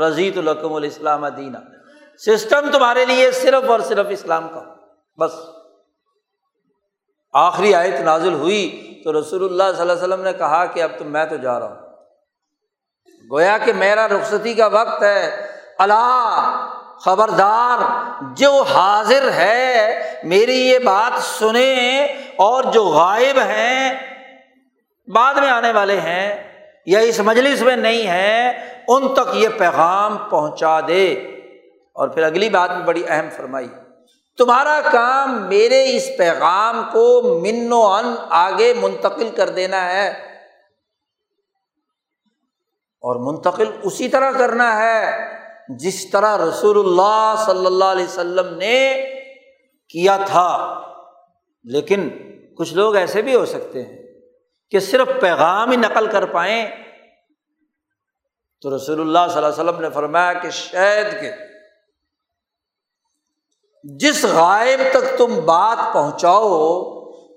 رضیت 0.07 0.37
القم 0.37 0.73
الاسلام 0.73 1.27
دینا۔ 1.27 1.59
سسٹم 2.17 2.71
تمہارے 2.71 3.05
لیے 3.05 3.31
صرف 3.31 3.69
اور 3.69 3.79
صرف 3.79 4.05
اسلام 4.09 4.49
کا 4.49 4.59
ہو۔ 4.59 4.73
بس۔ 5.19 5.31
آخری 7.33 7.75
آیت 7.75 7.99
نازل 7.99 8.33
ہوئی 8.33 9.01
تو 9.03 9.19
رسول 9.19 9.43
اللہ 9.43 9.71
صلی 9.71 9.81
اللہ 9.81 9.93
علیہ 9.93 10.03
وسلم 10.03 10.21
نے 10.21 10.33
کہا 10.33 10.65
کہ 10.65 10.83
اب 10.83 10.89
تو 10.97 11.05
میں 11.05 11.25
تو 11.25 11.37
جا 11.37 11.59
رہا 11.59 11.67
ہوں۔ 11.67 11.87
گویا 13.31 13.57
کہ 13.57 13.73
میرا 13.73 14.07
رخصتی 14.07 14.53
کا 14.53 14.67
وقت 14.67 15.03
ہے۔ 15.03 15.46
اللہ 15.80 16.69
خبردار، 16.99 17.80
جو 18.36 18.61
حاضر 18.61 19.32
ہے، 19.32 20.01
میری 20.23 20.67
یہ 20.67 20.80
بات 20.80 21.21
سنیں 21.21 22.07
اور 22.36 22.63
جو 22.63 22.84
غائب 22.84 23.39
ہیں، 23.39 23.93
بعد 25.07 25.36
میں 25.36 25.49
آنے 25.49 25.71
والے 25.71 25.99
ہیں 25.99 26.57
یا 26.86 26.99
اس 26.99 27.19
مجلس 27.19 27.61
میں 27.61 27.75
نہیں 27.75 28.07
ہیں، 28.07 28.53
ان 28.88 29.13
تک 29.13 29.36
یہ 29.36 29.49
پیغام 29.49 30.17
پہنچا 30.17 30.80
دے۔ 30.88 31.13
اور 31.93 32.07
پھر 32.07 32.23
اگلی 32.23 32.49
بات 32.49 32.71
بھی 32.71 32.84
بڑی 32.84 33.03
اہم 33.07 33.30
فرمائی۔ 33.38 33.67
تمہارا 34.38 34.82
کام 34.91 35.47
میرے 35.47 35.95
اس 35.95 36.03
پیغام 36.17 36.84
کو 36.91 37.39
من 37.41 37.73
و 37.73 37.86
ان 37.86 38.15
آگے 38.30 38.73
منتقل 38.82 39.30
کر 39.36 39.49
دینا 39.49 39.93
ہے۔ 39.93 40.07
اور 43.01 43.15
منتقل 43.15 43.71
اسی 43.84 44.07
طرح 44.07 44.32
کرنا 44.32 44.80
ہے۔ 44.80 45.28
جس 45.70 46.09
طرح 46.09 46.38
رسول 46.38 46.80
اللہ 46.80 47.43
صلی 47.45 47.65
اللہ 47.65 47.86
علیہ 47.86 48.05
وسلم 48.05 48.57
نے 48.57 49.03
کیا 49.89 50.18
تھا، 50.28 50.82
لیکن 51.63 52.09
کچھ 52.57 52.74
لوگ 52.74 52.95
ایسے 52.95 53.22
بھی 53.22 53.36
ہو 53.36 53.45
سکتے 53.45 53.84
ہیں 53.84 53.97
کہ 54.70 54.80
صرف 54.80 55.07
پیغام 55.22 55.72
ہی 55.72 55.78
نقل 55.78 56.07
کر 56.07 56.26
پائیں۔ 56.26 56.68
تو 58.61 58.76
رسول 58.76 58.99
اللہ 58.99 59.32
صلی 59.32 59.43
اللہ 59.43 59.47
علیہ 59.47 59.63
وسلم 59.63 59.82
نے 59.82 59.89
فرمایا 59.89 60.34
کہ 60.34 60.49
شاید 60.49 61.22
کہ 61.22 61.32
جس 63.84 64.26
غائب 64.26 64.80
تک 64.91 65.18
تم 65.18 65.39
بات 65.45 65.93
پہنچاؤ 65.93 66.84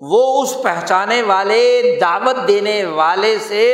وہ 0.01 0.43
اس 0.43 0.57
پہچانے 0.63 1.21
والے، 1.21 1.97
دعوت 2.01 2.47
دینے 2.47 2.85
والے 2.85 3.37
سے 3.39 3.65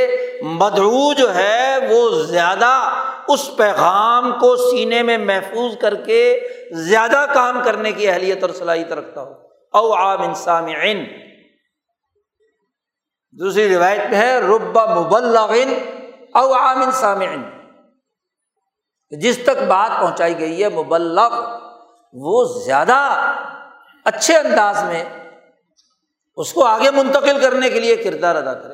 مدعو 0.42 1.14
جو 1.14 1.36
ہے، 1.36 1.78
وہ 1.90 2.10
زیادہ 2.10 2.90
اس 3.28 3.50
پیغام 3.58 4.32
کو 4.32 4.56
سینے 4.56 5.04
میں 5.04 5.18
محفوظ 5.18 5.78
کر 5.78 5.96
کے 5.96 6.40
زیادہ 6.72 7.26
کام 7.34 7.60
کرنے 7.64 7.92
کی 7.92 8.10
اہلیت 8.10 8.44
اور 8.44 8.50
صلاحیت 8.50 8.92
رکھتا 8.92 9.22
ہو۔ 9.22 9.34
او 9.74 9.94
عام 9.94 10.22
انسام 10.22 10.66
عین 10.66 11.06
دوسری 13.32 13.76
روایت 13.76 14.02
میں 14.10 14.18
ہے 14.18 14.40
ربا 14.40 14.86
مبلغن 14.96 15.74
او 16.34 16.54
عام 16.54 16.82
انسام 16.82 17.22
جس 19.10 19.40
تک 19.44 19.64
بات 19.68 20.02
پہنچائی 20.02 20.40
گئی 20.40 20.64
ہے، 20.64 20.70
مبلغ، 20.70 21.34
وہ 22.14 22.44
زیادہ 22.44 22.98
اچھے 24.06 24.38
انداز 24.38 24.84
میں 24.84 25.04
اس 26.38 26.54
کو 26.54 26.66
آگے 26.66 26.92
منتقل 26.92 27.42
کرنے 27.42 27.70
کے 27.70 27.80
لیے 27.80 27.96
کردار 27.96 28.36
ادا 28.36 28.54
کرے۔ 28.54 28.74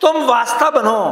تم 0.00 0.30
واسطہ 0.30 0.70
بنو، 0.70 1.10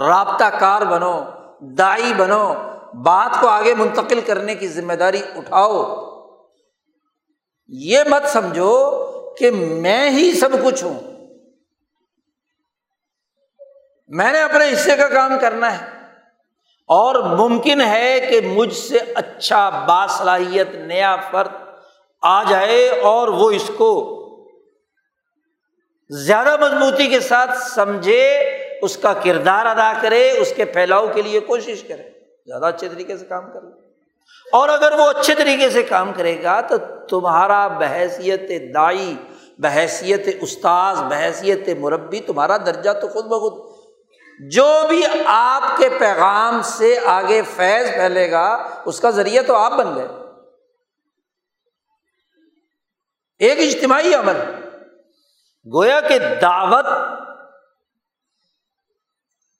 رابطہ 0.00 0.44
کار 0.60 0.82
بنو 0.82 1.24
دائی 1.60 2.14
بنو، 2.16 2.54
بات 2.94 3.40
کو 3.40 3.48
آگے 3.48 3.74
منتقل 3.74 4.20
کرنے 4.20 4.54
کی 4.54 4.68
ذمہ 4.68 4.92
داری 4.92 5.20
اٹھاؤ۔ 5.36 5.94
یہ 7.68 7.98
مت 8.10 8.28
سمجھو 8.28 9.00
کہ 9.38 9.50
میں 9.50 10.10
ہی 10.10 10.32
سب 10.32 10.48
کچھ 10.64 10.84
ہوں۔ 10.84 11.00
میں 14.08 14.32
نے 14.32 14.40
اپنے 14.40 14.72
حصے 14.72 14.96
کا 14.96 15.08
کام 15.08 15.38
کرنا 15.40 15.80
ہے۔ 15.80 15.86
اور 16.88 17.14
ممکن 17.14 17.80
ہے 17.80 18.20
کہ 18.20 18.40
مجھ 18.40 18.74
سے 18.74 18.98
اچھا 19.14 19.70
باصلاحیت، 19.70 20.74
نیا 20.74 21.16
فرد 21.30 21.50
آ 22.22 22.42
جائے 22.42 23.00
اور 23.00 23.28
وہ 23.28 23.50
اس 23.50 23.70
کو 23.76 24.18
زیادہ 26.12 26.56
مضبوطی 26.60 27.06
کے 27.06 27.20
ساتھ 27.20 27.58
سمجھے، 27.58 28.38
اس 28.82 28.96
کا 28.96 29.12
کردار 29.12 29.66
ادا 29.66 29.92
کرے، 30.02 30.34
اس 30.38 30.52
کے 30.56 30.64
پھیلاؤ 30.64 31.06
کے 31.14 31.22
لیے 31.22 31.40
کوشش 31.40 31.82
کرے۔ 31.82 32.02
زیادہ 32.46 32.64
اچھے 32.64 32.88
طریقے 32.88 33.16
سے 33.16 33.24
کام 33.24 33.52
کر 33.52 33.62
لے۔ 33.62 33.80
اور 34.52 34.68
اگر 34.68 34.92
وہ 34.92 35.10
اچھے 35.10 35.34
طریقے 35.34 35.70
سے 35.70 35.82
کام 35.82 36.12
کرے 36.12 36.42
گا 36.42 36.60
تو 36.60 36.76
تمہارا 37.08 37.68
بحیثیت 37.68 38.74
دائی، 38.74 39.16
بحیثیت 39.58 40.28
استاذ، 40.40 41.02
بحیثیت 41.02 41.68
مربی، 41.78 42.20
تمہارا 42.20 42.56
درجہ 42.56 42.90
تو 42.90 43.08
خود 43.08 43.24
بخود۔ 43.24 43.74
جو 44.52 44.82
بھی 44.88 45.02
آپ 45.26 45.78
کے 45.78 45.88
پیغام 45.88 46.60
سے 46.64 46.98
آگے 47.04 47.42
فیض 47.56 47.90
پھیلے 47.90 48.30
گا، 48.30 48.68
اس 48.84 49.00
کا 49.00 49.10
ذریعہ 49.10 49.42
تو 49.42 49.54
آپ 49.54 49.72
بن 49.72 49.94
گئے۔ 49.94 50.06
ایک 53.38 53.58
اجتماعی 53.58 54.14
عمل۔ 54.14 54.61
گویا 55.66 56.00
کہ 56.00 56.18
دعوت 56.42 56.86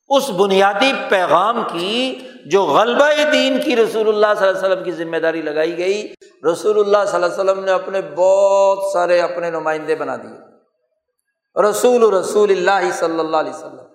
اس 0.09 0.31
بنیادی 0.31 0.93
پیغام 1.09 1.63
کی 1.73 2.19
جو 2.47 2.65
غلبہ 2.65 3.09
دین 3.33 3.61
کی 3.65 3.77
رسول 3.77 4.09
اللہ 4.09 4.27
صلی 4.39 4.49
اللہ 4.49 4.59
علیہ 4.59 4.69
وسلم 4.69 4.85
کی 4.85 4.93
ذمہ 4.93 5.17
داری 5.17 5.43
لگائی 5.43 5.79
گئی، 5.79 6.15
رسول 6.53 6.79
اللہ 6.79 7.05
صلی 7.07 7.15
اللہ 7.15 7.27
علیہ 7.27 7.41
وسلم 7.43 7.65
نے 7.65 7.73
اپنے 7.73 8.01
بہت 8.17 8.93
سارے 8.93 9.21
اپنے 9.21 9.51
نمائندے 9.51 9.95
بنا 9.95 10.17
دیے۔ 10.17 11.63
رسول 11.63 12.15
رسول 12.15 12.51
اللہ 12.51 12.91
صلی 12.93 13.19
اللہ 13.19 13.37
علیہ 13.37 13.53
وسلم۔ 13.53 13.87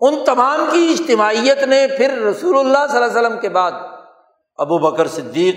ان 0.00 0.24
تمام 0.24 0.60
کی 0.72 0.96
اجتماعیت 0.98 1.62
نے 1.62 1.86
پھر 1.96 2.18
رسول 2.18 2.58
اللہ 2.58 2.86
صلی 2.88 2.96
اللہ 2.96 3.10
علیہ 3.10 3.20
وسلم 3.20 3.40
کے 3.40 3.48
بعد 3.48 3.72
ابو 4.56 4.78
بکر 4.78 5.06
صدیق 5.06 5.56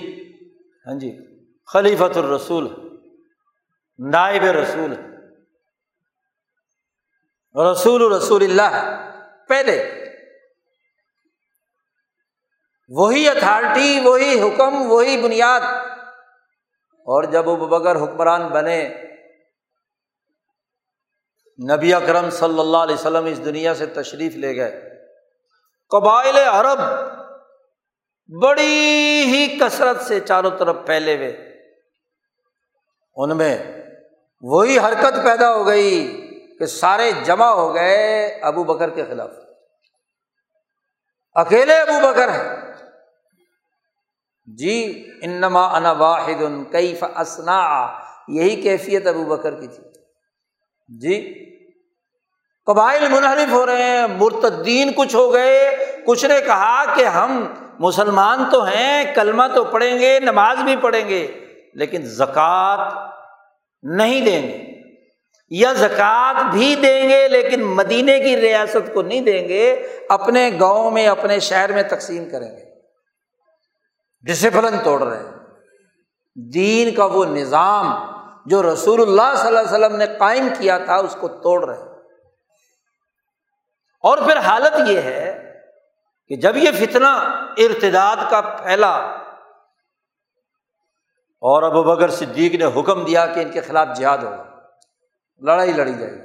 ہاں 0.87 0.99
جی 0.99 1.17
خلیفۃ 1.65 2.17
الرسول۔ 2.17 2.84
نائب 3.99 4.43
رسول۔ 4.43 4.95
رسول 7.71 8.13
رسول 8.13 8.43
اللہ 8.43 8.99
پہلے 9.47 10.05
وہی 12.89 13.29
اتھارٹی، 13.29 13.99
وہی 14.03 14.41
حکم، 14.41 14.91
وہی 14.91 15.21
بنیاد۔ 15.21 15.61
اور 16.89 17.23
جب 17.23 17.49
ابو 17.49 17.67
بکر 17.67 17.95
حکمران 17.95 18.47
بنے، 18.47 18.89
نبی 21.71 21.93
اکرم 21.93 22.29
صلی 22.29 22.59
اللہ 22.59 22.77
علیہ 22.77 22.95
وسلم 22.95 23.25
اس 23.25 23.45
دنیا 23.45 23.75
سے 23.75 23.85
تشریف 23.85 24.35
لے 24.35 24.55
گئے۔ 24.55 24.99
قبائل 25.89 26.37
عرب 26.37 26.79
بڑی 28.41 29.23
ہی 29.25 29.59
کثرت 29.59 30.01
سے 30.01 30.19
چاروں 30.19 30.51
طرف 30.59 30.75
پھیلے 30.85 31.15
ہوئے۔ 31.15 31.55
ان 33.15 33.37
میں 33.37 33.84
وہی 34.41 34.79
حرکت 34.79 35.23
پیدا 35.23 35.55
ہو 35.55 35.67
گئی 35.67 36.21
کہ 36.59 36.65
سارے 36.65 37.11
جمع 37.23 37.45
ہو 37.45 37.75
گئے 37.75 38.27
ابو 38.27 38.63
بکر 38.63 38.89
کے 38.89 39.03
خلاف۔ 39.03 39.29
اکیلے 41.33 41.75
ابو 41.75 42.07
بکر 42.07 42.29
ہے 42.29 42.43
جی 44.57 45.05
انما 45.21 45.77
انا 45.77 45.91
واحد 45.91 46.41
ان 46.41 46.63
کئی 46.63 46.95
فسنا 46.95 47.87
یہی 48.27 48.61
کیفیت 48.61 49.07
ابو 49.07 49.25
بکر 49.25 49.59
کی 49.59 49.67
تھی۔ 49.67 49.83
جی 50.99 51.45
قبائل 52.65 53.07
منحرف 53.07 53.51
ہو 53.51 53.65
رہے 53.65 53.83
ہیں، 53.83 54.07
مرتدین 54.07 54.91
کچھ 54.95 55.15
ہو 55.15 55.33
گئے۔ 55.33 55.75
کچھ 56.07 56.25
نے 56.25 56.41
کہا 56.41 56.95
کہ 56.95 57.05
ہم 57.05 57.45
مسلمان 57.79 58.43
تو 58.51 58.63
ہیں، 58.63 59.15
کلمہ 59.15 59.43
تو 59.55 59.63
پڑھیں 59.63 59.99
گے، 59.99 60.19
نماز 60.19 60.57
بھی 60.57 60.75
پڑھیں 60.75 61.09
گے، 61.09 61.45
لیکن 61.73 62.01
زکوٰۃ 62.01 63.14
نہیں 63.85 64.21
دیں 64.21 64.47
گے۔ 64.47 64.65
یا 65.49 65.73
زکوٰۃ 65.73 66.51
بھی 66.51 66.75
دیں 66.75 67.09
گے 67.09 67.27
لیکن 67.27 67.63
مدینے 67.63 68.19
کی 68.19 68.41
ریاست 68.41 68.93
کو 68.93 69.01
نہیں 69.01 69.21
دیں 69.21 69.47
گے، 69.47 69.87
اپنے 70.09 70.51
گاؤں 70.59 70.91
میں، 70.91 71.07
اپنے 71.07 71.39
شہر 71.39 71.71
میں 71.71 71.83
تقسیم 71.83 72.29
کریں 72.29 72.51
گے۔ 72.51 72.63
ڈسپلن 74.21 74.77
توڑ 74.83 75.03
رہے 75.03 75.17
ہیں۔ 75.17 75.31
دین 76.53 76.95
کا 76.95 77.05
وہ 77.05 77.25
نظام 77.25 77.95
جو 78.45 78.73
رسول 78.73 79.01
اللہ 79.01 79.37
صلی 79.37 79.47
اللہ 79.47 79.59
علیہ 79.59 79.69
وسلم 79.69 79.95
نے 79.95 80.05
قائم 80.19 80.47
کیا 80.59 80.77
تھا، 80.77 80.95
اس 80.95 81.17
کو 81.19 81.27
توڑ 81.27 81.65
رہے 81.65 81.77
ہیں۔ 81.77 81.89
اور 84.01 84.17
پھر 84.17 84.37
حالت 84.37 84.89
یہ 84.89 85.01
ہے 85.01 85.53
کہ 86.27 86.35
جب 86.35 86.57
یہ 86.57 86.71
فتنہ 86.79 87.07
ارتداد 87.57 88.15
کا 88.29 88.41
پھیلا 88.41 89.24
اور 91.41 91.63
ابو 91.63 91.83
بکر 91.83 92.09
صدیق 92.09 92.55
نے 92.55 92.65
حکم 92.65 93.05
دیا 93.05 93.25
کہ 93.25 93.39
ان 93.39 93.51
کے 93.51 93.61
خلاف 93.61 93.87
جہاد 93.95 94.17
ہوگا۔ 94.17 94.43
لڑائی 95.41 95.71
لڑی 95.71 95.93
جائے 95.93 96.13
گی۔ 96.13 96.19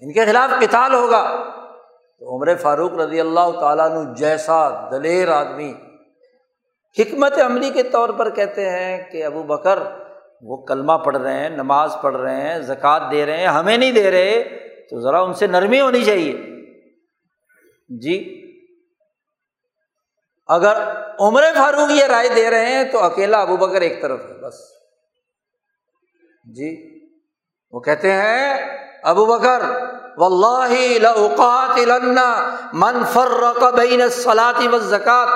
ان 0.00 0.12
کے 0.12 0.24
خلاف 0.24 0.62
کتال 0.62 0.94
ہوگا۔ 0.94 1.50
تو 2.18 2.36
عمر 2.36 2.56
فاروق 2.56 2.92
رضی 2.92 3.20
اللہ 3.20 3.60
تعالیٰ 3.60 3.90
نے 3.90 4.14
جیسا 4.14 4.90
دلیر 4.90 5.28
آدمی 5.28 5.74
حکمت 6.98 7.40
عملی 7.40 7.70
کے 7.70 7.82
طور 7.82 8.08
پر 8.08 8.30
کہتے 8.30 8.70
ہیں 8.70 9.10
کہ 9.10 9.24
ابو 9.24 9.42
بکر، 9.42 9.78
وہ 10.42 10.56
کلمہ 10.56 10.92
پڑھ 10.92 11.16
رہے 11.16 11.32
ہیں، 11.32 11.48
نماز 11.48 11.96
پڑھ 12.02 12.16
رہے 12.16 12.40
ہیں، 12.40 12.58
زکوٰۃ 12.58 13.10
دے 13.10 13.26
رہے 13.26 13.36
ہیں، 13.36 13.46
ہمیں 13.46 13.76
نہیں 13.76 13.92
دے 13.92 14.10
رہے، 14.10 14.42
تو 14.90 15.00
ذرا 15.00 15.20
ان 15.20 15.34
سے 15.34 15.46
نرمی 15.46 15.80
ہونی 15.80 16.04
چاہیے۔ 16.04 16.32
جی؟ 17.88 18.43
اگر 20.46 20.82
عمر 21.20 21.44
فاروق 21.56 21.90
یہ 21.90 22.04
رائے 22.04 22.28
دے 22.28 22.50
رہے 22.50 22.66
ہیں 22.66 22.84
تو 22.84 23.02
اکیلا 23.02 23.40
ابو 23.40 23.56
بکر 23.56 23.80
ایک 23.80 24.02
طرف 24.02 24.20
ہے، 24.20 24.46
بس۔ 24.46 24.54
جی۔ 26.54 27.00
وہ 27.70 27.80
کہتے 27.80 28.12
ہیں، 28.12 28.54
ابو 29.02 29.26
بکر 29.26 29.62
و 30.16 30.24
اللہ 30.24 30.68
من 32.72 33.02
فرق 33.12 33.74
بین 33.74 34.10
سلاتی 34.10 34.68
و 34.68 34.78
زکات 34.78 35.28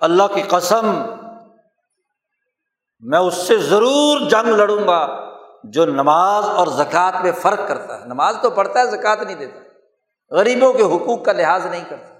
اللہ 0.00 0.22
کی 0.34 0.42
قسم، 0.42 1.02
میں 3.00 3.18
اس 3.18 3.34
سے 3.34 3.58
ضرور 3.58 4.28
جنگ 4.28 4.48
لڑوں 4.48 4.88
گا 4.88 5.30
جو 5.64 5.86
نماز 5.86 6.44
اور 6.44 6.66
زکوٰۃ 6.66 7.22
میں 7.22 7.32
فرق 7.32 7.68
کرتا 7.68 8.00
ہے۔ 8.00 8.04
نماز 8.04 8.36
تو 8.42 8.50
پڑھتا 8.50 8.80
ہے 8.80 8.86
زکوٰۃ 8.86 9.16
نہیں 9.16 9.36
دیتا۔ 9.36 9.60
غریبوں 10.30 10.72
کے 10.72 10.82
حقوق 10.82 11.24
کا 11.24 11.32
لحاظ 11.32 11.66
نہیں 11.66 11.84
کرتا۔ 11.88 12.11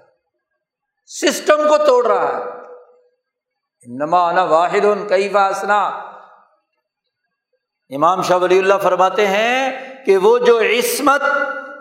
سسٹم 1.05 1.67
کو 1.67 1.77
توڑ 1.77 2.07
رہا 2.07 2.37
ہے۔ 2.37 2.43
نما 3.87 4.41
واحد 4.41 4.85
ان 4.85 5.07
کئی 5.07 5.29
واسنا 5.29 5.85
امام 7.89 8.21
شاہ 8.21 8.37
ولی 8.37 8.59
اللہ 8.59 8.73
فرماتے 8.83 9.27
ہیں 9.27 9.71
کہ 10.05 10.17
وہ 10.17 10.37
جو 10.37 10.59
عصمت 10.59 11.21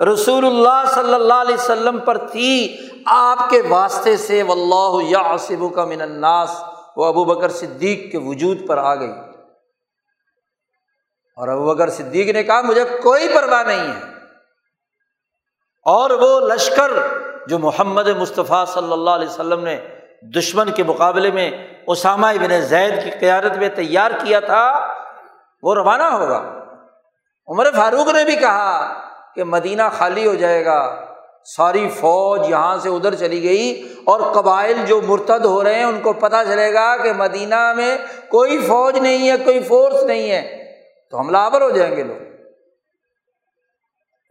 رسول 0.02 0.46
اللہ 0.46 0.90
صلی 0.94 1.14
اللہ 1.14 1.34
علیہ 1.34 1.54
وسلم 1.54 1.98
پر 1.98 2.18
تھی، 2.18 2.76
آپ 3.06 3.50
کے 3.50 3.62
واسطے 3.68 4.16
سے 4.16 4.42
و 4.42 4.52
اللہ 4.52 5.68
کا 5.68 5.84
من 5.84 6.00
الناس۔ 6.00 6.62
وہ 6.96 7.04
ابو 7.04 7.24
بکر 7.24 7.48
صدیق 7.48 8.12
کے 8.12 8.18
وجود 8.18 8.66
پر 8.66 8.78
آ 8.78 8.94
گئی۔ 8.94 9.12
اور 11.36 11.48
ابو 11.48 11.74
بکر 11.74 11.90
صدیق 11.90 12.34
نے 12.34 12.42
کہا، 12.42 12.60
مجھے 12.60 12.84
کوئی 13.02 13.28
پرواہ 13.34 13.62
نہیں 13.62 13.94
ہے۔ 13.94 14.00
اور 15.84 16.10
وہ 16.10 16.40
لشکر 16.40 16.92
جو 17.46 17.58
محمد 17.58 18.08
مصطفیٰ 18.08 18.66
صلی 18.66 18.92
اللہ 18.92 19.10
علیہ 19.10 19.28
وسلم 19.28 19.64
نے 19.64 19.80
دشمن 20.36 20.70
کے 20.70 20.82
مقابلے 20.82 21.30
میں 21.30 21.50
اسامہ 21.86 22.26
ابن 22.26 22.60
زید 22.60 23.04
کی 23.04 23.10
قیادت 23.10 23.56
میں 23.56 23.68
تیار 23.68 24.10
کیا 24.24 24.40
تھا، 24.40 24.88
وہ 25.62 25.74
روانہ 25.74 26.02
ہوگا۔ 26.02 26.64
عمر 27.48 27.66
فاروق 27.76 28.14
نے 28.14 28.24
بھی 28.24 28.36
کہا 28.36 28.92
کہ 29.34 29.44
مدینہ 29.44 29.82
خالی 29.92 30.26
ہو 30.26 30.34
جائے 30.34 30.64
گا، 30.64 31.04
ساری 31.44 31.88
فوج 31.88 32.50
یہاں 32.50 32.78
سے 32.78 32.88
ادھر 32.88 33.14
چلی 33.14 33.42
گئی 33.42 33.94
اور 34.04 34.20
قبائل 34.20 34.76
جو 34.86 35.00
مرتد 35.06 35.44
ہو 35.44 35.64
رہے 35.64 35.74
ہیں، 35.74 35.84
ان 35.84 36.00
کو 36.00 36.12
پتہ 36.12 36.36
چلے 36.48 36.74
گا 36.74 36.96
کہ 36.96 37.12
مدینہ 37.12 37.72
میں 37.72 37.98
کوئی 38.28 38.58
فوج 38.58 38.98
نہیں 38.98 39.30
ہے، 39.30 39.36
کوئی 39.36 39.62
فورس 39.62 40.02
نہیں 40.02 40.30
ہے۔ 40.30 40.62
تو 41.10 41.18
حملہ 41.18 41.38
آور 41.38 41.60
ہو 41.60 41.70
جائیں 41.70 41.96
گے 41.96 42.02
لوگ۔ 42.02 42.32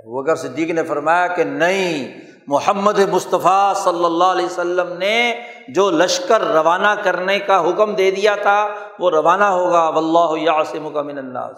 وغیر 0.05 0.35
صدیق 0.35 0.71
نے 0.71 0.83
فرمایا 0.83 1.27
کہ 1.27 1.43
نہیں 1.43 2.30
محمد 2.51 2.99
مصطفیٰ 2.99 3.75
صلی 3.75 4.05
اللہ 4.05 4.23
علیہ 4.23 4.45
وسلم 4.45 4.97
نے 4.97 5.41
جو 5.67 5.91
لشکر 5.91 6.41
روانہ 6.41 6.87
کرنے 7.03 7.39
کا 7.39 7.69
حکم 7.69 7.95
دے 7.95 8.11
دیا 8.11 8.35
تھا، 8.35 8.67
وہ 8.99 9.09
روانہ 9.09 9.43
ہوگا۔ 9.43 9.89
و 9.89 9.97
اللہ 9.97 10.41
یاسم 10.41 10.93
کا 10.93 11.01
من 11.01 11.17
الناس۔ 11.17 11.57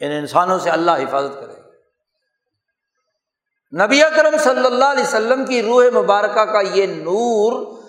ان 0.00 0.10
انسانوں 0.10 0.58
سے 0.58 0.70
اللہ 0.70 0.90
حفاظت 0.90 1.40
کرے۔ 1.40 1.64
نبی 3.84 4.02
اکرم 4.02 4.36
صلی 4.38 4.66
اللہ 4.66 4.84
علیہ 4.84 5.04
وسلم 5.04 5.44
کی 5.44 5.62
روح 5.62 5.84
مبارکہ 5.94 6.44
کا 6.44 6.60
یہ 6.60 6.86
نور 6.86 7.82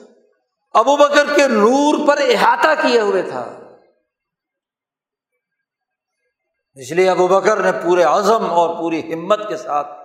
ابو 0.73 0.97
بکر 0.97 1.25
کے 1.35 1.47
نور 1.47 2.07
پر 2.07 2.17
احاطہ 2.17 2.81
کیے 2.81 2.99
ہوئے 2.99 3.21
تھا۔ 3.21 3.45
اس 6.73 6.91
لیے 6.91 7.09
ابو 7.09 7.27
بکر 7.27 7.57
نے 7.57 7.71
پورے 7.71 8.03
عزم 8.03 8.49
اور 8.49 8.75
پوری 8.75 9.13
ہمت 9.13 9.47
کے 9.47 9.57
ساتھ 9.57 10.04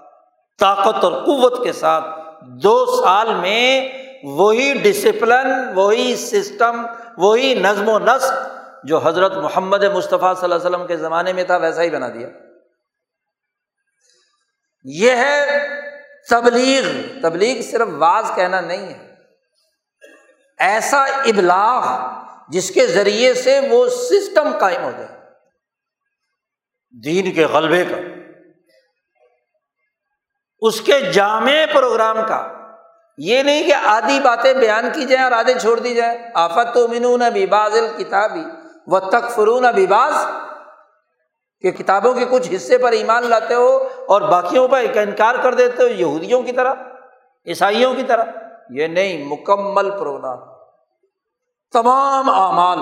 طاقت 0.60 1.04
اور 1.04 1.12
قوت 1.12 1.64
کے 1.64 1.72
ساتھ 1.72 2.04
دو 2.42 3.02
سال 3.02 3.34
میں 3.34 3.88
وہی 4.22 4.74
ڈسپلن 4.82 5.72
وہی 5.74 6.16
سسٹم 6.16 6.86
وہی 7.16 7.54
نظم 7.54 7.88
و 7.88 7.98
نسق 7.98 8.32
جو 8.84 8.98
حضرت 8.98 9.36
محمد 9.36 9.84
مصطفیٰ 9.84 10.34
صلی 10.34 10.44
اللہ 10.44 10.54
علیہ 10.54 10.66
وسلم 10.66 10.86
کے 10.86 10.96
زمانے 10.96 11.32
میں 11.32 11.44
تھا، 11.44 11.56
ویسا 11.56 11.82
ہی 11.82 11.90
بنا 11.90 12.08
دیا۔ 12.08 12.28
یہ 14.84 15.10
ہے 15.10 15.46
تبلیغ۔ 16.30 16.82
تبلیغ 17.22 17.62
صرف 17.62 17.88
واز 17.98 18.30
کہنا 18.34 18.60
نہیں 18.60 18.94
ہے۔ 18.94 19.14
ایسا 20.58 21.04
ابلاغ 21.04 21.86
جس 22.48 22.70
کے 22.70 22.86
ذریعے 22.86 23.34
سے 23.34 23.60
وہ 23.70 23.88
سسٹم 23.88 24.58
قائم 24.60 24.82
ہو 24.82 24.90
جائے۔ 24.90 25.20
دین 27.04 27.34
کے 27.34 27.44
غلبے 27.44 27.84
کا۔ 27.84 28.19
اس 30.60 30.80
کے 30.80 31.00
جامع 31.00 31.52
پروگرام 31.74 32.16
کا۔ 32.28 32.48
یہ 33.18 33.42
نہیں 33.42 33.62
کہ 33.62 33.74
آدھی 33.84 34.20
باتیں 34.20 34.54
بیان 34.54 34.88
کی 34.94 35.04
جائیں 35.04 35.24
اور 35.24 35.32
آدھے 35.32 35.54
چھوڑ 35.54 35.80
دی 35.80 35.94
جائیں۔ 35.94 36.18
آفت 36.34 36.74
تو 36.74 36.88
منون 36.88 37.22
بھی 37.32 37.46
بازل 37.46 37.86
کتابی 37.98 38.44
تک 39.10 39.30
فرون 39.30 39.64
اباس 39.64 40.26
کہ 41.60 41.70
کتابوں 41.70 42.14
کے 42.14 42.24
کچھ 42.30 42.54
حصے 42.54 42.78
پر 42.78 42.92
ایمان 42.92 43.26
لاتے 43.26 43.54
ہو 43.54 43.88
اور 44.08 44.20
باقیوں 44.20 44.68
پر 44.68 44.80
انکار 44.94 45.34
کر 45.34 45.54
دیتے 45.54 45.82
ہو، 45.82 45.88
یہودیوں 45.88 46.42
کی 46.42 46.52
طرح، 46.52 46.74
عیسائیوں 47.46 47.94
کی 47.94 48.02
طرح۔ 48.02 48.24
یہ 48.70 48.86
نہیں، 48.86 49.24
مکمل 49.24 49.90
پروگرام۔ 49.90 50.38
تمام 51.72 52.30
اعمال، 52.30 52.78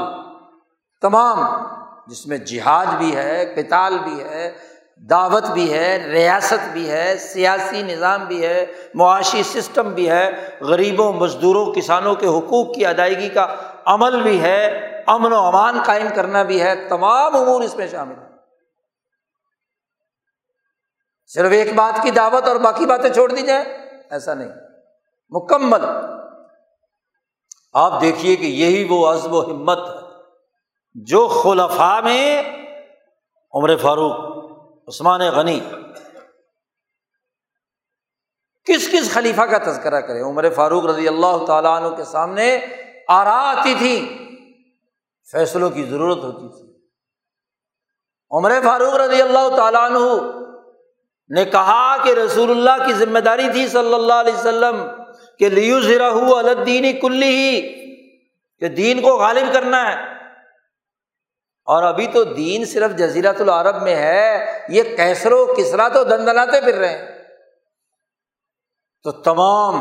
تمام، 1.03 1.67
جس 2.07 2.27
میں 2.27 2.39
جہاد 2.39 2.87
بھی 2.87 3.17
ہے 3.17 3.55
کتال 3.57 3.99
بھی 3.99 4.23
ہے 4.25 4.53
دعوت 4.99 5.45
بھی 5.45 5.73
ہے، 5.73 6.07
ریاست 6.07 6.69
بھی 6.73 6.91
ہے، 6.91 7.19
سیاسی 7.19 7.83
نظام 7.83 8.25
بھی 8.25 8.47
ہے، 8.47 8.67
معاشی 8.95 9.43
سسٹم 9.43 9.91
بھی 9.95 10.11
ہے، 10.11 10.49
غریبوں، 10.61 11.13
مزدوروں، 11.13 11.73
کسانوں 11.73 12.15
کے 12.15 12.27
حقوق 12.27 12.75
کی 12.75 12.87
ادائیگی 12.87 13.29
کا 13.29 13.55
عمل 13.85 14.23
بھی 14.23 14.43
ہے، 14.43 14.67
امن 15.07 15.33
و 15.33 15.37
امان 15.37 15.83
قائم 15.87 16.07
کرنا 16.15 16.43
بھی 16.43 16.63
ہے، 16.63 16.89
تمام 16.89 17.37
امور 17.37 17.63
اس 17.63 17.77
میں 17.77 17.87
شامل 17.87 18.15
ہیں۔ 18.19 18.29
صرف 21.27 21.53
ایک 21.53 21.75
بات 21.75 22.03
کی 22.03 22.11
دعوت 22.11 22.49
اور 22.49 22.57
باقی 22.57 22.87
باتیں 22.87 23.11
چھوڑ 23.11 23.33
دی 23.33 23.43
جائیں، 23.43 23.65
ایسا 24.11 24.35
نہیں۔ 24.35 24.51
مکمل۔ 25.31 25.85
آپ 27.73 28.01
دیکھیے 28.01 28.37
کہ 28.37 28.45
یہی 28.45 28.87
وہ 28.91 29.13
عزب 29.13 29.33
و 29.33 29.51
ہمت 29.51 29.79
ہے 29.79 30.09
جو 30.95 31.29
خلفا 31.29 32.01
میں 32.01 32.43
عمر 33.55 33.77
فاروق 33.77 34.28
عثمان 34.89 35.21
غنی۔ 35.21 35.61
کس 38.67 38.89
کس 38.93 39.13
خلیفہ 39.15 39.43
کا 39.43 39.59
تذکرہ 39.59 40.01
کرے 40.01 40.21
عمر 40.21 40.51
فاروق 40.51 40.87
رضی 40.87 41.09
اللہ 41.09 41.45
تعالیٰ 41.47 41.83
عنہ 41.83 41.97
کے 41.97 42.05
سامنے 42.05 42.67
آرا 43.09 43.51
آتی 43.51 43.75
تھی، 43.75 44.19
فیصلوں 45.33 45.71
کی 45.71 45.85
ضرورت 45.85 46.19
ہوتی 46.19 46.49
تھی۔ 46.49 46.69
عمر 48.31 48.53
فاروق 48.65 48.95
رضی 48.95 49.23
اللہ 49.23 49.57
تعالیٰ 49.57 49.81
عنہ 49.81 49.99
نے 51.31 51.45
کہا 51.45 51.97
کہ 52.05 52.11
رسول 52.11 52.51
اللہ 52.51 52.87
کی 52.87 52.93
ذمہ 52.93 53.19
داری 53.19 53.49
تھی 53.53 53.69
صلی 53.69 53.95
اللہ 53.95 54.13
علیہ 54.13 54.35
وسلم 54.35 54.77
کہ 55.39 55.49
لیو 55.49 55.81
ذرا 55.81 56.09
الدینی 56.39 56.93
کلی 56.93 57.27
ہی، 57.27 57.61
کہ 58.59 58.69
دین 58.69 59.01
کو 59.01 59.19
غالب 59.19 59.53
کرنا 59.53 59.91
ہے۔ 59.91 60.18
اور 61.69 61.83
ابھی 61.83 62.07
تو 62.07 62.25
دین 62.25 62.65
صرف 62.65 62.91
جزیرت 62.91 63.41
العرب 63.41 63.83
میں 63.83 63.95
ہے، 63.95 64.59
یہ 64.69 64.83
کیسر 64.97 65.33
و 65.33 65.55
کسرا 65.57 65.89
تو 65.89 66.05
دندناتے 66.05 66.61
پھر 66.61 66.75
رہے 66.75 66.99
ہیں۔ 66.99 67.25
تو 69.03 69.13
تمام 69.13 69.75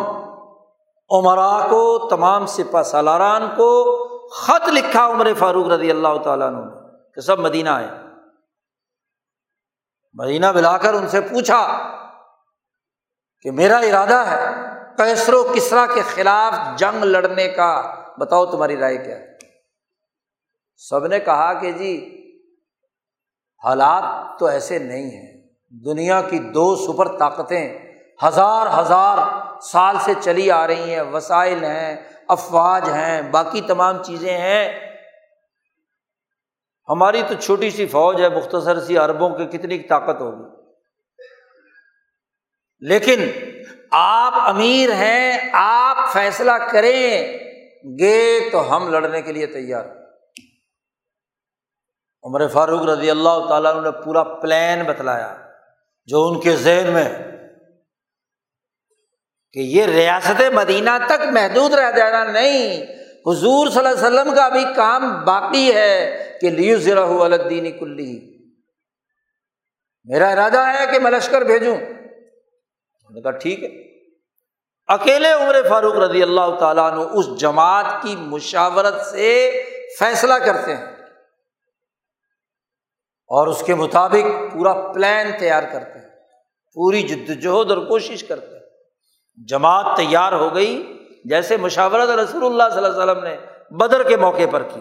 عمرا 1.10 1.68
کو، 1.70 2.08
تمام 2.10 2.46
سپا 2.46 2.84
سالاران 2.84 3.48
کو 3.58 3.98
خط 4.28 4.68
لکھا 4.68 5.06
عمر 5.06 5.34
فاروق 5.40 5.68
رضی 5.68 5.92
اللہ 5.92 6.18
تعالیٰ 6.24 6.50
نے 6.50 6.62
کہ 7.16 7.22
سب 7.22 7.40
مدینہ 7.40 7.70
آئے۔ 7.70 7.88
مدینہ 10.14 10.46
بلا 10.46 10.78
کر 10.78 10.94
ان 10.94 11.08
سے 11.08 11.22
پوچھا 11.22 11.68
کہ 13.42 13.52
میرا 13.52 13.78
ارادہ 13.78 14.24
ہے 14.28 14.54
کیسر 14.98 15.34
و 15.34 15.44
کسرا 15.56 15.86
کے 15.94 16.02
خلاف 16.02 16.80
جنگ 16.80 17.04
لڑنے 17.04 17.48
کا، 17.48 17.96
بتاؤ 18.20 18.46
تمہاری 18.46 18.78
رائے 18.78 18.98
کیا 18.98 19.16
ہے؟ 19.16 19.37
سب 20.78 21.08
نے 21.08 21.20
کہا 21.20 21.54
کہ 21.54 21.72
جی 21.72 22.14
حالات 23.64 24.40
تو 24.40 24.46
ایسے 24.46 24.80
نہیں 24.80 25.10
ہیں۔ 25.10 25.42
دنیا 25.86 26.22
کی 26.22 26.40
دو 26.40 26.76
سپر 26.76 27.18
طاقتیں 27.18 27.80
ہزار 28.28 28.82
ہزار 28.82 29.18
سال 29.62 29.96
سے 30.00 30.14
چلی 30.22 30.52
آ 30.52 30.68
رہی 30.68 30.94
ہیں، 30.94 31.02
وسائل 31.02 31.64
ہیں، 31.64 32.10
افواج 32.28 32.90
ہیں، 32.90 33.22
باقی 33.22 33.62
تمام 33.62 34.04
چیزیں 34.04 34.38
ہیں۔ 34.38 34.80
ہماری 36.90 37.22
تو 37.28 37.34
چھوٹی 37.34 37.70
سی 37.70 37.88
فوج 37.88 38.22
ہے، 38.22 38.30
مختصر 38.30 38.80
سی 38.80 38.98
عربوں 38.98 39.30
کی 39.30 39.58
کتنی 39.58 39.80
طاقت 39.80 40.22
ہوگی۔ 40.22 40.72
لیکن 42.80 43.32
آپ 43.92 44.34
امیر 44.36 44.92
ہیں، 44.92 45.50
آپ 45.54 45.98
فیصلہ 46.14 46.52
کریں، 46.52 47.38
گے 48.00 48.50
تو 48.52 48.76
ہم 48.76 48.90
لڑنے 48.90 49.22
کے 49.22 49.32
لیے 49.32 49.48
تیار۔ 49.48 50.07
عمر 52.28 52.48
فاروق 52.48 52.82
رضی 52.82 53.12
اللہ 53.12 53.48
تعالیٰ 53.50 53.84
نے 53.84 53.92
پورا 53.92 54.24
پلان 54.24 54.84
بتلایا 54.84 55.38
جو 56.06 56.28
ان 56.28 56.40
کے 56.40 56.56
ذہن 56.56 56.94
میں 56.94 57.10
کہ 59.52 59.60
یہ 59.60 59.86
ریاست 59.86 60.42
مدینہ 60.54 60.90
تک 61.06 61.22
محدود 61.32 61.74
رہ 61.74 61.92
جانا 61.92 62.24
نہیں، 62.24 62.84
حضور 63.28 63.68
صلی 63.68 63.78
اللہ 63.78 64.08
علیہ 64.08 64.20
وسلم 64.20 64.36
کا 64.36 64.46
ابھی 64.46 64.66
کام 64.76 65.26
باقی 65.26 65.76
ہے 65.76 66.24
کہ 66.42 66.50
لیو 66.50 66.78
ذرا 66.78 67.02
الدینی 67.02 67.72
کلی۔ 67.72 68.38
میرا 70.04 70.30
ارادہ 70.30 70.60
ہے 70.60 70.86
کہ 70.92 71.00
میں 71.00 71.12
لشکر 71.12 71.42
بھیجوں۔ 71.42 71.78
نے 73.14 73.22
کہا 73.22 73.32
ٹھیک 73.32 73.64
ہے۔ 73.64 73.70
اکیلے 74.88 75.32
عمر 75.32 75.56
فاروق 75.70 75.96
رضی 75.96 76.24
اللہ 76.24 76.56
تعالیٰ 76.60 76.98
نے 76.98 77.04
اس 77.04 77.40
جماعت 77.40 77.86
کی 78.02 78.16
مشاورت 78.16 79.06
سے 79.06 79.64
فیصلہ 80.00 80.34
کرتے 80.34 80.76
ہیں۔ 80.76 80.97
اور 83.28 83.48
اس 83.48 83.64
کے 83.64 83.76
مطابق 83.76 84.54
پورا 84.54 84.74
پلان 84.74 85.32
تیار 85.40 85.64
کرتے 85.64 86.00
ہیں، 86.00 86.10
پوری 86.74 87.02
جدوجہد 87.02 87.72
اور 87.72 87.86
کوشش 87.86 88.24
کرتے 88.24 88.52
ہیں۔ 88.52 88.58
جماعت 89.48 89.86
تیار 89.98 90.34
ہو 90.34 90.56
گئی، 90.56 90.98
جیسے 91.26 91.58
مشاورت 91.58 92.10
رسول 92.10 92.46
اللہ 92.46 92.64
صلی 92.74 92.86
اللہ 92.86 93.02
علیہ 93.02 93.12
وسلم 93.12 93.24
نے 93.24 93.38
بدر 93.72 94.04
کے 94.04 94.18
موقع 94.18 94.48
پر 94.52 94.64
کی 94.64 94.80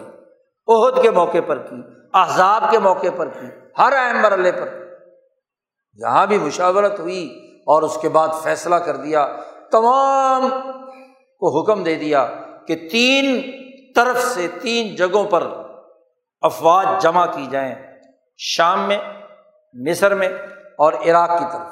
عہد 0.67 1.01
کے 1.01 1.11
موقع 1.11 1.37
پر 1.47 1.57
کی، 1.57 1.75
احزاب 2.13 2.63
کے 2.71 2.79
موقع 2.79 3.07
پر 3.17 3.27
کی، 3.27 3.47
ہر 3.77 3.93
اہم 3.97 4.21
مرحلے 4.21 4.51
پر۔ 4.51 4.67
جہاں 6.01 6.25
بھی 6.25 6.37
مشاورت 6.37 6.99
ہوئی 6.99 7.39
اور 7.65 7.83
اس 7.83 7.97
کے 8.01 8.09
بعد 8.09 8.27
فیصلہ 8.43 8.75
کر 8.75 8.95
دیا، 8.95 9.27
تمام 9.71 10.49
کو 11.39 11.61
حکم 11.61 11.83
دے 11.83 11.95
دیا 11.95 12.25
کہ 12.67 12.75
تین 12.91 13.51
طرف 13.95 14.23
سے 14.23 14.47
تین 14.61 14.95
جگہوں 14.95 15.23
پر 15.23 15.47
افواج 16.41 16.87
جمع 17.01 17.25
کی 17.25 17.45
جائیں۔ 17.51 17.86
شام 18.37 18.87
میں، 18.87 18.97
مصر 19.73 20.13
میں 20.13 20.29
اور 20.77 20.93
عراق 20.93 21.29
کی 21.39 21.45
طرف۔ 21.51 21.67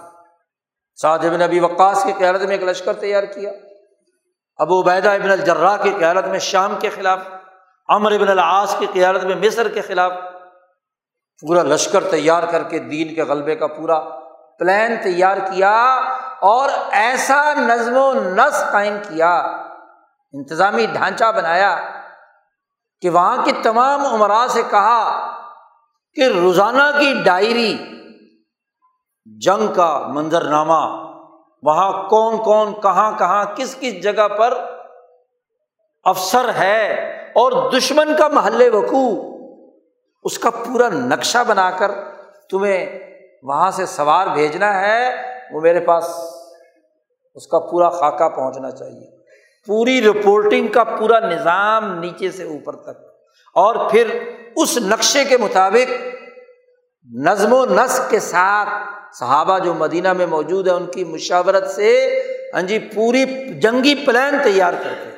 سعد 0.95 1.20
ابن 1.20 1.41
ابی 1.41 1.59
وقاص 1.59 2.03
کی 2.03 2.13
قیادت 2.13 2.41
میں 2.41 2.51
ایک 2.51 2.63
لشکر 2.63 2.93
تیار 2.93 3.24
کیا۔ 3.24 3.51
ابو 4.57 4.82
عبیدہ 4.82 5.09
ابن 5.09 5.32
الجرا 5.32 5.78
کی 5.78 5.93
قیادت 5.99 6.28
میں 6.28 6.39
شام 6.39 6.76
کے 6.80 6.89
خلاف 6.89 7.20
امر 7.88 8.11
ابن 8.11 8.30
العاص 8.30 8.76
کی 8.80 8.86
قیادت 8.86 9.24
میں 9.24 9.36
مصر 9.36 9.68
کے 9.68 9.82
خلاف۔ 9.82 10.11
پورا 11.41 11.63
لشکر 11.63 12.03
تیار 12.03 12.43
کر 12.51 12.63
کے 12.63 12.80
دین 12.80 13.16
کے 13.16 13.24
غلبے 13.24 13.55
کا 13.55 13.68
پورا 13.68 13.99
پلان 14.59 14.95
تیار 15.03 15.38
کیا 15.38 16.01
اور 16.39 16.70
ایسا 16.91 17.53
نظم 17.53 17.97
و 17.97 18.13
نسق 18.13 18.72
قائم 18.72 18.97
کیا، 19.09 19.36
انتظامی 20.34 20.86
ڈھانچہ 20.86 21.32
بنایا 21.36 21.78
کہ 23.01 23.09
وہاں 23.09 23.45
کی 23.45 23.51
تمام 23.51 24.05
عمرا 24.05 24.45
سے 24.49 24.61
کہا 24.70 25.32
کہ 26.16 26.28
روزانہ 26.28 26.99
کی 26.99 27.13
ڈائری، 27.24 27.78
جنگ 29.26 29.74
کا 29.74 30.07
منظرنامہ، 30.07 31.11
وہاں 31.63 32.09
کون 32.09 32.38
کون، 32.38 32.74
کہاں 32.82 33.18
کہاں، 33.18 33.45
کس 33.55 33.76
کس 33.80 34.03
جگہ 34.03 34.28
پر 34.28 34.53
افسر 36.03 36.49
ہے 36.49 36.95
اور 37.36 37.72
دشمن 37.72 38.16
کا 38.18 38.28
محل 38.28 38.76
وقوع، 38.76 39.36
اس 40.24 40.39
کا 40.39 40.49
پورا 40.49 40.89
نقشہ 40.89 41.38
بنا 41.47 41.72
کر 41.72 41.91
تمہیں 42.49 42.99
وہاں 43.43 43.72
سے 43.72 43.86
سوار 43.86 44.28
بھیجنا 44.28 44.82
ہے، 44.82 45.16
وہ 45.51 45.61
میرے 45.61 45.80
پاس 45.80 46.09
اس 47.36 47.47
کا 47.47 47.59
پورا 47.59 47.89
خاکہ 47.89 48.30
پہنچنا 48.30 48.72
چاہیے۔ 48.72 49.24
پوری 49.68 50.01
رپورٹنگ 50.01 50.68
کا 50.68 50.84
پورا 50.84 51.20
نظام 51.20 51.99
نیچے 51.99 52.32
سے 52.32 52.43
اوپر 52.43 52.76
تک۔ 52.76 53.04
اور 53.55 53.75
پھر 53.91 54.19
اس 54.55 54.77
نقشے 54.77 55.23
کے 55.23 55.37
مطابق 55.37 55.91
نظم 57.13 57.53
و 57.53 57.65
نسق 57.65 58.09
کے 58.09 58.19
ساتھ 58.19 58.69
صحابہ 59.19 59.59
جو 59.59 59.73
مدینہ 59.73 60.13
میں 60.13 60.25
موجود 60.25 60.67
ہے 60.67 60.73
ان 60.73 60.85
کی 60.85 61.03
مشاورت 61.03 61.69
سے 61.71 62.21
ہاں 62.53 62.61
جی 62.61 62.79
پوری 62.79 63.25
جنگی 63.59 63.95
پلان 64.05 64.37
تیار 64.43 64.73
کرتے 64.73 65.09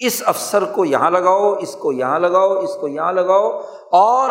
اس 0.00 0.22
افسر 0.26 0.64
کو 0.64 0.84
یہاں 0.84 1.10
لگاؤ، 1.10 1.54
اس 1.54 1.74
کو 1.74 1.92
یہاں 1.92 2.18
لگاؤ، 2.18 2.58
اس 2.58 2.74
کو 2.80 2.88
یہاں 2.88 3.12
لگاؤ 3.12 3.58
اور 3.92 4.30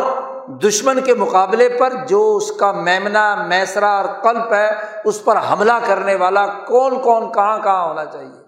دشمن 0.63 1.01
کے 1.01 1.13
مقابلے 1.13 1.69
پر 1.69 1.93
جو 2.07 2.35
اس 2.35 2.51
کا 2.51 2.71
میمنا 2.71 3.35
میسرا 3.35 3.89
اور 3.89 4.05
قلب 4.23 4.53
ہے، 4.53 4.69
اس 5.05 5.23
پر 5.23 5.37
حملہ 5.51 5.79
کرنے 5.87 6.15
والا 6.15 6.45
کون 6.45 7.01
کون، 7.01 7.31
کہاں 7.31 7.59
کہاں 7.59 7.87
ہونا 7.87 8.05
چاہیے؟ 8.05 8.46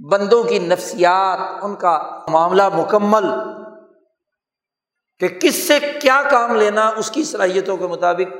بندوں 0.00 0.42
کی 0.44 0.58
نفسیات، 0.58 1.64
ان 1.64 1.74
کا 1.74 2.18
معاملہ 2.28 2.68
مکمل 2.74 3.24
کہ 5.18 5.28
کس 5.28 5.54
سے 5.68 5.78
کیا 6.00 6.22
کام 6.30 6.56
لینا، 6.56 6.88
اس 6.96 7.10
کی 7.10 7.24
صلاحیتوں 7.24 7.76
کے 7.76 7.86
مطابق 7.86 8.36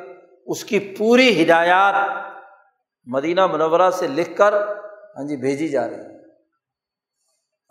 اس 0.46 0.64
کی 0.64 0.78
پوری 0.98 1.42
ہدایات 1.42 1.94
مدینہ 3.06 3.46
منورہ 3.46 3.90
سے 3.90 4.06
لکھ 4.06 4.36
کر 4.36 4.54
ہاں 4.54 5.24
جی 5.24 5.36
بھیجی 5.36 5.68
جا 5.68 5.86
رہی 5.88 5.94
ہے 5.94 6.16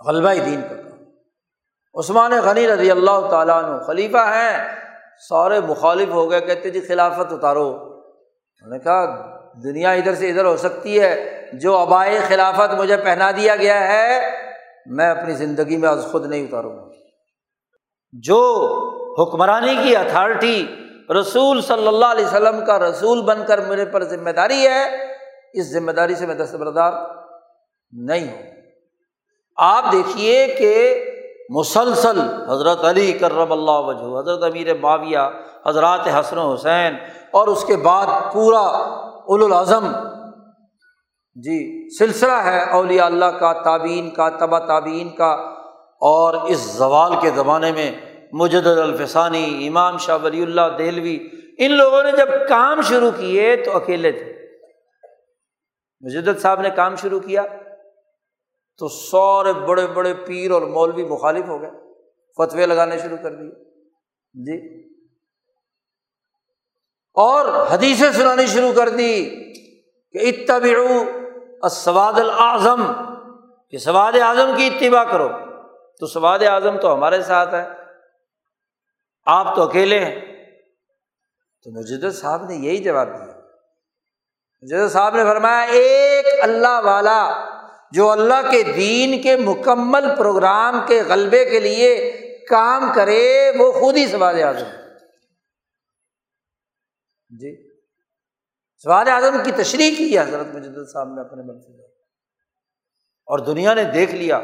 غلبہ 0.07 0.33
دین 0.45 0.61
کا 0.61 0.75
کام 0.75 1.99
عثمان 1.99 2.31
غنی 2.43 2.67
رضی 2.67 2.91
اللہ 2.91 3.27
تعالیٰ 3.29 3.63
عنہ 3.63 3.77
خلیفہ 3.83 4.25
ہیں، 4.33 4.57
سارے 5.29 5.59
مخالف 5.59 6.09
ہو 6.09 6.29
گئے، 6.31 6.41
کہتے 6.41 6.69
جی 6.69 6.81
خلافت 6.81 7.33
اتارو۔ 7.33 7.69
انہوں 7.69 8.69
نے 8.69 8.79
کہا 8.79 9.36
دنیا 9.53 9.91
ادھر 9.91 10.15
سے 10.15 10.29
ادھر 10.29 10.45
ہو 10.45 10.57
سکتی 10.57 11.01
ہے، 11.01 11.47
جو 11.53 11.77
آبائے 11.77 12.19
خلافت 12.27 12.73
مجھے 12.73 12.97
پہنا 12.97 13.31
دیا 13.31 13.55
گیا 13.55 13.87
ہے، 13.87 14.19
میں 14.85 15.09
اپنی 15.09 15.33
زندگی 15.33 15.77
میں 15.77 15.89
از 15.89 16.07
خود 16.11 16.25
نہیں 16.25 16.43
اتاروں 16.43 16.77
گا۔ 16.77 16.81
جو 18.11 18.39
حکمرانی 19.19 19.75
کی 19.83 19.95
اتھارٹی 19.95 20.75
رسول 21.19 21.61
صلی 21.61 21.87
اللہ 21.87 22.05
علیہ 22.05 22.25
وسلم 22.25 22.65
کا 22.65 22.79
رسول 22.79 23.21
بن 23.21 23.41
کر 23.47 23.61
میرے 23.61 23.85
پر 23.85 24.03
ذمہ 24.03 24.29
داری 24.29 24.67
ہے، 24.67 24.83
اس 25.53 25.73
ذمہ 25.73 25.91
داری 25.91 26.15
سے 26.15 26.25
میں 26.25 26.35
دستبردار 26.35 26.93
نہیں 27.91 28.27
ہوں۔ 28.27 28.41
آپ 29.57 29.85
دیکھیے 29.91 30.47
کہ 30.47 31.03
مسلسل 31.49 32.19
حضرت 32.49 32.85
علی 32.85 33.13
کرم 33.13 33.51
اللہ 33.51 33.71
وجہ 33.71 34.19
حضرت 34.19 34.43
امیر 34.43 34.73
معاویہ، 34.73 35.29
حضرات 35.67 36.07
حسن 36.19 36.37
و 36.37 36.53
حسین، 36.53 36.95
اور 37.31 37.47
اس 37.47 37.63
کے 37.63 37.75
بعد 37.75 38.05
پورا 38.33 38.65
الاظم 39.27 39.91
جی 41.35 41.89
سلسلہ 41.97 42.31
ہے 42.31 42.69
اولیاء 42.71 43.05
اللہ 43.05 43.25
کا 43.25 43.53
تعبین 43.63 44.09
کا 44.09 44.29
تبا 44.29 44.59
تعبین 44.59 45.09
کا۔ 45.09 45.57
اور 46.01 46.33
اس 46.33 46.57
زوال 46.57 47.11
کے 47.21 47.29
زمانے 47.35 47.71
میں 47.71 47.91
مجد 48.33 48.67
الفسانی، 48.67 49.67
امام 49.67 49.97
شاہ 49.97 50.17
ولی 50.23 50.41
اللہ 50.41 50.61
دہلوی، 50.79 51.17
ان 51.57 51.71
لوگوں 51.71 52.03
نے 52.03 52.11
جب 52.11 52.27
کام 52.49 52.81
شروع 52.81 53.11
کیے 53.17 53.55
تو 53.55 53.75
اکیلے 53.75 54.11
تھے۔ 54.11 54.33
مجدد 56.01 56.39
صاحب 56.39 56.61
نے 56.61 56.69
کام 56.69 56.95
شروع 56.95 57.19
کیا 57.19 57.43
تو 58.77 58.87
سارے 58.87 59.53
بڑے 59.53 59.87
بڑے 59.87 60.13
پیر 60.13 60.51
اور 60.51 60.61
مولوی 60.61 61.05
مخالف 61.05 61.47
ہو 61.47 61.61
گئے، 61.61 61.71
فتوے 62.37 62.65
لگانے 62.65 62.97
شروع 62.97 63.17
کر 63.17 63.35
دیے۔ 63.35 63.81
جی۔ 64.33 64.87
اور 67.17 67.67
حدیثیں 67.71 68.11
سنانی 68.11 68.45
شروع 68.45 68.71
کر 68.73 68.89
دی 68.89 69.29
کہ 70.11 70.17
اتبعو 70.17 71.03
السواد 71.61 72.19
العظم 72.19 72.93
کہ 73.69 73.77
سواد 73.77 74.13
اعظم 74.21 74.51
کی 74.57 74.67
اتباع 74.67 75.03
کرو۔ 75.03 75.29
تو 75.99 76.07
سواد 76.07 76.39
اعظم 76.39 76.77
تو 76.77 76.93
ہمارے 76.93 77.21
ساتھ 77.21 77.53
ہے۔ 77.53 77.67
آپ 79.25 79.55
تو 79.55 79.63
اکیلے 79.63 79.99
ہیں۔ 79.99 80.15
تو 81.63 81.71
مجد 81.71 82.17
صاحب 82.17 82.45
نے 82.45 82.55
یہی 82.55 82.77
جواب 82.77 83.07
دیا۔ 83.07 83.33
مجد 84.61 84.93
صاحب 84.93 85.15
نے 85.15 85.23
فرمایا، 85.23 85.61
ایک 85.61 86.25
اللہ 86.41 86.81
والا 86.83 87.45
جو 87.91 88.11
اللہ 88.11 88.51
کے 88.51 88.63
دین 88.63 89.21
کے 89.21 89.35
مکمل 89.35 90.15
پروگرام 90.17 90.79
کے 90.87 91.01
غلبے 91.07 91.45
کے 91.45 91.59
لیے 91.59 92.11
کام 92.49 92.91
کرے، 92.95 93.51
وہ 93.59 93.71
خود 93.71 93.97
ہی 93.97 94.07
سواد 94.07 94.33
اعظم 94.33 94.86
جی۔ 97.29 97.69
سواد 98.77 99.05
اعظم 99.07 99.37
کی 99.43 99.51
تشریح 99.51 99.95
کی 99.97 100.17
ہے، 100.17 100.23
حضرت 100.23 100.55
مجد 100.55 100.77
صاحب 100.93 101.13
نے 101.13 101.21
اپنے 101.21 101.43
من 101.43 101.61
سے 101.61 101.85
اور 103.25 103.39
دنیا 103.39 103.73
نے 103.73 103.83
دیکھ 103.83 104.15
لیا 104.15 104.41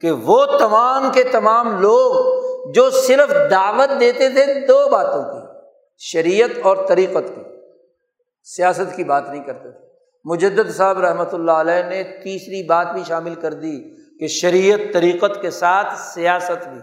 کہ 0.00 0.10
وہ 0.10 0.46
تمام 0.46 1.12
کے 1.12 1.24
تمام 1.24 1.80
لوگ 1.80 2.40
جو 2.72 2.90
صرف 2.90 3.50
دعوت 3.50 4.00
دیتے 4.00 4.28
تھے 4.28 4.66
دو 4.66 4.88
باتوں 4.88 5.22
کی، 5.22 5.46
شریعت 5.98 6.50
اور 6.62 6.76
طریقت 6.88 7.28
کی۔ 7.34 7.42
سیاست 8.44 8.96
کی 8.96 9.04
بات 9.04 9.28
نہیں 9.28 9.44
کرتے 9.44 9.70
تھے۔ 9.70 9.86
مجدد 10.24 10.70
صاحب 10.70 10.98
رحمۃ 10.98 11.32
اللہ 11.32 11.52
علیہ 11.52 11.82
نے 11.88 12.04
تیسری 12.04 12.66
بات 12.66 12.92
بھی 12.92 13.02
شامل 13.08 13.34
کر 13.34 13.52
دی 13.52 13.80
کہ 14.18 14.26
شریعت، 14.26 14.80
طریقت 14.92 15.42
کے 15.42 15.50
ساتھ 15.50 15.98
سیاست 15.98 16.68
بھی 16.68 16.78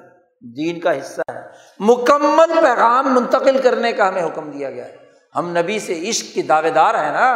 دین 0.56 0.80
کا 0.80 0.98
حصہ 0.98 1.22
ہے۔ 1.32 1.41
مکمل 1.80 2.54
پیغام 2.62 3.16
منتقل 3.16 3.62
کرنے 3.62 3.93
کا 3.93 4.08
ہمیں 4.08 4.26
حکم 4.26 4.52
دیا 4.52 4.72
گیا 4.72 4.86
ہے۔ 4.86 5.07
ہم 5.36 5.58
نبی 5.58 5.80
سے 5.80 6.10
عشق 6.10 6.34
کی 6.34 6.42
دعوے 6.42 6.70
دار 6.70 6.96
ہیں 6.96 7.14
نا۔ 7.14 7.36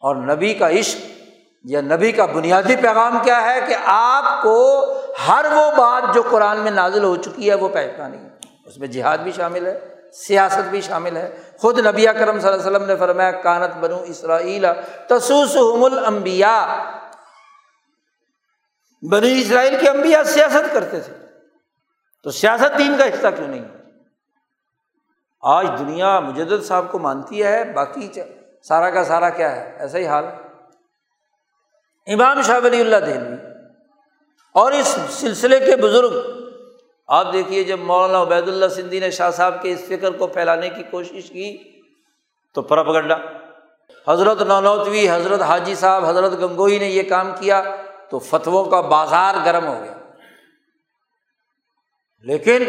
اور 0.00 0.16
نبی 0.16 0.54
کا 0.54 0.70
عشق 0.70 0.98
یا 1.64 1.80
نبی 1.80 2.12
کا 2.12 2.24
بنیادی 2.24 2.76
پیغام 2.76 3.18
کیا 3.24 3.42
ہے 3.42 3.60
کہ 3.68 3.74
آپ 3.84 4.42
کو 4.42 4.84
ہر 5.28 5.44
وہ 5.52 5.70
بات 5.76 6.14
جو 6.14 6.22
قرآن 6.30 6.58
میں 6.58 6.70
نازل 6.70 7.04
ہو 7.04 7.16
چکی 7.16 7.48
ہے 7.48 7.54
وہ 7.54 7.68
پہچانی۔ 7.68 8.18
اس 8.66 8.78
میں 8.78 8.88
جہاد 8.88 9.18
بھی 9.18 9.32
شامل 9.32 9.66
ہے، 9.66 9.94
سیاست 10.12 10.68
بھی 10.68 10.80
شامل 10.80 11.16
ہے۔ 11.16 11.36
خود 11.58 11.86
نبی 11.86 12.04
کرم 12.04 12.40
صلی 12.40 12.52
اللہ 12.52 12.60
علیہ 12.60 12.76
وسلم 12.76 12.84
نے 12.84 12.96
فرمایا، 12.96 13.30
کانت 13.30 13.76
بنو 13.76 14.02
اسرائیل 14.02 14.66
تسوس 15.08 15.56
الانبیاء۔ 15.56 16.66
بنی 19.10 19.42
اسرائیل 19.42 19.76
کے 19.80 19.88
انبیاء 19.88 20.22
سیاست 20.22 20.74
کرتے 20.74 21.00
تھے۔ 21.00 21.12
تو 22.22 22.30
سیاست 22.30 22.78
دین 22.78 22.96
کا 22.98 23.04
حصہ 23.04 23.26
کیوں 23.36 23.48
نہیں 23.48 23.60
ہے؟ 23.60 23.85
آج 25.48 25.66
دنیا 25.78 26.20
مجدد 26.20 26.64
صاحب 26.64 26.92
کو 26.92 26.98
مانتی 26.98 27.42
ہے، 27.42 27.72
باقی 27.72 28.08
سارا 28.62 28.90
کا 28.90 29.04
سارا 29.04 29.30
کیا 29.30 29.56
ہے؟ 29.56 29.76
ایسا 29.78 29.98
ہی 29.98 30.06
حال۔ 30.06 30.24
امام 32.06 32.42
شاہ 32.42 32.60
ولی 32.64 32.80
اللہ 32.80 32.96
دہلوی۔ 32.96 33.36
اور 34.54 34.72
اس 34.72 34.98
سلسلے 35.10 35.58
کے 35.58 35.76
بزرگ، 35.76 36.40
آپ 37.06 37.32
دیکھیے 37.32 37.64
جب 37.64 37.78
مولانا 37.78 38.22
عبید 38.22 38.48
اللہ 38.48 38.68
سندھی 38.68 39.00
نے 39.00 39.10
شاہ 39.10 39.30
صاحب 39.30 39.62
کے 39.62 39.72
اس 39.72 39.80
فکر 39.88 40.10
کو 40.10 40.26
پھیلانے 40.26 40.68
کی 40.68 40.82
کوشش 40.90 41.30
کی، 41.30 41.56
تو 42.54 42.62
پرپ 42.62 42.88
گنڈا 42.88 43.16
حضرت 44.08 44.42
نونوتوی 44.42 45.10
حضرت 45.10 45.42
حاجی 45.42 45.74
صاحب، 45.74 46.04
حضرت 46.04 46.32
گنگوئی 46.32 46.78
نے 46.78 46.88
یہ 46.88 47.02
کام 47.02 47.30
کیا، 47.40 47.62
تو 48.10 48.18
فتووں 48.18 48.64
کا 48.64 48.80
بازار 48.80 49.34
گرم 49.44 49.66
ہو 49.66 49.80
گیا۔ 49.82 49.94
لیکن 52.20 52.64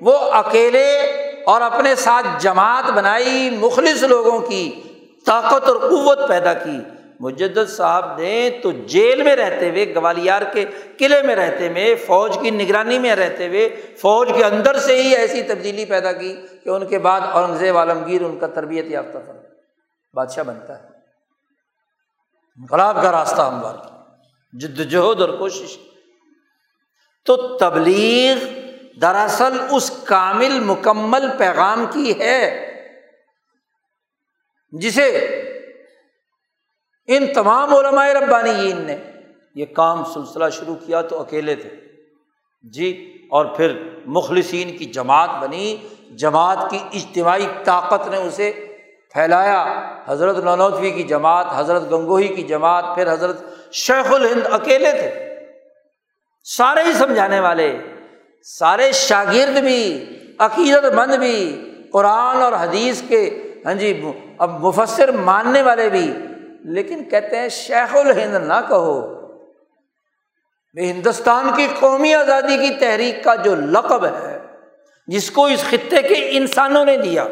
وہ 0.00 0.18
اکیلے 0.18 1.14
اور 1.48 1.60
اپنے 1.60 1.94
ساتھ 1.94 2.26
جماعت 2.38 2.90
بنائی، 2.90 3.50
مخلص 3.50 4.02
لوگوں 4.02 4.40
کی 4.40 4.82
طاقت 5.26 5.68
اور 5.68 5.76
قوت 5.76 6.28
پیدا 6.28 6.54
کی۔ 6.54 6.78
مجد 7.20 7.58
صاحب 7.68 8.18
نے 8.18 8.50
تو 8.62 8.72
جیل 8.72 9.22
میں 9.22 9.36
رہتے 9.36 9.70
ہوئے، 9.70 9.94
گوالیار 9.94 10.42
کے 10.42 10.64
قلعے 10.98 11.22
میں 11.22 11.36
رہتے 11.36 11.68
ہوئے، 11.68 11.94
فوج 11.94 12.38
کی 12.42 12.50
نگرانی 12.50 12.98
میں 12.98 13.16
رہتے 13.16 13.48
ہوئے، 13.48 13.68
فوج 13.96 14.28
کے 14.36 14.44
اندر 14.44 14.78
سے 14.78 15.02
ہی 15.02 15.16
ایسی 15.16 15.42
تبدیلی 15.42 15.84
پیدا 15.84 16.12
کی 16.12 16.36
کہ 16.64 16.68
ان 16.68 16.86
کے 16.86 16.98
بعد 16.98 17.20
اورنگزیب 17.20 17.76
عالمگیر 17.76 18.22
ان 18.22 18.38
کا 18.38 18.46
تربیت 18.46 18.84
یافتہ 18.88 19.18
تھا 19.18 19.32
بادشاہ 20.14 20.44
بنتا 20.44 20.82
ہے۔ 20.82 20.88
انقلاب 22.58 23.02
کا 23.02 23.12
راستہ 23.12 23.42
ہموار 23.42 23.74
جد 24.58 24.90
جہد 24.90 25.20
اور 25.20 25.28
کوشش۔ 25.28 25.78
تو 27.26 27.36
تبلیغ 27.36 28.57
دراصل 29.02 29.58
اس 29.70 29.90
کامل 30.04 30.60
مکمل 30.60 31.28
پیغام 31.38 31.86
کی 31.92 32.20
ہے 32.20 32.68
جسے 34.70 35.08
ان 37.06 37.32
تمام 37.32 37.74
علماء 37.74 38.08
ربانی 38.08 38.72
نے 38.72 38.96
یہ 39.54 39.66
کام 39.66 40.04
سلسلہ 40.04 40.48
شروع 40.48 40.74
کیا 40.74 41.02
تو 41.02 41.20
اکیلے 41.20 41.54
تھے۔ 41.54 41.70
جی 42.62 43.14
اور 43.30 43.46
پھر 43.46 43.96
مخلصین 44.06 44.76
کی 44.76 44.84
جماعت 44.84 45.30
بنی۔ 45.40 45.76
جماعت 46.16 46.58
کی 46.70 46.78
اجتماعی 46.92 47.46
طاقت 47.64 48.08
نے 48.08 48.16
اسے 48.16 48.52
پھیلایا۔ 49.12 49.90
حضرت 50.06 50.36
نونوتوی 50.36 50.90
کی 50.90 51.02
جماعت، 51.02 51.46
حضرت 51.56 51.82
گنگوہی 51.82 52.28
کی 52.28 52.42
جماعت، 52.42 52.84
پھر 52.94 53.12
حضرت 53.12 53.42
شیخ 53.72 54.12
الہند 54.12 54.46
اکیلے 54.50 54.90
تھے۔ 54.90 55.34
سارے 56.44 56.82
ہی 56.82 56.92
سمجھانے 56.92 57.40
والے۔ 57.40 57.78
سارے 58.42 58.92
شاگرد 58.92 59.58
بھی، 59.58 60.04
عقیدت 60.38 60.94
مند 60.94 61.14
بھی، 61.14 61.64
قرآن 61.92 62.42
اور 62.42 62.52
حدیث 62.52 63.02
کے 63.08 63.42
ہاں 63.64 63.74
جی 63.74 64.02
اب 64.38 64.66
مفصر 64.66 65.10
ماننے 65.10 65.62
والے 65.62 65.88
بھی۔ 65.88 66.14
لیکن 66.64 67.04
کہتے 67.04 67.36
ہیں، 67.36 67.48
شیخ 67.48 67.96
الہند 67.96 68.34
نہ 68.34 68.60
کہو۔ 68.68 69.18
ہندوستان 70.76 71.50
کی 71.56 71.66
قومی 71.80 72.14
آزادی 72.14 72.56
کی 72.56 72.74
تحریک 72.80 73.24
کا 73.24 73.34
جو 73.34 73.54
لقب 73.54 74.04
ہے، 74.04 74.38
جس 75.06 75.30
کو 75.30 75.46
اس 75.46 75.64
خطے 75.70 76.02
کے 76.02 76.14
انسانوں 76.30 76.84
نے 76.84 76.96
دیا، 76.96 77.22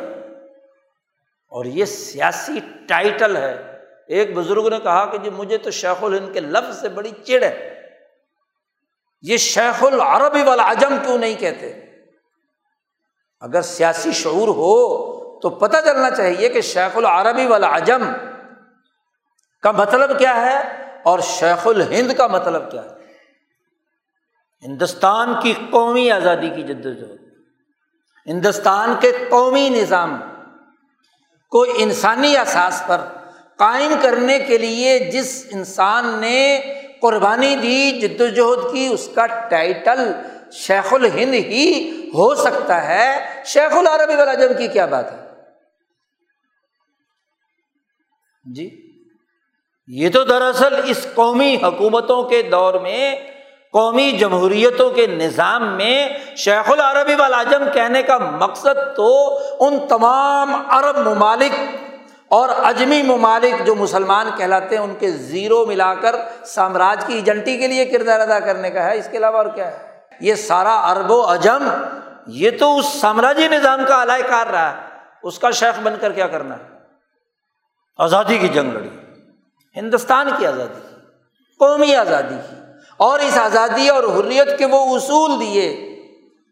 اور 1.48 1.64
یہ 1.64 1.84
سیاسی 1.84 2.60
ٹائٹل 2.88 3.36
ہے۔ 3.36 3.78
ایک 4.08 4.36
بزرگ 4.36 4.68
نے 4.68 4.78
کہا 4.82 5.04
کہ 5.06 5.18
جی 5.18 5.30
مجھے 5.30 5.58
تو 5.58 5.70
شیخ 5.70 6.04
الہند 6.04 6.32
کے 6.32 6.40
لفظ 6.40 6.80
سے 6.80 6.88
بڑی 6.88 7.10
چڑ 7.24 7.42
ہے۔ 7.42 7.75
یہ 9.26 9.36
شیخ 9.36 9.84
العربی 9.84 10.42
والعجم 10.42 10.96
کیوں 11.04 11.18
نہیں 11.18 11.34
کہتے؟ 11.34 11.72
اگر 13.40 13.62
سیاسی 13.62 14.12
شعور 14.12 14.48
ہو 14.48 14.74
تو 15.40 15.50
پتہ 15.50 15.76
چلنا 15.84 16.10
چاہیے 16.10 16.48
کہ 16.48 16.60
شیخ 16.60 16.96
العربی 16.96 17.46
والعجم 17.46 18.04
کا 19.62 19.70
مطلب 19.70 20.18
کیا 20.18 20.36
ہے 20.36 20.58
اور 21.02 21.18
شیخ 21.18 21.66
الہند 21.66 22.12
کا 22.12 22.26
مطلب 22.26 22.70
کیا 22.70 22.82
ہے؟ 22.82 22.94
ہندوستان 24.62 25.34
کی 25.42 25.54
قومی 25.70 26.10
آزادی 26.10 26.50
کی 26.50 26.62
جد 26.62 26.86
وجہد 26.86 27.26
ہندوستان 28.26 28.94
کے 29.00 29.12
قومی 29.30 29.68
نظام 29.68 30.20
کو 31.52 31.66
انسانی 31.78 32.36
احساس 32.36 32.82
پر 32.86 33.00
قائم 33.56 33.94
کرنے 34.02 34.38
کے 34.38 34.58
لیے 34.58 34.98
جس 34.98 35.46
انسان 35.50 36.06
نے 36.06 36.56
قربانی 37.00 37.56
دی، 37.56 37.92
جد 38.00 38.20
وجہد 38.20 38.72
کی، 38.72 38.86
اس 38.86 39.08
کا 39.14 39.26
ٹائٹل 39.26 40.12
شیخ 40.52 40.94
الہند 40.94 41.34
ہی 41.34 41.90
ہو 42.14 42.34
سکتا 42.34 42.88
ہے۔ 42.88 43.42
شیخ 43.46 43.76
العربی 43.76 44.14
والم 44.14 44.52
کی 44.58 44.68
کیا 44.68 44.86
بات 44.86 45.12
ہے؟ 45.12 45.26
جی؟ 48.54 48.92
یہ 49.88 50.08
تو 50.10 50.24
دراصل 50.24 50.74
اس 50.84 51.06
قومی 51.14 51.56
حکومتوں 51.62 52.22
کے 52.22 52.42
دور 52.42 52.74
میں، 52.74 53.16
قومی 53.72 54.12
جمہوریتوں 54.12 54.90
کے 54.90 55.06
نظام 55.06 55.76
میں 55.76 56.08
شیخ 56.36 56.70
العربی 56.70 57.14
والاجم 57.14 57.64
کہنے 57.74 58.02
کا 58.02 58.18
مقصد 58.18 58.96
تو 58.96 59.38
ان 59.60 59.78
تمام 59.88 60.62
عرب 60.68 60.96
ممالک 60.96 61.76
اور 62.28 62.48
اجمی 62.48 63.02
ممالک 63.02 63.66
جو 63.66 63.74
مسلمان 63.74 64.26
کہلاتے 64.36 64.76
ہیں، 64.76 64.82
ان 64.82 64.94
کے 64.98 65.10
زیرو 65.10 65.66
ملا 65.66 65.94
کر 65.94 66.16
سامراج 66.46 67.04
کی 67.06 67.14
ایجنٹی 67.14 67.58
کے 67.58 67.66
لیے 67.66 67.84
کردار 67.84 68.20
ادا 68.20 68.40
کرنے 68.40 68.70
کا 68.70 68.84
ہے۔ 68.84 68.98
اس 68.98 69.08
کے 69.10 69.18
علاوہ 69.18 69.36
اور 69.36 69.46
کیا 69.46 69.70
ہے؟ 69.70 69.78
یہ 70.20 70.34
سارا 70.34 70.80
ارب 70.80 71.10
و 71.10 71.26
اجم، 71.26 71.68
یہ 72.26 72.50
تو 72.60 72.78
اس 72.78 72.86
سامراجی 72.86 73.48
نظام 73.48 73.80
کا 73.88 74.02
علائے 74.02 74.22
کار 74.22 74.46
رہا 74.46 74.70
ہے۔ 74.70 74.76
اس 75.22 75.38
کا 75.38 75.50
شیخ 75.50 75.80
بن 75.82 75.94
کر 76.00 76.12
کیا 76.12 76.26
کرنا 76.26 76.56
ہے؟ 76.56 76.62
آزادی 77.98 78.38
کی 78.38 78.48
جنگ 78.48 78.72
لڑی۔ 78.72 78.88
ہندوستان 79.76 80.28
کی 80.38 80.46
آزادی 80.46 80.80
کی، 80.88 80.94
قومی 81.58 81.94
آزادی 81.94 82.34
کی۔ 82.50 82.56
اور 82.96 83.18
اس 83.18 83.38
آزادی 83.38 83.88
اور 83.88 84.04
حریت 84.04 84.58
کے 84.58 84.66
وہ 84.66 84.96
اصول 84.96 85.40
دیے 85.40 85.96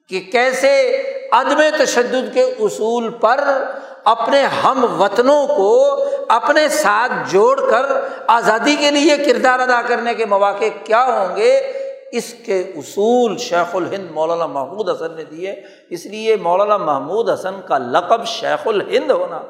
کہ 0.08 0.20
کیسے 0.32 0.92
عدم 1.34 1.84
تشدد 1.84 2.34
کے 2.34 2.42
اصول 2.42 3.10
پر 3.10 3.44
اپنے 4.04 4.42
ہم 4.42 5.00
وطنوں 5.00 5.46
کو 5.46 6.04
اپنے 6.28 6.68
ساتھ 6.68 7.12
جوڑ 7.30 7.70
کر 7.70 7.82
آزادی 8.26 8.76
کے 8.76 8.90
لیے 8.90 9.16
کردار 9.16 9.58
ادا 9.58 9.82
کرنے 9.82 10.14
کے 10.14 10.24
مواقع 10.24 10.64
کیا 10.84 11.04
ہوں 11.04 11.36
گے؟ 11.36 11.72
اس 12.12 12.34
کے 12.46 12.60
اصول 12.60 13.38
شیخ 13.38 13.76
الہند 13.76 14.10
مولانا 14.10 14.46
محمود 14.46 14.90
حسن 14.90 15.16
نے 15.16 15.24
دیے۔ 15.24 15.54
اس 15.90 16.06
لیے 16.06 16.36
مولانا 16.36 16.76
محمود 16.76 17.30
حسن 17.30 17.54
کا 17.68 17.78
لقب 17.78 18.26
شیخ 18.26 18.68
الہند 18.68 19.10
ہونا۔ 19.10 19.40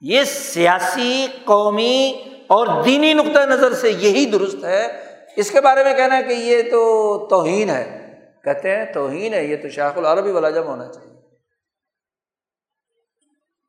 یہ 0.00 0.24
سیاسی، 0.24 1.26
قومی 1.44 2.12
اور 2.46 2.66
دینی 2.84 3.12
نقطۂ 3.12 3.40
نظر 3.46 3.72
سے 3.72 3.90
یہی 3.90 4.26
درست 4.26 4.64
ہے۔ 4.64 5.04
اس 5.36 5.50
کے 5.50 5.60
بارے 5.60 5.84
میں 5.84 5.94
کہنا 5.94 6.16
ہے 6.16 6.22
کہ 6.22 6.32
یہ 6.32 6.62
تو 6.62 7.26
توہین 7.30 7.70
ہے۔ 7.70 7.97
کہتے 8.44 8.76
ہیں 8.76 8.92
توہین 8.92 9.34
ہے، 9.34 9.44
یہ 9.44 9.56
تو 9.62 9.68
شیخ 9.68 9.98
العربی 9.98 10.30
والا 10.30 10.50
جب 10.50 10.64
ہونا 10.64 10.92
چاہیے۔ 10.92 11.08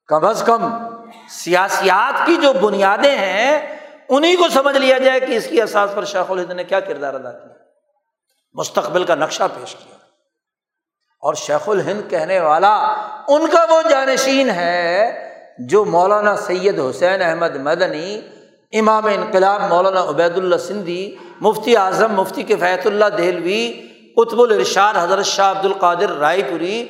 کم 0.08 0.26
از 0.26 0.44
کم 0.46 0.74
سیاسیات 1.30 2.26
کی 2.26 2.36
جو 2.36 2.54
بنیادیں 2.54 3.16
ہیں 3.16 3.80
انہیں 4.10 4.36
کو 4.36 4.50
سمجھ 4.50 4.78
لیا 4.78 4.98
جائے 4.98 5.20
کہ 5.20 5.38
اس 5.38 5.48
کی 5.48 5.62
احساس 5.62 5.90
پر 5.96 6.06
شیخ 6.06 6.32
الہند 6.32 6.52
نے 6.52 6.64
کیا 6.64 6.80
کردار 6.80 7.14
ادا 7.14 7.32
کیا۔ 7.32 7.54
مستقبل 8.54 9.04
کا 9.04 9.16
نقشہ 9.16 9.44
پیش 9.60 9.76
کیا۔ 9.76 9.96
اور 11.22 11.34
شیخ 11.34 11.70
الہند 11.70 12.02
کہنے 12.10 12.40
والا 12.40 12.76
ان 13.28 13.50
کا 13.50 13.66
وہ 13.70 13.90
جانشین 13.90 14.50
ہے 14.50 15.12
جو 15.60 15.86
مولانا 15.86 16.38
سید 16.38 16.80
حسین 16.80 17.22
احمد 17.22 17.56
مدنی، 17.56 18.22
امام 18.72 19.06
انقلاب 19.06 19.62
مولانا 19.62 20.10
عبید 20.10 20.38
اللہ 20.38 20.56
سندھی، 20.56 21.16
مفتی 21.42 21.78
اعظم 21.78 22.14
مفتی 22.14 22.44
کفیت 22.44 22.88
اللہ 22.88 23.06
دہلوی 23.06 23.82
قطب 24.20 24.42
الرشاد 24.42 24.94
حضرت 24.94 25.26
شاہ 25.26 25.52
عبد 25.52 25.66
القادر 25.66 26.10
رائے 26.10 26.44
پوری 26.44 26.88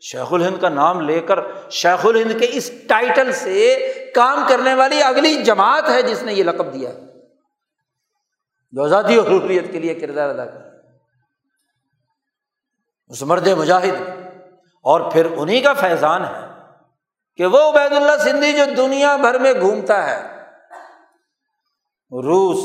شیخ 0.00 0.32
الہند 0.32 0.58
کا 0.60 0.68
نام 0.68 1.00
لے 1.00 1.20
کر 1.20 1.38
شیخ 1.70 2.06
الہند 2.06 2.40
کے 2.40 2.46
اس 2.52 2.70
ٹائٹل 2.88 3.32
سے 3.32 3.76
کام 4.14 4.44
کرنے 4.48 4.74
والی 4.74 5.02
اگلی 5.02 5.42
جماعت 5.42 5.88
ہے 5.88 6.02
جس 6.02 6.22
نے 6.22 6.32
یہ 6.32 6.44
لقب 6.44 6.74
دیا 6.74 6.90
جو 8.72 8.84
آزادی 8.84 9.16
اور 9.16 9.26
حریت 9.26 9.72
کے 9.72 9.78
لیے 9.78 9.94
کردار 9.94 10.28
ادا 10.28 10.46
کر 10.46 10.60
اس 13.08 13.22
مرد 13.22 13.48
مجاہد 13.48 14.10
اور 14.82 15.10
پھر 15.10 15.26
انہیں 15.36 15.62
کا 15.62 15.72
فیضان 15.72 16.24
ہے 16.24 16.46
کہ 17.36 17.46
وہ 17.46 17.58
عبید 17.58 17.92
اللہ 17.92 18.24
سندھی 18.24 18.52
جو 18.52 18.64
دنیا 18.76 19.16
بھر 19.16 19.38
میں 19.38 19.52
گھومتا 19.60 20.10
ہے، 20.10 20.22
روس، 22.12 22.58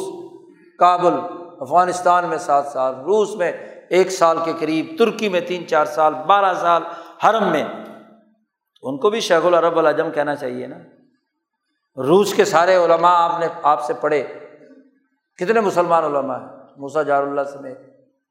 کابل، 0.80 1.14
افغانستان 1.62 2.30
میں 2.30 2.38
سات 2.38 2.66
سال 2.66 2.96
روس 2.96 3.36
میں 3.36 3.52
ایک 3.90 4.12
سال 4.12 4.38
کے 4.46 4.54
قریب 4.60 4.96
ترکی 5.00 5.30
میں 5.30 5.42
تین 5.42 5.68
چار 5.68 5.86
سال 5.86 6.14
بارہ 6.14 6.54
سال 6.54 6.84
حرم 7.26 7.52
میں۔ 7.52 7.66
ان 8.82 8.98
کو 8.98 9.10
بھی 9.10 9.20
شیخ 9.20 9.46
العرب 9.46 9.80
العجم 9.80 10.12
کہنا 10.12 10.36
چاہیے 10.36 10.68
نا۔ 10.68 10.76
روس 11.98 12.34
کے 12.34 12.46
سارے 12.46 12.76
علماء 12.76 13.16
آپ 13.16 13.40
نے 13.40 13.48
آپ 13.64 13.84
سے 13.84 13.94
پڑھے۔ 13.94 14.50
کتنے 15.40 15.60
مسلمان 15.60 16.04
علماء 16.04 16.40
ہیں؟ 16.40 16.48
موسا 16.78 17.04
جار 17.04 17.24
اللہ 17.24 17.42
سمیت 17.54 17.80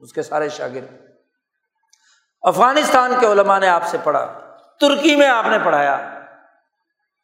اس 0.01 0.13
کے 0.13 0.23
سارے 0.23 0.49
شاگرد۔ 0.49 0.95
افغانستان 2.43 3.15
کے 3.21 3.27
علماء 3.27 3.59
نے 3.59 3.69
آپ 3.69 3.87
سے 3.87 3.99
پڑھا۔ 4.05 4.55
ترکی 4.81 5.17
میں 5.17 5.29
آپ 5.29 5.45
نے 5.51 5.59
پڑھایا۔ 5.65 6.21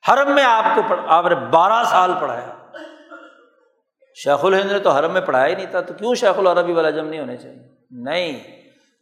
حرم 0.09 0.35
میں 0.35 0.45
آپ 0.45 0.64
کو 0.76 0.95
آپ 1.07 1.26
نے 1.26 1.35
بارہ 1.35 1.85
سال 1.85 2.12
پڑھایا۔ 2.20 2.76
شیخ 4.14 4.45
الہند 4.45 4.72
نے 4.72 4.78
تو 4.78 4.91
حرم 4.91 5.12
میں 5.12 5.20
پڑھایا 5.20 5.47
ہی 5.47 5.55
نہیں 5.55 5.70
تھا۔ 5.70 5.80
تو 5.80 5.95
کیوں 5.95 6.14
شیخ 6.14 6.39
العربی 6.39 6.72
والا 6.72 6.91
جم 6.91 7.07
نہیں 7.07 7.20
ہونے 7.20 7.37
چاہیے؟ 7.37 7.74
نہیں۔ 8.03 8.40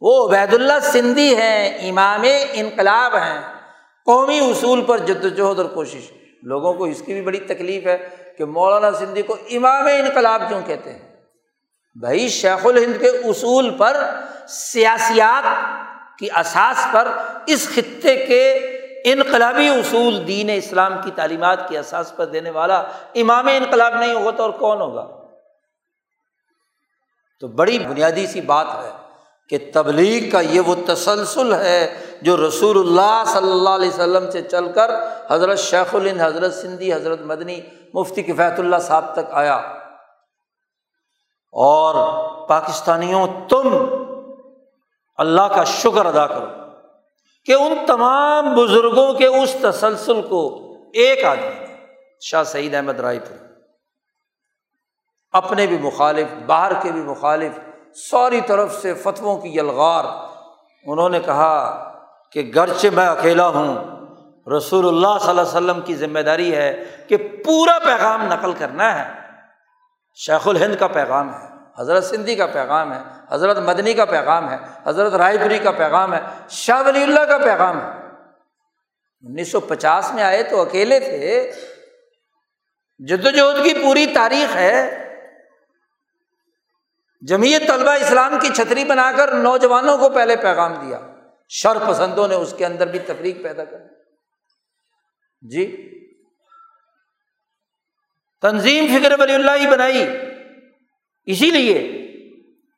وہ 0.01 0.27
عبید 0.27 0.53
اللہ 0.53 0.79
سندھی 0.81 1.35
ہیں، 1.35 1.89
امام 1.89 2.21
انقلاب 2.53 3.15
ہیں۔ 3.15 3.41
قومی 4.05 4.39
اصول 4.39 4.81
پر 4.81 4.97
جد 4.97 5.25
وجہد 5.25 5.59
اور 5.59 5.65
کوشش۔ 5.65 6.11
لوگوں 6.43 6.73
کو 6.73 6.83
اس 6.83 7.01
کی 7.05 7.13
بھی 7.13 7.21
بڑی 7.21 7.39
تکلیف 7.39 7.85
ہے 7.85 8.09
کہ 8.37 8.45
مولانا 8.45 8.91
سندھی 8.91 9.21
کو 9.21 9.37
امام 9.51 9.87
انقلاب 9.87 10.41
کیوں 10.47 10.61
کہتے 10.65 10.91
ہیں؟ 10.91 11.15
بھائی، 11.99 12.29
شیخ 12.29 12.65
الہند 12.65 13.01
کے 13.01 13.07
اصول 13.07 13.69
پر، 13.69 14.03
سیاسیات 14.47 15.43
کی 16.19 16.31
اساس 16.31 16.87
پر، 16.91 17.07
اس 17.45 17.69
خطے 17.75 18.25
کے 18.25 18.53
انقلابی 19.05 19.67
اصول 19.67 20.27
دین 20.27 20.49
اسلام 20.49 20.93
کی 21.03 21.11
تعلیمات 21.15 21.69
کی 21.69 21.77
احساس 21.77 22.15
پر 22.15 22.25
دینے 22.25 22.49
والا 22.49 22.83
امام 23.15 23.47
انقلاب 23.47 23.95
نہیں 23.95 24.13
ہوگا 24.13 24.31
تو 24.31 24.43
اور 24.43 24.51
کون 24.51 24.81
ہوگا؟ 24.81 25.22
تو 27.43 27.47
بڑی 27.47 27.79
بنیادی 27.79 28.27
سی 28.27 28.41
بات 28.41 28.65
ہے 28.83 28.89
کہ 29.49 29.57
تبلیغ 29.73 30.31
کا 30.31 30.39
یہ 30.39 30.59
وہ 30.59 30.75
تسلسل 30.87 31.53
ہے 31.53 32.01
جو 32.21 32.47
رسول 32.47 32.79
اللہ 32.79 33.23
صلی 33.27 33.51
اللہ 33.51 33.69
علیہ 33.69 33.89
وسلم 33.89 34.31
سے 34.31 34.41
چل 34.41 34.71
کر 34.71 34.91
حضرت 35.29 35.59
شیخ 35.59 35.95
الند 35.95 36.21
حضرت 36.21 36.53
سندھی، 36.53 36.93
حضرت 36.93 37.21
مدنی، 37.21 37.61
مفتی 37.93 38.23
کفیت 38.23 38.59
اللہ 38.59 38.75
صاحب 38.81 39.13
تک 39.13 39.31
آیا۔ 39.31 39.55
اور 41.51 41.95
پاکستانیوں، 42.47 43.27
تم 43.49 43.85
اللہ 45.17 45.41
کا 45.41 45.63
شکر 45.63 46.05
ادا 46.05 46.27
کرو 46.27 46.47
کہ 47.45 47.51
ان 47.51 47.73
تمام 47.87 48.55
بزرگوں 48.55 49.13
کے 49.13 49.27
اس 49.27 49.55
تسلسل 49.61 50.21
کو 50.21 50.73
ایک 50.93 51.25
آدمی 51.25 51.65
شاہ 52.21 52.43
سعید 52.43 52.75
احمد 52.75 52.99
رائے 52.99 53.19
پور۔ 53.19 53.52
اپنے 55.33 55.67
بھی 55.67 55.77
مخالف، 55.77 56.27
باہر 56.45 56.71
کے 56.81 56.91
بھی 56.91 57.01
مخالف، 57.01 57.59
ساری 57.95 58.41
طرف 58.41 58.81
سے 58.81 58.93
فتووں 58.93 59.37
کی 59.37 59.49
یلغار۔ 59.49 60.03
انہوں 60.85 61.09
نے 61.09 61.19
کہا 61.19 61.83
کہ 62.31 62.51
گرچہ 62.55 62.87
میں 62.93 63.07
اکیلا 63.07 63.47
ہوں، 63.47 63.75
رسول 64.57 64.87
اللہ 64.87 65.17
صلی 65.21 65.29
اللہ 65.29 65.41
علیہ 65.41 65.49
وسلم 65.49 65.81
کی 65.81 65.95
ذمہ 65.95 66.19
داری 66.19 66.55
ہے 66.55 66.83
کہ 67.07 67.17
پورا 67.17 67.79
پیغام 67.79 68.27
نقل 68.27 68.53
کرنا 68.53 69.05
ہے۔ 69.05 69.11
شیخ 70.15 70.47
الہند 70.47 70.75
کا 70.75 70.87
پیغام 70.87 71.33
ہے، 71.33 71.47
حضرت 71.79 72.03
سندھی 72.03 72.35
کا 72.35 72.45
پیغام 72.45 72.93
ہے، 72.93 72.99
حضرت 73.29 73.57
مدنی 73.57 73.93
کا 73.93 74.05
پیغام 74.05 74.51
ہے، 74.51 74.57
حضرت 74.85 75.13
رائے 75.13 75.37
پوری 75.37 75.59
کا 75.59 75.71
پیغام 75.71 76.13
ہے، 76.13 76.19
شاہ 76.49 76.83
ولی 76.85 77.03
اللہ 77.03 77.19
کا 77.19 77.37
پیغام 77.37 77.81
ہے۔ 77.81 77.89
انیس 79.21 79.51
سو 79.51 79.59
پچاس 79.59 80.13
میں 80.13 80.23
آئے 80.23 80.43
تو 80.43 80.61
اکیلے 80.61 80.99
تھے۔ 80.99 81.51
جد 82.99 83.25
وجہد 83.25 83.63
کی 83.63 83.73
پوری 83.83 84.07
تاریخ 84.07 84.55
ہے۔ 84.55 84.99
جمیعت 87.27 87.61
طلبہ 87.67 87.91
اسلام 87.91 88.39
کی 88.41 88.49
چھتری 88.49 88.83
بنا 88.83 89.11
کر 89.17 89.31
نوجوانوں 89.31 89.97
کو 89.97 90.09
پہلے 90.09 90.35
پیغام 90.35 90.73
دیا۔ 90.73 90.99
شر 91.49 91.77
پسندوں 91.87 92.27
نے 92.27 92.35
اس 92.35 92.53
کے 92.57 92.65
اندر 92.65 92.87
بھی 92.87 92.99
تفریق 92.99 93.43
پیدا 93.43 93.65
کر 93.65 93.77
جی۔ 95.41 95.89
تنظیم 98.41 98.87
فکر 98.87 99.19
ولی 99.19 99.33
اللہ 99.33 99.51
ہی 99.55 99.67
بنائی۔ 99.67 100.07
اسی 101.25 101.51
لیے 101.51 101.99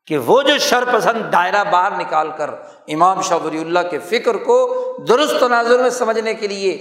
کہ 0.08 0.18
وہ 0.18 0.42
جو 0.42 0.58
شر 0.58 0.84
پسند 0.94 1.34
دائرہ 1.34 1.64
باہر 1.64 1.92
نکال 2.00 2.30
کر 2.38 2.50
امام 2.88 3.22
شاہ 3.22 3.38
ولی 3.38 3.60
اللہ 3.60 3.80
کے 3.92 4.00
فکر 4.00 4.38
کو 4.38 4.98
درست 5.08 5.34
تناظر 5.40 5.82
میں 5.82 5.90
سمجھنے 5.90 6.34
کے 6.34 6.48
لیے 6.48 6.72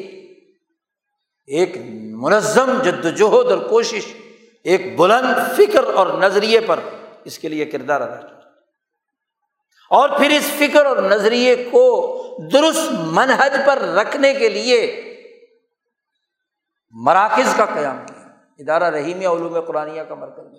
ایک 1.46 1.76
منظم 2.14 2.82
جدوجہد 2.82 3.50
اور 3.50 3.58
کوشش، 3.58 4.14
ایک 4.64 4.98
بلند 4.98 5.56
فکر 5.56 5.84
اور 5.94 6.18
نظریے 6.18 6.60
پر 6.60 6.80
اس 7.24 7.38
کے 7.38 7.48
لیے 7.48 7.64
کردار 7.64 8.00
ادا 8.00 8.20
کیا۔ 8.20 8.38
اور 9.90 10.08
پھر 10.08 10.30
اس 10.30 10.50
فکر 10.58 10.86
اور 10.86 10.96
نظریے 10.96 11.56
کو 11.70 12.20
درست 12.52 12.90
منہج 12.90 13.52
پر 13.66 13.78
رکھنے 13.78 14.34
کے 14.34 14.48
لیے 14.48 15.00
مراکز 16.90 17.54
کا 17.56 17.64
قیام 17.64 18.06
کیا۔ 18.06 18.28
ادارہ 18.58 18.84
رحیم 18.84 19.18
علوم 19.18 19.60
قرآن 19.60 19.88
کا 20.08 20.14
مرکز 20.14 20.58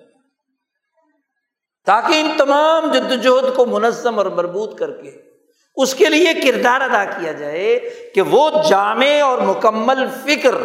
تاکہ 1.85 2.19
ان 2.19 2.31
تمام 2.37 2.91
جد 2.91 3.11
وجہد 3.11 3.55
کو 3.55 3.65
منظم 3.65 4.17
اور 4.17 4.25
مربوط 4.25 4.79
کر 4.79 5.01
کے 5.01 5.21
اس 5.75 5.95
کے 5.95 6.05
لیے 6.05 6.33
کردار 6.33 6.81
ادا 6.81 7.05
کیا 7.05 7.31
جائے 7.31 7.79
کہ 8.15 8.21
وہ 8.21 8.49
جامع 8.69 9.21
اور 9.21 9.37
مکمل 9.37 10.07
فکر 10.23 10.55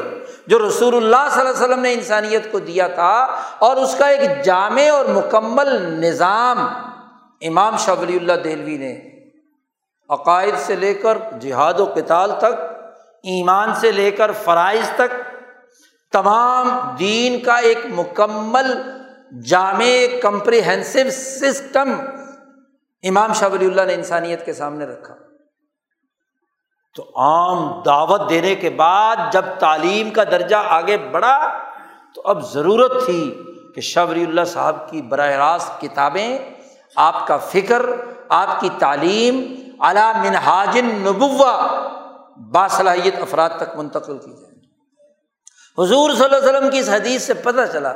جو 0.46 0.58
رسول 0.68 0.96
اللہ 0.96 1.28
صلی 1.30 1.40
اللہ 1.40 1.50
علیہ 1.50 1.64
وسلم 1.64 1.80
نے 1.80 1.92
انسانیت 1.92 2.50
کو 2.52 2.58
دیا 2.58 2.86
تھا 2.88 3.12
اور 3.58 3.76
اس 3.76 3.94
کا 3.98 4.06
ایک 4.06 4.44
جامع 4.44 4.90
اور 4.90 5.04
مکمل 5.04 5.68
نظام 6.00 6.58
امام 7.40 7.76
شاہ 7.76 7.94
ولی 7.94 8.16
اللہ 8.16 8.42
دہلوی 8.44 8.76
نے 8.78 8.92
عقائد 10.10 10.54
سے 10.58 10.76
لے 10.76 10.94
کر 10.94 11.18
جہاد 11.40 11.80
و 11.80 11.86
کتال 11.86 12.30
تک، 12.38 12.60
ایمان 13.22 13.74
سے 13.80 13.92
لے 13.92 14.10
کر 14.10 14.30
فرائض 14.44 14.88
تک، 14.96 15.14
تمام 16.12 16.96
دین 16.98 17.40
کا 17.40 17.56
ایک 17.56 17.78
مکمل 17.90 18.72
جامع 19.44 20.20
کمپریہنسو 20.22 21.10
سسٹم 21.10 21.92
امام 23.02 23.32
شاہ 23.32 23.48
ولی 23.48 23.66
اللہ 23.66 23.82
نے 23.82 23.94
انسانیت 23.94 24.44
کے 24.46 24.52
سامنے 24.52 24.84
رکھا۔ 24.84 25.14
تو 26.94 27.02
عام 27.16 27.82
دعوت 27.82 28.30
دینے 28.30 28.54
کے 28.54 28.70
بعد 28.70 29.16
جب 29.32 29.44
تعلیم 29.58 30.10
کا 30.10 30.24
درجہ 30.24 30.56
آگے 30.56 30.98
بڑھا 30.98 31.58
تو 32.14 32.22
اب 32.24 32.52
ضرورت 32.52 33.04
تھی 33.04 33.42
کہ 33.74 33.80
شاہ 33.80 34.06
ولی 34.06 34.24
اللہ 34.24 34.44
صاحب 34.44 34.90
کی 34.90 35.02
براہ 35.02 35.30
راست 35.30 35.80
کتابیں، 35.80 36.38
آپ 36.96 37.26
کا 37.26 37.36
فکر، 37.36 37.82
آپ 38.28 38.60
کی 38.60 38.68
تعلیم 38.78 39.54
اعلیٰ 39.80 40.16
منہاجن 40.16 40.84
نبوا 40.84 41.66
باصلاحیت 42.36 43.14
افراد 43.20 43.50
تک 43.56 43.76
منتقل 43.76 44.18
کی 44.18 44.30
جائے۔ 44.30 44.50
حضور 45.78 46.10
صلی 46.10 46.24
اللہ 46.24 46.36
علیہ 46.36 46.48
وسلم 46.48 46.70
کی 46.70 46.78
اس 46.78 46.88
حدیث 46.88 47.22
سے 47.22 47.34
پتہ 47.34 47.60
چلا 47.72 47.92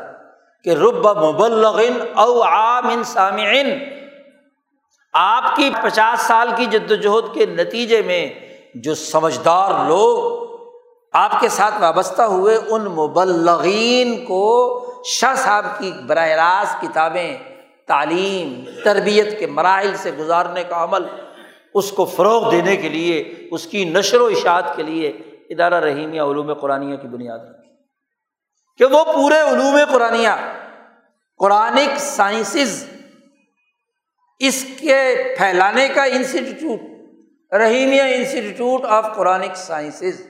کہ 0.65 0.71
رب 0.71 1.09
مبلغن 1.19 2.01
او 2.15 2.43
عام 2.43 3.03
سامعن 3.03 3.67
آپ 5.13 5.57
کی 5.57 5.71
پچاس 5.83 6.21
سال 6.21 6.49
کی 6.57 6.67
جد 6.67 6.91
وجہد 6.91 7.35
کے 7.35 7.47
نتیجے 7.47 8.03
میں 8.03 8.44
جو 8.75 8.95
سمجھدار 8.95 9.89
لوگ 9.89 10.45
آپ 11.13 11.41
کے 11.41 11.49
ساتھ 11.49 11.75
وابستہ 11.81 12.23
ہوئے، 12.23 12.59
ان 12.69 12.85
مبلغین 12.85 14.25
کو 14.25 14.85
شاہ 15.05 15.35
صاحب 15.35 15.65
کی 15.79 15.93
براہ 16.07 16.29
راست 16.29 16.81
کتابیں، 16.81 17.37
تعلیم، 17.87 18.71
تربیت 18.85 19.39
کے 19.39 19.47
مراحل 19.47 19.97
سے 19.97 20.11
گزارنے 20.13 20.65
کا 20.65 20.85
عمل، 20.85 21.05
اس 21.75 21.91
کو 21.91 22.05
فروغ 22.05 22.51
دینے 22.51 22.77
کے 22.77 22.89
لیے، 22.89 23.35
اس 23.51 23.67
کی 23.67 23.85
نشر 23.85 24.21
و 24.21 24.27
اشاعت 24.27 24.77
کے 24.77 24.83
لیے 24.83 25.09
ادارہ 25.51 25.75
رحیمیہ 25.75 26.21
علوم 26.21 26.55
قرآن 26.55 26.97
کی 26.97 27.09
بنیاد 27.09 27.39
رکھی۔ 27.39 27.71
کہ 28.79 28.85
وہ 28.85 29.05
پورے 29.05 29.41
علوم 29.41 29.77
قرآن 29.93 30.27
قرآنک 31.39 31.99
سائنسز، 31.99 32.87
اس 34.39 34.67
کے 34.81 35.35
پھیلانے 35.39 35.89
کا 35.89 36.05
institute 36.05 36.94
Rahimiyah 37.59 38.03
institute 38.03 38.85
of 38.85 39.07
Quranic 39.15 39.57
sciences. 39.57 40.27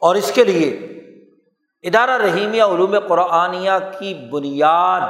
اور 0.00 0.14
اس 0.14 0.32
کے 0.34 0.44
لیے 0.44 0.70
ادارہ 1.82 2.10
رحیمیہ 2.10 2.62
علوم 2.62 2.98
قرآنیہ 3.08 3.70
کی 3.98 4.14
بنیاد 4.14 5.00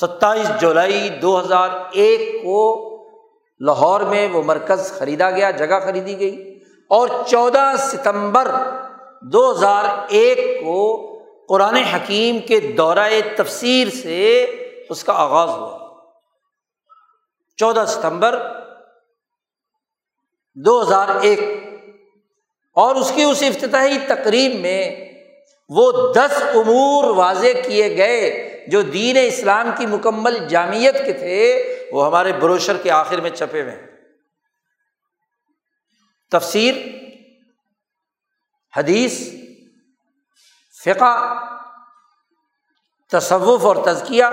ستائیس 0.00 0.60
جولائی 0.60 1.08
دو 1.08 1.40
ہزار 1.40 1.68
ایک 1.92 2.42
کو 2.42 2.92
لاہور 3.60 4.00
میں 4.00 4.28
وہ 4.28 4.42
مرکز 4.42 4.92
خریدا 4.98 5.30
گیا، 5.30 5.50
جگہ 5.50 5.80
خریدی 5.80 6.18
گئی۔ 6.18 6.60
اور 6.88 7.08
چودہ 7.26 7.72
ستمبر 7.78 8.48
دو 9.22 9.50
ہزار 9.50 9.84
ایک 10.08 10.64
کو 10.64 11.12
قرآن 11.48 11.74
حکیم 11.74 12.38
کے 12.38 12.60
دورۂ 12.60 13.20
تفسیر 13.36 13.88
سے 13.88 14.42
اس 14.90 15.04
کا 15.04 15.12
آغاز 15.12 15.48
ہوا۔ 15.48 15.85
چودہ 17.56 17.84
ستمبر 17.88 18.42
دو 20.54 20.82
ہزار 20.82 21.08
ایک۔ 21.20 21.40
اور 22.74 22.96
اس 22.96 23.12
کی 23.14 23.22
اس 23.22 23.42
افتتاحی 23.42 23.98
تقریب 24.08 24.60
میں 24.60 25.12
وہ 25.68 26.14
دس 26.14 26.42
امور 26.42 27.04
واضح 27.04 27.60
کیے 27.64 27.96
گئے 27.96 28.52
جو 28.68 28.82
دین 28.82 29.16
اسلام 29.20 29.70
کی 29.76 29.86
مکمل 29.86 30.48
جامعت 30.48 31.04
کے 31.06 31.12
تھے، 31.12 31.64
وہ 31.92 32.06
ہمارے 32.06 32.32
بروشر 32.32 32.76
کے 32.76 32.90
آخر 32.90 33.20
میں 33.20 33.30
چھپے 33.30 33.62
ہوئے 33.62 33.86
تفسیر، 36.30 36.74
حدیث، 38.76 39.34
فقہ، 40.84 41.34
تصوف 43.12 43.64
اور 43.64 43.76
تزکیہ، 43.84 44.24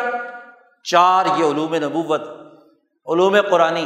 چار 0.84 1.26
یہ 1.26 1.46
علوم 1.46 1.76
نبوت۔ 1.76 2.43
علوم 3.08 3.36
قرآن 3.50 3.78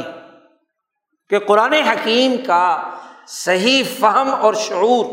کہ 1.30 1.38
قرآن 1.38 1.72
حکیم 1.72 2.36
کا 2.46 2.90
صحیح 3.28 3.82
فہم 4.00 4.34
اور 4.34 4.54
شعور، 4.54 5.04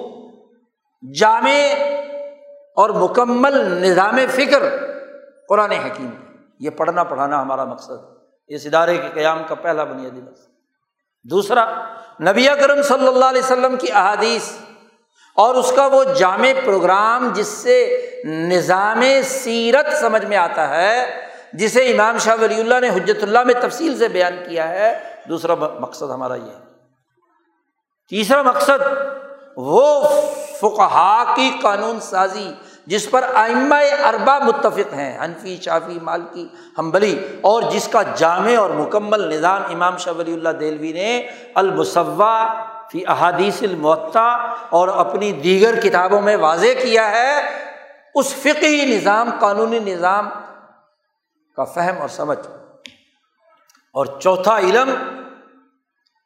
جامع 1.04 1.58
اور 2.78 2.90
مکمل 2.90 3.58
نظام 3.82 4.20
فکر 4.36 4.64
قرآن 5.50 5.72
حکیم 5.72 6.10
یہ 6.60 6.70
پڑھنا 6.70 7.04
پڑھانا 7.04 7.42
ہمارا 7.42 7.64
مقصد 7.64 8.04
اس 8.50 8.66
ادارے 8.66 8.98
کے 8.98 9.08
قیام 9.14 9.42
کا 9.48 9.56
پہلا 9.56 9.84
بنیادی 9.84 10.22
مقصد۔ 10.22 10.54
دوسرا، 11.26 11.66
نبی 12.22 12.48
کرم 12.62 12.82
صلی 12.82 13.08
اللہ 13.08 13.26
علیہ 13.26 13.42
وسلم 13.42 13.76
کی 13.76 13.92
احادیث 13.92 14.52
اور 15.38 15.56
اس 15.56 15.72
کا 15.76 15.86
وہ 15.86 16.04
جامع 16.18 16.52
پروگرام 16.66 17.30
جس 17.34 17.48
سے 17.48 17.78
نظام 18.26 19.02
سیرت 19.24 19.94
سمجھ 20.00 20.26
میں 20.26 20.38
آتا 20.38 20.70
ہے 20.70 21.25
جسے 21.60 21.84
امام 21.92 22.18
شاہ 22.18 22.36
ولی 22.42 22.60
اللہ 22.60 22.80
نے 22.82 22.90
حجرت 22.90 23.24
اللہ 23.24 23.44
میں 23.44 23.54
تفصیل 23.62 23.98
سے 23.98 24.08
بیان 24.08 24.36
کیا 24.48 24.70
ہے، 24.70 24.94
دوسرا 25.30 25.56
مقصد 25.56 26.10
ہمارا 26.12 26.36
یہ 26.36 26.64
تیسرا 28.12 28.42
مقصد، 28.42 28.82
وہ 29.58 30.04
فقہا 30.60 31.34
کی 31.36 31.50
قانون 31.62 32.00
سازی، 32.00 32.52
جس 32.88 33.10
پر 33.12 33.24
آئمہ 33.34 33.76
اربا 34.06 34.38
متفق 34.40 34.94
ہیں، 34.94 35.18
حنفی، 35.24 35.56
شافی، 35.62 35.98
مالکی 36.02 36.48
ہمبلی 36.78 37.16
اور 37.42 37.64
جس 37.72 37.88
کا 37.88 38.02
جامع 38.18 38.56
اور 38.58 38.70
مکمل 38.70 39.28
نظام 39.30 39.62
امام 39.70 39.98
شاہ 39.98 40.14
ولی 40.14 40.34
اللہ 40.34 40.50
دہلوی 40.60 40.92
نے 40.94 41.28
المصوع 41.56 42.32
فی 42.92 43.04
احادیث 43.08 43.62
المعطا 43.64 44.28
اور 44.70 44.88
اپنی 44.88 45.32
دیگر 45.44 45.80
کتابوں 45.80 46.22
میں 46.22 46.36
واضح 46.38 46.80
کیا 46.82 47.10
ہے، 47.12 47.32
اس 48.16 48.34
فقی 48.34 48.86
نظام، 48.86 49.30
قانونی 49.40 49.80
نظام 49.86 50.30
کا 51.56 51.64
فہم 51.64 52.02
اور 52.02 52.10
سمجھ۔ 52.10 52.48
اور 53.94 54.06
چوتھا 54.20 54.58
علم، 54.58 55.20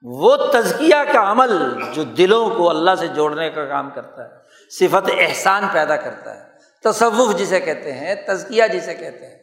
وہ 0.01 0.35
تزکیہ 0.35 1.13
کا 1.13 1.31
عمل 1.31 1.83
جو 1.93 2.03
دلوں 2.03 2.49
کو 2.49 2.69
اللہ 2.69 2.95
سے 2.95 3.07
جوڑنے 3.07 3.49
کا 3.49 3.65
کام 3.65 3.89
کرتا 3.89 4.23
ہے، 4.23 4.35
صفت 4.69 5.09
احسان 5.17 5.63
پیدا 5.71 5.95
کرتا 5.95 6.35
ہے۔ 6.35 6.49
تصوف 6.83 7.39
جسے 7.39 7.59
کہتے 7.59 7.93
ہیں، 7.93 8.15
تزکیہ 8.15 8.63
جسے 8.73 8.93
کہتے 8.93 9.25
ہیں۔ 9.25 9.39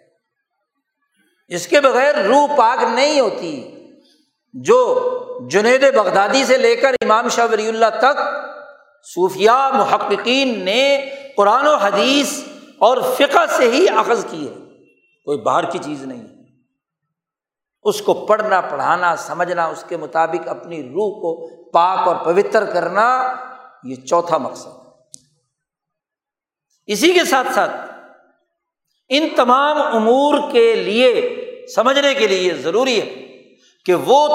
اس 1.49 1.69
کے 1.69 1.81
بغیر 1.81 2.15
روح 2.15 2.57
پاک 2.57 2.83
نہیں 2.83 3.21
ہوتی۔ 3.21 3.73
جو 4.53 5.11
جنید 5.51 5.95
بغدادی 5.95 6.45
سے 6.45 6.57
لے 6.57 6.77
کر 6.77 6.95
امام 7.01 7.29
شاہ 7.29 7.47
ولی 7.53 7.69
اللہ 7.69 7.87
تک 7.99 8.21
صوفیہ 9.15 9.51
محققین 9.51 10.65
نے 10.65 11.11
قرآن 11.37 11.67
و 11.67 11.75
حدیث 11.75 12.41
اور 12.79 12.97
فقہ 13.19 13.47
سے 13.57 13.71
ہی 13.71 13.87
اخذ 13.97 14.27
کی 14.31 14.49
ہے۔ 14.49 14.66
کوئی 15.27 15.39
باہر 15.39 15.71
کی 15.71 15.79
چیز 15.79 16.03
نہیں 16.05 16.27
اس 17.83 18.01
کو 18.03 18.15
پڑھنا، 18.27 18.61
پڑھانا، 18.61 19.17
سمجھنا، 19.17 19.67
اس 19.67 19.85
کے 19.89 19.97
مطابق 19.97 20.49
اپنی 20.49 20.83
روح 20.83 21.11
کو 21.21 21.47
پاک 21.71 21.99
اور 22.09 22.17
پوتر 22.17 22.65
کرنا، 22.65 23.35
یہ 23.83 23.95
چوتھا 23.95 24.39
مقصد 24.39 24.69
اسی 26.87 27.13
کے 27.13 27.25
ساتھ 27.25 27.47
ساتھ 27.55 27.71
ان 29.09 29.29
تمام 29.37 29.97
امور 29.97 30.51
کے 30.53 30.75
لیے 30.75 31.37
سمجھنے 31.75 32.15
کے 32.15 32.27
لیے 32.27 32.55
ضروری 32.55 33.01
ہے 33.01 33.23
کہ 33.85 33.95
وہ 33.95 34.29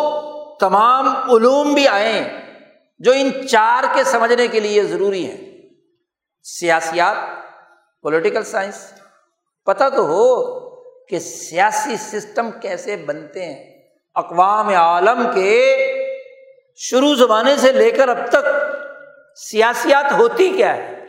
تمام 0.60 1.08
علوم 1.08 1.74
بھی 1.74 1.88
آئیں 1.88 2.24
جو 3.00 3.12
ان 3.16 3.48
چار 3.48 3.84
کے 3.94 4.04
سمجھنے 4.04 4.48
کے 4.48 4.60
لیے 4.60 4.84
ضروری 4.84 5.26
ہیں۔ 5.26 5.62
سیاسیات 6.44 7.18
پولیٹیکل 8.02 8.44
سائنس 8.44 8.94
پتہ 9.66 9.84
تو 9.96 10.06
ہو 10.06 10.71
کہ 11.10 11.20
سیاسی 11.20 11.98
سسٹم 11.98 12.52
کیسے 12.62 12.96
بنتے 12.96 13.46
ہیں، 13.46 13.82
اقوام 14.16 14.68
عالم 14.68 15.28
کے 15.34 15.78
شروع 16.76 17.16
زمانے 17.16 17.58
سے 17.58 17.72
لے 17.72 17.92
کر 17.92 18.08
اب 18.08 18.18
تک 18.30 18.46
سیاسیات 19.36 20.12
ہوتی 20.12 20.50
کیا 20.50 20.78
ہے۔ 20.78 21.02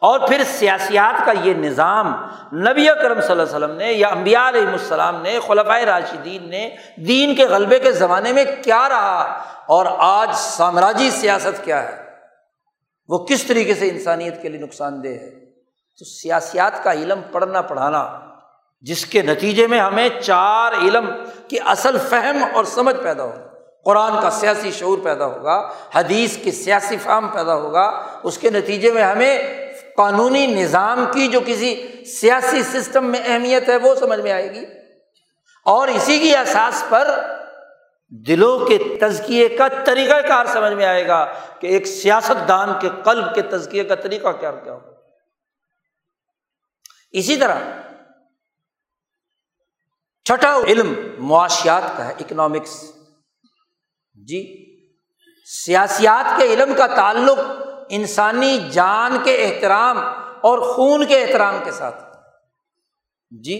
اور 0.00 0.20
پھر 0.28 0.42
سیاسیات 0.44 1.26
کا 1.26 1.32
یہ 1.42 1.54
نظام 1.54 2.28
نبی 2.52 2.86
کرم 2.86 3.20
صلی 3.20 3.30
اللہ 3.30 3.42
علیہ 3.42 3.56
وسلم 3.56 3.76
نے 3.76 3.92
یا 3.92 4.08
امبیا 4.08 4.48
علیہ 4.48 4.66
السلام 4.66 5.22
نے 5.22 5.38
خلفۂ 5.46 5.82
راشدین 5.82 6.50
نے 6.50 6.76
دین 6.96 7.34
کے 7.34 7.44
غلبے 7.46 7.78
کے 7.78 7.92
زمانے 7.92 8.32
میں 8.32 8.44
کیا 8.64 8.88
رہا؟ 8.88 9.44
اور 9.66 9.86
آج 9.98 10.28
سامراجی 10.34 11.10
سیاست 11.10 11.64
کیا 11.64 11.82
ہے؟ 11.82 12.04
وہ 13.08 13.26
کس 13.26 13.44
طریقے 13.44 13.74
سے 13.74 13.88
انسانیت 13.88 14.42
کے 14.42 14.48
لیے 14.48 14.60
نقصان 14.60 15.04
دہ 15.04 15.08
ہے؟ 15.08 15.30
تو 15.98 16.04
سیاسیات 16.04 16.84
کا 16.84 16.92
علم 16.92 17.20
پڑھنا 17.32 17.62
پڑھانا 17.62 18.25
جس 18.80 19.06
کے 19.06 19.22
نتیجے 19.22 19.66
میں 19.66 19.80
ہمیں 19.80 20.08
چار 20.22 20.72
علم 20.72 21.10
کی 21.48 21.56
اصل 21.64 21.98
فہم 22.08 22.44
اور 22.54 22.64
سمجھ 22.64 22.96
پیدا 23.02 23.24
ہوگا 23.24 23.46
قرآن 23.84 24.22
کا 24.22 24.30
سیاسی 24.30 24.70
شعور 24.70 24.98
پیدا 24.98 25.26
ہوگا، 25.26 25.72
حدیث 25.94 26.36
کی 26.36 26.50
سیاسی 26.52 26.96
فہم 26.96 27.28
پیدا 27.28 27.54
ہوگا۔ 27.54 28.02
اس 28.22 28.38
کے 28.38 28.50
نتیجے 28.50 28.92
میں 28.92 29.02
ہمیں 29.02 29.42
قانونی 29.96 30.46
نظام 30.46 31.04
کی 31.14 31.28
جو 31.28 31.40
کسی 31.46 31.86
سیاسی 32.20 32.62
سسٹم 32.62 33.04
میں 33.04 33.20
اہمیت 33.24 33.68
ہے 33.68 33.76
وہ 33.76 33.94
سمجھ 33.94 34.20
میں 34.20 34.32
آئے 34.32 34.54
گی۔ 34.54 34.64
اور 35.64 35.88
اسی 35.88 36.18
کی 36.18 36.36
احساس 36.36 36.84
پر 36.88 37.20
دلوں 38.08 38.58
کے 38.58 38.78
تزکیے 39.00 39.48
کا 39.48 39.68
طریقہ 39.84 40.20
کار 40.28 40.46
سمجھ 40.46 40.72
میں 40.72 40.86
آئے 40.86 41.06
گا 41.06 41.32
کہ 41.60 41.66
ایک 41.66 41.86
سیاست 41.86 42.48
دان 42.48 42.70
کے 42.80 42.88
قلب 43.04 43.34
کے 43.34 43.42
تزکیے 43.42 43.84
کا 43.84 43.94
طریقہ 43.94 44.32
کیا 44.40 44.50
کیا 44.50 44.72
ہوگا۔ 44.72 44.90
اسی 47.12 47.36
طرح 47.36 47.54
چھٹا 50.26 50.58
علم 50.66 50.94
معاشیات 51.18 51.82
کا 51.96 52.08
ہے 52.08 52.12
اکنامکس 52.12 52.92
جی 54.14 54.66
سیاسیات 55.64 56.38
کے 56.38 56.54
علم 56.54 56.74
کا 56.74 56.86
تعلق 56.86 57.38
انسانی 57.88 58.58
جان 58.72 59.16
کے 59.24 59.36
احترام 59.44 59.98
اور 60.40 60.58
خون 60.58 61.06
کے 61.06 61.24
احترام 61.24 61.58
کے 61.64 61.70
ساتھ۔ 61.70 62.02
جی 63.30 63.56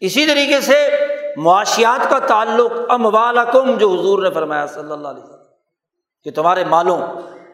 اسی 0.00 0.26
طریقے 0.26 0.60
سے 0.60 0.88
معاشیات 1.36 2.10
کا 2.10 2.18
تعلق 2.18 2.72
اموالکم، 2.88 3.78
جو 3.78 3.88
حضور 3.88 4.22
نے 4.22 4.30
فرمایا 4.30 4.66
صلی 4.66 4.92
اللہ 4.92 5.08
علیہ 5.08 5.22
وسلم، 5.22 5.42
کہ 6.22 6.30
تمہارے 6.30 6.64
مالوں 6.64 6.98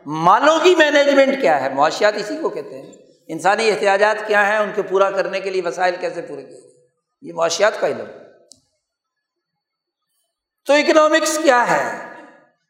مالوں 0.07 0.59
کی 0.63 0.75
مینجمنٹ 0.75 1.41
کیا 1.41 1.61
ہے؟ 1.61 1.75
معاشیات 1.75 2.15
اسی 2.17 2.37
کو 2.43 2.49
کہتے 2.49 2.83
ہیں۔ 2.83 2.93
انسانی 3.29 3.71
احتیاجات 3.71 4.17
کیا 4.27 4.49
ہیں؟ 4.49 4.59
ان 4.59 4.71
کے 4.75 4.83
پورا 4.83 5.11
کرنے 5.11 5.41
کے 5.41 5.51
لیے 5.51 5.63
وسائل 5.65 5.95
کیسے 6.01 6.23
پورے 6.23 6.43
کیے 6.43 6.80
یہ 7.23 7.33
معاشیات 7.33 7.81
کا 7.81 7.87
علم 7.87 8.07
تو 10.67 10.73
اکنامکس 10.73 11.39
کیا 11.43 11.71
ہے؟ 11.71 12.11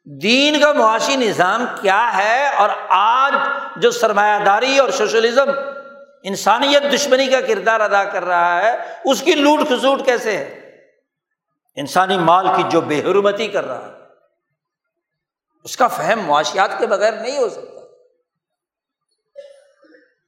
دین 0.04 0.60
کا 0.60 0.72
معاشی 0.72 1.16
نظام 1.16 1.64
کیا 1.80 2.16
ہے؟ 2.16 2.48
اور 2.56 2.68
آج 2.88 3.32
جو 3.76 3.90
سرمایہ 3.90 4.44
داری 4.44 4.78
اور 4.78 4.88
سوشلزم 4.88 5.50
انسانیت 6.22 6.82
دشمنی 6.94 7.26
کا 7.26 7.40
کردار 7.40 7.80
ادا 7.80 8.04
کر 8.04 8.24
رہا 8.24 8.62
ہے، 8.62 8.76
اس 9.04 9.22
کی 9.22 9.32
لوٹ 9.34 9.58
کھسوٹ 9.68 10.04
کیسے 10.04 10.36
ہے؟ 10.36 10.76
انسانی 11.74 12.18
مال 12.18 12.48
کی 12.56 12.62
جو 12.68 12.80
بے 12.80 13.00
حرمتی 13.00 13.48
کر 13.48 13.64
رہا 13.64 13.86
ہے۔ 13.86 13.92
اس 15.64 15.76
کا 15.76 15.88
فہم 15.88 16.20
معاشیات 16.20 16.70
کے 16.78 16.86
بغیر 16.86 17.12
نہیں 17.12 17.38
ہو 17.38 17.48
سکتا۔ 17.48 17.80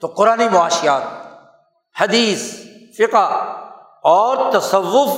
تو 0.00 0.06
قرآن 0.06 0.40
معاشیات، 0.52 1.02
حدیث، 2.00 2.54
فقہ 2.96 3.58
اور 4.04 4.36
تصوف 4.52 5.10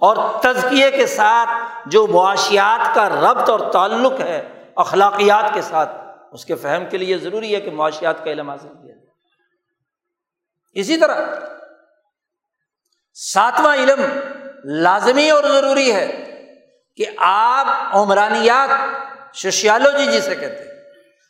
اور 0.00 0.16
تزکیے 0.42 0.90
کے 0.90 1.06
ساتھ 1.06 1.48
جو 1.86 2.06
معاشیات 2.06 2.94
کا 2.94 3.08
ربط 3.08 3.50
اور 3.50 3.60
تعلق 3.72 4.20
ہے، 4.20 4.42
اخلاقیات 4.76 5.52
کے 5.54 5.62
ساتھ، 5.62 5.90
اس 6.32 6.44
کے 6.44 6.54
فہم 6.54 6.84
کے 6.90 6.98
لیے 6.98 7.18
ضروری 7.18 7.54
ہے 7.54 7.60
کہ 7.60 7.70
معاشیات 7.70 8.24
کا 8.24 8.30
علم 8.30 8.50
حاصل 8.50 8.68
کیا 8.68 8.94
جائے۔ 8.94 9.10
اسی 10.76 10.96
طرح 10.96 11.20
ساتواں 13.16 13.74
علم 13.74 14.00
لازمی 14.64 15.30
اور 15.30 15.44
ضروری 15.44 15.92
ہے 15.92 16.06
کہ 16.96 17.04
آپ 17.18 17.96
عمرانیات 17.96 18.70
سوشیالوجی 19.36 20.06
جسے 20.06 20.34
کہتے 20.34 20.64
ہیں، 20.64 20.70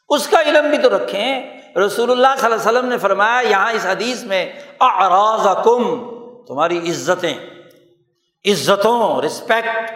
اس 0.09 0.26
کا 0.28 0.40
علم 0.40 0.68
بھی 0.70 0.78
تو 0.78 0.97
رکھیں۔ 0.97 1.60
رسول 1.76 2.10
اللہ 2.10 2.34
صلی 2.39 2.44
اللہ 2.44 2.60
علیہ 2.60 2.70
وسلم 2.70 2.89
نے 2.89 2.98
فرمایا، 2.98 3.40
یہاں 3.40 3.72
اس 3.72 3.86
حدیث 3.86 4.22
میں 4.22 4.44
اراض 4.80 5.47
کم 5.64 5.84
تمہاری 6.47 6.90
عزتیں، 6.90 7.35
عزتوں 8.44 9.23
رسپیکٹ 9.23 9.93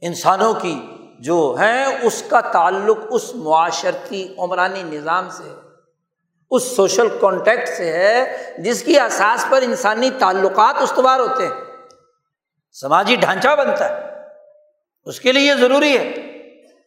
انسانوں 0.00 0.54
کی 0.54 0.82
جو 1.18 1.56
ہیں، 1.60 1.86
اس 2.02 2.22
کا 2.28 2.40
تعلق 2.40 2.98
اس 3.10 3.34
معاشرتی 3.34 4.34
عمرانی 4.38 4.82
نظام 4.82 5.28
سے 5.30 5.54
اس 6.50 6.76
سوشل 6.76 7.08
کانٹیکٹ 7.20 7.68
سے 7.68 7.92
ہے، 7.92 8.36
جس 8.58 8.82
کی 8.82 8.98
احساس 8.98 9.44
پر 9.50 9.62
انسانی 9.62 10.10
تعلقات 10.18 10.82
استوار 10.82 11.20
ہوتے 11.20 11.46
ہیں۔ 11.46 11.54
سماجی 12.72 13.16
ڈھانچہ 13.16 13.48
بنتا 13.58 13.88
ہے۔ 13.88 14.04
اس 15.04 15.20
کے 15.20 15.32
لیے 15.32 15.48
یہ 15.48 15.54
ضروری 15.54 15.98
ہے 15.98 16.12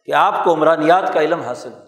کہ 0.06 0.12
آپ 0.14 0.44
کو 0.44 0.52
عمرانیات 0.52 1.14
کا 1.14 1.20
علم 1.20 1.40
حاصل 1.40 1.72
ہو۔ 1.72 1.78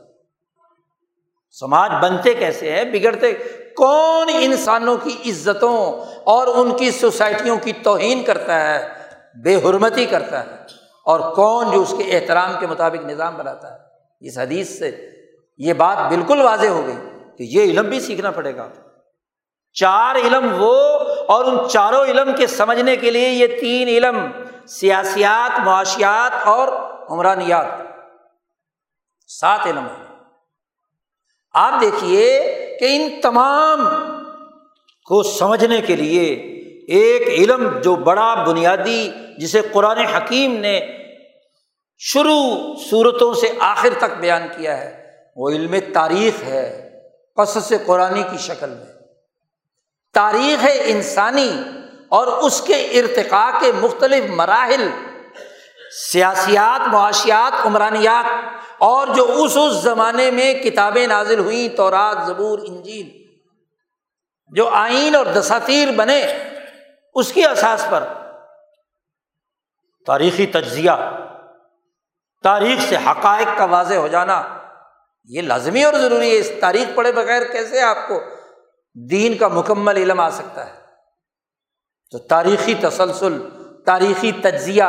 سماج 1.50 1.90
بنتے 2.02 2.34
کیسے 2.34 2.72
ہیں، 2.72 2.84
بگڑتے 2.84 3.32
کون 3.76 4.28
انسانوں 4.40 4.96
کی 4.96 5.30
عزتوں 5.30 6.04
اور 6.24 6.46
ان 6.46 6.76
کی 6.76 6.90
سوسائٹیوں 6.90 7.58
کی 7.58 7.72
توہین 7.72 8.24
کرتا 8.24 8.60
ہے؟ 8.60 8.94
بے 9.42 9.54
حرمتی 9.54 10.06
کرتا 10.06 10.46
ہے۔ 10.46 10.50
اور 11.04 11.34
کون 11.34 11.70
جو 11.70 11.80
اس 11.80 11.94
کے 11.98 12.18
احترام 12.18 12.52
کے 12.60 12.66
مطابق 12.66 13.06
نظام 13.06 13.36
بناتا 13.36 13.72
ہے؟ 13.72 13.78
اس 14.20 14.38
حدیث 14.38 14.78
سے 14.78 15.10
یہ 15.58 15.72
بات 15.72 16.08
بالکل 16.08 16.40
واضح 16.40 16.66
ہو 16.66 16.86
گئی 16.86 16.96
کہ 17.38 17.42
یہ 17.42 17.62
علم 17.62 17.88
بھی 17.88 18.00
سیکھنا 18.00 18.30
پڑے 18.30 18.56
گا۔ 18.56 18.68
چار 19.72 20.14
علم 20.14 20.56
وہ 20.58 20.98
اور 21.28 21.44
ان 21.44 21.68
چاروں 21.68 22.04
علم 22.04 22.32
کے 22.36 22.46
سمجھنے 22.46 22.96
کے 22.96 23.10
لیے 23.10 23.28
یہ 23.28 23.46
تین 23.60 23.88
علم 23.88 24.30
سیاسیات، 24.66 25.60
معاشیات 25.60 26.46
اور 26.46 26.68
عمرانیات۔ 27.08 27.66
سات 29.28 29.60
علم 29.66 29.86
ہے 29.86 30.04
آپ 31.54 31.80
دیکھیے 31.80 32.40
کہ 32.80 32.96
ان 32.96 33.20
تمام 33.20 33.88
کو 35.06 35.22
سمجھنے 35.22 35.80
کے 35.80 35.96
لیے 35.96 36.24
ایک 36.88 37.28
علم 37.28 37.78
جو 37.78 37.94
بڑا 37.94 38.34
بنیادی 38.34 39.10
جسے 39.38 39.60
قرآن 39.72 39.98
حکیم 39.98 40.56
نے 40.56 40.80
شروع 41.98 42.74
صورتوں 42.90 43.34
سے 43.34 43.48
آخر 43.58 43.88
تک 43.98 44.18
بیان 44.20 44.42
کیا 44.56 44.78
ہے، 44.78 45.04
وہ 45.36 45.50
علم 45.50 45.74
تاریخ 45.92 46.44
ہے، 46.44 46.90
قصص 47.36 47.72
قرآن 47.86 48.22
کی 48.22 48.38
شکل 48.38 48.68
میں۔ 48.68 48.92
تاریخ 50.14 50.66
انسانی 50.84 51.52
اور 52.08 52.26
اس 52.26 52.60
کے 52.60 52.74
ارتقاء 52.74 53.58
کے 53.60 53.72
مختلف 53.80 54.24
مراحل، 54.30 54.88
سیاسیات، 56.12 56.88
معاشیات، 56.88 57.66
عمرانیات 57.66 58.26
اور 58.84 59.06
جو 59.06 59.26
اس 59.28 59.56
اس 59.56 59.72
زمانے 59.72 60.30
میں 60.30 60.54
کتابیں 60.54 61.06
نازل 61.06 61.38
ہوئیں 61.38 61.76
تو 61.76 61.90
رات 61.90 62.26
زبور، 62.26 62.58
انجیل، 62.68 63.24
جو 64.50 64.68
آئین 64.68 65.14
اور 65.14 65.26
دساتیر 65.26 65.88
بنے، 65.90 66.26
اس 67.14 67.32
کی 67.32 67.44
احساس 67.44 67.86
پر 67.90 68.04
تاریخی 70.06 70.46
تجزیہ، 70.46 70.90
تاریخ 72.42 72.88
سے 72.88 72.96
حقائق 72.96 73.58
کا 73.58 73.64
واضح 73.64 73.94
ہو 73.94 74.08
جانا، 74.08 74.42
یہ 75.24 75.42
لازمی 75.42 75.84
اور 75.84 75.94
ضروری 75.94 76.30
ہے۔ 76.30 76.38
اس 76.38 76.50
تاریخ 76.60 76.94
پڑھے 76.94 77.12
بغیر 77.12 77.42
کیسے 77.52 77.82
آپ 77.82 78.08
کو 78.08 78.20
دین 79.10 79.38
کا 79.38 79.48
مکمل 79.48 79.96
علم 79.96 80.20
آ 80.20 80.30
سکتا 80.30 80.66
ہے؟ 80.66 80.80
تو 82.10 82.18
تاریخی 82.18 82.74
تسلسل، 82.74 83.48
تاریخی 83.86 84.32
تجزیہ، 84.32 84.84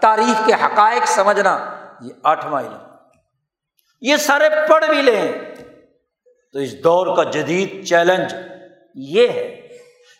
تاریخ 0.00 0.46
کے 0.46 0.52
حقائق 0.54 1.06
سمجھنا، 1.06 1.76
یہ 2.00 2.12
آٹھواں 2.22 2.62
علم۔ 2.62 2.89
یہ 4.00 4.16
سارے 4.16 4.48
پڑھ 4.68 4.84
بھی 4.84 5.02
لیں۔ 5.02 5.32
تو 6.52 6.58
اس 6.58 6.84
دور 6.84 7.16
کا 7.16 7.22
جدید 7.22 7.88
چیلنج 7.88 8.34
یہ 8.94 9.28
ہے 9.28 9.68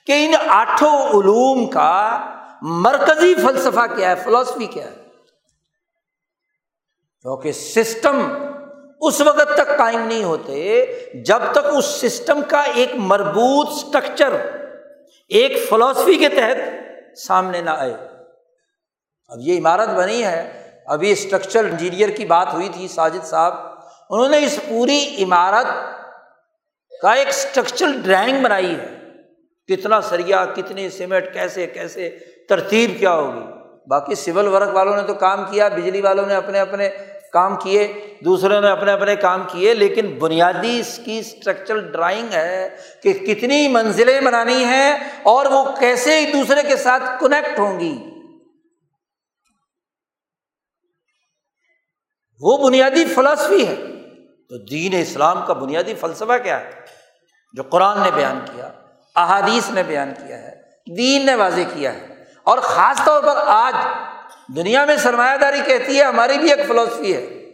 کہ 0.06 0.26
ان 0.26 0.34
آٹھوں 0.48 1.08
علوم 1.08 1.70
کا 1.70 2.20
مرکزی 2.62 3.34
فلسفہ 3.34 3.86
کیا 3.96 4.10
ہے 4.10 4.14
فلاسفی 4.14 4.66
کیا 4.66 4.84
ہے۔ 4.84 4.94
کیونکہ 7.22 7.52
سسٹم 7.52 8.32
اس 9.00 9.20
وقت 9.20 9.54
تک 9.54 9.78
قائم 9.78 10.00
نہیں 10.00 10.24
ہوتے، 10.24 10.86
جب 11.14 11.38
تک 11.52 11.66
اس 11.76 11.84
سسٹم 11.84 12.40
کا 12.48 12.60
ایک 12.60 12.90
مربوط 12.94 13.68
اسٹرکچر 13.68 14.32
ایک 15.28 15.68
فلاسفی 15.68 16.16
کے 16.16 16.28
تحت 16.28 16.56
سامنے 17.18 17.60
نہ 17.60 17.70
آئے۔ 17.70 17.94
اب 19.28 19.38
یہ 19.38 19.58
عمارت 19.58 19.88
بنی 19.88 20.24
ہے۔ 20.24 20.70
ابھی 20.86 21.10
اسٹرکچر 21.10 21.64
انجینئر 21.64 22.08
کی 22.08 22.24
بات 22.24 22.54
ہوئی 22.54 22.68
تھی، 22.68 22.88
ساجد 22.88 23.24
صاحب۔ 23.24 23.69
انہوں 24.10 24.28
نے 24.28 24.44
اس 24.44 24.58
پوری 24.68 25.16
عمارت 25.22 25.66
کا 27.02 27.12
ایک 27.12 27.28
اسٹرکچر 27.28 27.86
ڈرائنگ 28.04 28.42
بنائی 28.42 28.74
ہے۔ 28.74 29.00
کتنا 29.68 30.00
سریا 30.00 30.44
کتنی 30.44 30.90
سیمنٹ، 30.90 31.32
کیسے 31.32 31.66
کیسے، 31.66 32.18
ترتیب 32.48 32.90
کیا 32.98 33.14
ہوگی؟ 33.14 33.44
باقی 33.86 34.14
سول 34.14 34.48
ورک 34.48 34.74
والوں 34.74 34.96
نے 34.96 35.02
تو 35.02 35.14
کام 35.14 35.44
کیا، 35.50 35.68
بجلی 35.68 36.00
والوں 36.00 36.26
نے 36.26 36.34
اپنے 36.34 36.60
اپنے 36.60 36.90
کام 37.32 37.56
کیے، 37.56 38.16
دوسروں 38.24 38.60
نے 38.60 38.68
اپنے 38.68 38.92
اپنے 38.92 39.16
کام 39.16 39.44
کیے، 39.48 39.74
لیکن 39.74 40.18
بنیادی 40.18 40.80
اس 40.80 41.00
کی 41.04 41.18
اسٹرکچرل 41.18 41.92
ڈرائنگ 41.92 42.28
ہے 42.32 42.76
کہ 43.02 43.12
کتنی 43.12 43.68
منزلیں 43.68 44.20
بنانی 44.20 44.64
ہیں 44.64 44.98
اور 45.22 45.46
وہ 45.46 45.64
کیسے 45.80 46.14
ایک 46.14 46.32
دوسرے 46.32 46.62
کے 46.68 46.76
ساتھ 46.76 47.02
کنیکٹ 47.20 47.58
ہوں 47.58 47.80
گی۔ 47.80 47.98
وہ 52.40 52.68
بنیادی 52.68 53.04
فلاسفی 53.04 53.66
ہے۔ 53.66 53.99
تو 54.50 54.58
دین 54.58 54.94
اسلام 55.00 55.46
کا 55.46 55.52
بنیادی 55.52 55.94
فلسفہ 55.94 56.38
کیا 56.42 56.60
ہے؟ 56.60 56.70
جو 57.52 57.62
قرآن 57.62 58.00
نے 58.00 58.10
بیان 58.14 58.40
کیا، 58.54 58.72
احادیث 59.16 59.70
نے 59.70 59.82
بیان 59.82 60.12
کیا 60.26 60.38
ہے، 60.38 60.60
دین 60.96 61.26
نے 61.26 61.34
واضح 61.34 61.60
کیا 61.74 61.94
ہے۔ 61.94 62.06
اور 62.42 62.58
خاص 62.58 63.00
طور 63.04 63.22
پر 63.22 63.36
آج 63.46 63.74
دنیا 64.56 64.84
میں 64.84 64.96
سرمایہ 64.96 65.36
داری 65.36 65.60
کہتی 65.66 65.98
ہے، 65.98 66.04
ہماری 66.04 66.38
بھی 66.38 66.50
ایک 66.50 66.68
فلاسفی 66.68 67.14
ہے۔ 67.14 67.50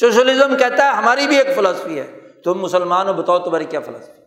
سوشلزم 0.00 0.56
کہتا 0.56 0.84
ہے، 0.84 0.88
ہماری 0.88 1.26
بھی 1.26 1.38
ایک 1.38 1.56
فلاسفی 1.56 2.00
ہے۔ 2.00 2.06
تم 2.44 2.60
مسلمان 2.60 3.08
ہو، 3.08 3.12
بتاؤ 3.12 3.38
تمہاری 3.38 3.64
کیا 3.64 3.80
فلسفی 3.80 4.22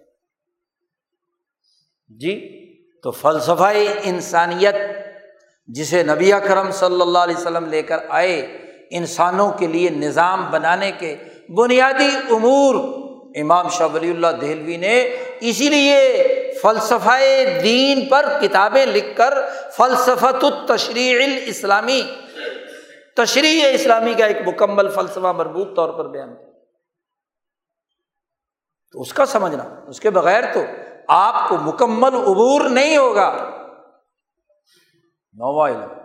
جی 2.19 2.64
تو 3.03 3.11
فلسفہ 3.11 3.73
انسانیت، 4.03 4.76
جسے 5.68 6.03
نبی 6.03 6.31
کرم 6.48 6.72
صلی 6.72 7.02
اللہ 7.02 7.19
علیہ 7.19 7.35
وسلم 7.35 7.65
لے 7.65 7.81
کر 7.81 7.98
آئے، 8.10 8.57
انسانوں 8.91 9.52
کے 9.52 9.68
لیے 9.68 9.89
نظام 9.89 10.52
بنانے 10.52 10.91
کے 10.91 11.15
بنیادی 11.49 12.09
امور۔ 12.29 12.97
امام 13.35 13.69
شاہ 13.69 13.87
ولی 13.93 14.11
اللہ 14.11 14.27
دہلوی 14.27 14.77
نے 14.77 15.01
اسی 15.41 15.69
لیے 15.69 16.23
فلسفہ 16.61 17.19
دین 17.63 18.09
پر 18.09 18.25
کتابیں 18.41 18.85
لکھ 18.85 19.17
کر 19.17 19.33
فلسفت 19.71 20.43
التشریع 20.43 21.23
الاسلامی 21.23 22.01
تشریح 23.15 23.65
اسلامی 23.71 24.13
کا 24.13 24.25
ایک 24.25 24.37
مکمل 24.47 24.89
فلسفہ 24.89 25.19
مربوط 25.19 25.75
طور 25.75 25.89
پر 25.93 26.07
بیان 26.07 26.35
کیا۔ 26.35 26.47
تو 28.91 29.01
اس 29.01 29.13
کا 29.13 29.25
سمجھنا، 29.25 29.63
اس 29.87 29.99
کے 29.99 30.09
بغیر 30.09 30.53
تو 30.53 30.63
آپ 31.07 31.49
کو 31.49 31.57
مکمل 31.57 32.13
عبور 32.13 32.69
نہیں 32.69 32.97
ہوگا۔ 32.97 33.49
نوا 35.33 35.69
علم۔ 35.69 35.99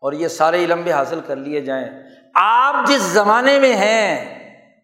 اور 0.00 0.12
یہ 0.12 0.28
سارے 0.28 0.64
علم 0.64 0.82
بھی 0.82 0.92
حاصل 0.92 1.20
کر 1.26 1.36
لیے 1.36 1.60
جائیں۔ 1.60 1.86
آپ 2.34 2.88
جس 2.88 3.02
زمانے 3.02 3.58
میں 3.58 3.76
ہیں 3.76 4.38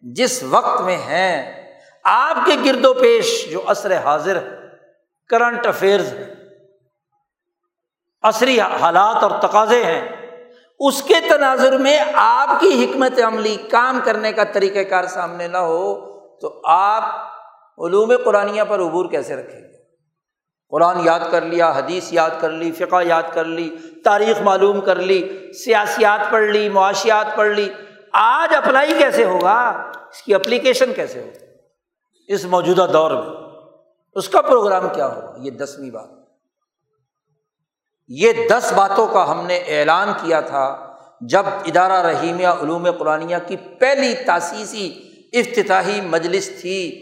جس 0.04 0.42
وقت 0.42 0.80
میں 0.80 0.96
ہیں، 0.96 1.64
آپ 2.04 2.36
کے 2.46 2.54
گرد 2.64 2.84
و 2.84 2.92
پیش 2.94 3.50
جو 3.50 3.62
عصر 3.66 3.96
حاضر 3.96 4.36
ہے 4.36 4.56
کرنٹ 5.30 5.66
افیئرز 5.66 6.12
ہے 6.12 6.32
عصری 8.24 8.60
حالات 8.60 9.22
اور 9.22 9.30
تقاضے 9.42 9.82
ہیں، 9.84 10.08
اس 10.80 11.02
کے 11.02 11.14
تناظر 11.28 11.76
میں 11.78 11.98
آپ 12.14 12.48
کی 12.60 12.84
حکمت 12.84 13.20
عملی 13.24 13.56
کام 13.70 14.00
کرنے 14.04 14.32
کا 14.32 14.44
طریقہ 14.44 14.82
کار 14.90 15.06
سامنے 15.06 15.48
نہ 15.48 15.56
ہو، 15.56 15.94
تو 16.40 16.60
آپ 16.64 17.04
علوم 17.78 18.12
قرآن 18.24 18.58
پر 18.68 18.80
عبور 18.80 19.10
کیسے 19.10 19.36
رکھیں 19.36 19.60
گے؟ 19.60 19.72
قرآن 20.72 21.00
یاد 21.04 21.20
کر 21.30 21.40
لیا، 21.40 21.70
حدیث 21.70 22.12
یاد 22.12 22.30
کر 22.40 22.50
لی، 22.50 22.72
فقہ 22.72 23.02
یاد 23.02 23.22
کر 23.32 23.44
لی، 23.44 23.68
تاریخ 24.04 24.40
معلوم 24.40 24.80
کر 24.80 24.96
لی، 24.96 25.52
سیاسیات 25.64 26.30
پڑھ 26.30 26.44
لی، 26.44 26.68
معاشیات 26.68 27.36
پڑھ 27.36 27.50
لی 27.50 27.68
آج 28.16 28.54
اپلائی 28.54 28.98
کیسے 28.98 29.24
ہوگا؟ 29.24 29.68
اس 30.10 30.22
کی 30.22 30.34
اپلیکیشن 30.34 30.94
کیسے 30.94 31.20
ہوگی؟ 31.20 31.44
اس 32.32 32.44
موجودہ 32.44 32.86
دور 32.92 33.10
میں 33.10 33.50
اس 34.12 34.28
کا 34.28 34.40
پروگرام 34.40 34.88
کیا 34.94 35.06
ہوگا؟ 35.06 35.34
یہ 35.38 35.50
دسویں 35.50 35.90
بات۔ 35.90 36.08
یہ 38.08 38.32
دس 38.50 38.72
باتوں 38.76 39.06
کا 39.06 39.30
ہم 39.30 39.46
نے 39.46 39.56
اعلان 39.56 40.08
کیا 40.20 40.40
تھا 40.40 40.96
جب 41.20 41.42
ادارہ 41.46 42.06
رحیمیہ 42.06 42.46
علوم 42.46 42.90
قرآن 42.98 43.32
کی 43.46 43.56
پہلی 43.56 44.14
تاسیسی 44.26 45.10
افتتاحی 45.32 46.00
مجلس 46.00 46.60
تھی۔ 46.60 47.00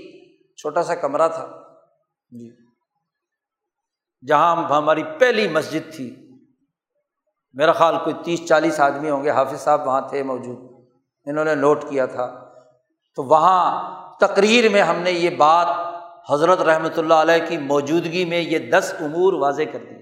چھوٹا 0.56 0.82
سا 0.82 0.94
کمرہ 0.94 1.28
تھا۔ 1.28 1.62
جی۔ 2.30 2.50
جہاں 4.28 4.68
ہماری 4.68 5.02
پہلی 5.18 5.48
مسجد 5.48 5.94
تھی۔ 5.94 6.28
میرا 7.52 7.72
خیال 7.72 7.94
کوئی 8.04 8.14
تیس 8.24 8.48
چالیس 8.48 8.80
آدمی 8.80 9.10
ہوں 9.10 9.24
گے 9.24 9.30
حافظ 9.30 9.60
صاحب 9.60 9.86
وہاں 9.86 10.00
تھے 10.00 10.22
موجود۔ 10.22 10.71
انہوں 11.24 11.44
نے 11.44 11.54
نوٹ 11.54 11.84
کیا 11.88 12.06
تھا۔ 12.06 12.44
تو 13.16 13.24
وہاں 13.24 13.92
تقریر 14.20 14.68
میں 14.68 14.82
ہم 14.82 14.96
نے 14.96 15.10
یہ 15.10 15.30
بات 15.30 15.66
حضرت 16.30 16.60
رحمۃ 16.60 16.98
اللہ 16.98 17.14
علیہ 17.14 17.46
کی 17.46 17.56
موجودگی 17.58 18.24
میں 18.24 18.40
یہ 18.40 18.70
دس 18.70 18.94
امور 19.00 19.32
واضح 19.32 19.62
کر 19.72 19.78
دی 19.78 19.94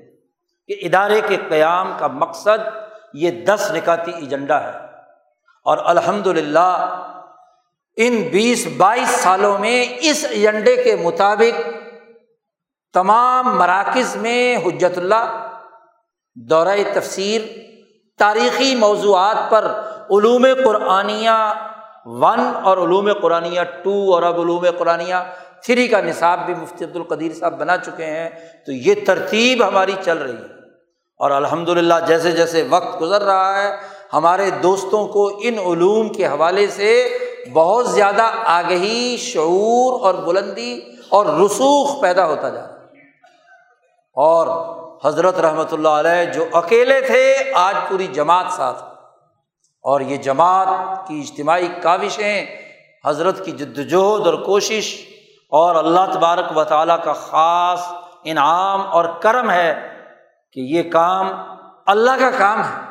کہ 0.67 0.87
ادارے 0.87 1.21
کے 1.29 1.37
قیام 1.49 1.93
کا 1.99 2.07
مقصد 2.07 2.69
یہ 3.15 3.31
دس 3.31 3.71
نکاتی 3.75 4.11
ایجنڈا 4.11 4.63
ہے۔ 4.63 4.79
اور 5.65 5.79
الحمد 5.85 6.27
للہ 6.27 7.07
ان 7.97 8.29
بیس 8.33 8.67
بائیس 8.77 9.09
سالوں 9.09 9.59
میں 9.59 9.87
اس 10.01 10.27
ایجنڈے 10.31 10.77
کے 10.77 10.97
مطابق 10.97 11.61
تمام 12.93 13.59
مراکز 13.59 14.17
میں 14.17 14.57
حجت 14.57 14.99
اللہ، 14.99 15.57
دورۂ 16.35 16.81
تفسیر، 16.95 17.43
تاریخی 18.19 18.75
موضوعات 18.75 19.51
پر 19.51 19.90
علوم 20.11 20.47
قرآنیہ 20.65 21.53
ون 22.05 22.41
اور 22.63 22.77
علوم 22.77 23.13
قرآنیہ 23.23 23.61
ٹو 23.83 24.15
اور 24.15 24.23
اب 24.23 24.41
علوم 24.41 24.67
قرآنیہ 24.79 25.15
تھری 25.65 25.89
کا 25.89 26.01
نصاب 26.01 26.47
بھی 26.47 26.55
مفتی 26.55 26.85
عبد 26.85 26.97
القدیر 26.97 27.33
صاحب 27.33 27.59
بنا 27.59 27.77
چکے 27.77 28.07
ہیں، 28.07 28.31
تو 28.67 28.73
یہ 28.73 28.95
ترتیب 29.07 29.69
ہماری 29.69 29.93
چل 30.03 30.19
رہی 30.19 30.37
ہے۔ 30.37 30.61
اور 31.19 31.31
الحمد 31.31 31.69
للہ 31.69 31.95
جیسے 32.07 32.33
جیسے 32.33 32.67
وقت 32.71 33.01
گزر 33.01 33.23
رہا 33.23 33.63
ہے، 33.63 33.77
ہمارے 34.13 34.51
دوستوں 34.51 35.07
کو 35.07 35.41
ان 35.43 35.59
علوم 35.59 36.09
کے 36.09 36.27
حوالے 36.27 36.67
سے 36.67 37.19
بہت 37.53 37.89
زیادہ 37.89 38.31
آگہی، 38.45 39.17
شعور 39.17 40.01
اور 40.01 40.15
بلندی 40.15 40.81
اور 41.09 41.27
رسوخ 41.27 42.01
پیدا 42.01 42.27
ہوتا 42.27 42.49
جا 42.49 42.61
رہا 42.61 42.75
اور 44.17 44.47
حضرت 45.05 45.41
رحمۃ 45.41 45.73
اللہ 45.73 45.89
علیہ 45.89 46.25
جو 46.25 46.45
اکیلے 46.53 47.01
تھے، 47.01 47.53
آج 47.55 47.75
پوری 47.89 48.07
جماعت 48.07 48.47
ساتھ۔ 48.53 48.90
اور 49.83 50.01
یہ 50.01 50.17
جماعت 50.17 50.69
کی 51.09 51.21
اجتماعی 51.21 51.69
کاوشیں، 51.83 52.47
حضرت 53.07 53.45
کی 53.45 53.53
جد 53.53 53.79
وجہد 53.79 54.27
اور 54.27 54.35
کوشش 54.35 54.97
اور 55.51 55.75
اللہ 55.75 56.01
تبارک 56.13 56.57
و 56.57 56.65
تعالیٰ 56.65 57.05
کا 57.05 57.13
خاص 57.13 57.81
انعام 58.25 58.81
اور 58.87 59.05
کرم 59.21 59.51
ہے 59.51 59.89
کہ 60.53 60.61
یہ 60.61 60.83
کام 60.91 61.33
اللہ 61.87 62.11
کا 62.21 62.31
کام 62.39 62.61
ہے۔ 62.61 62.91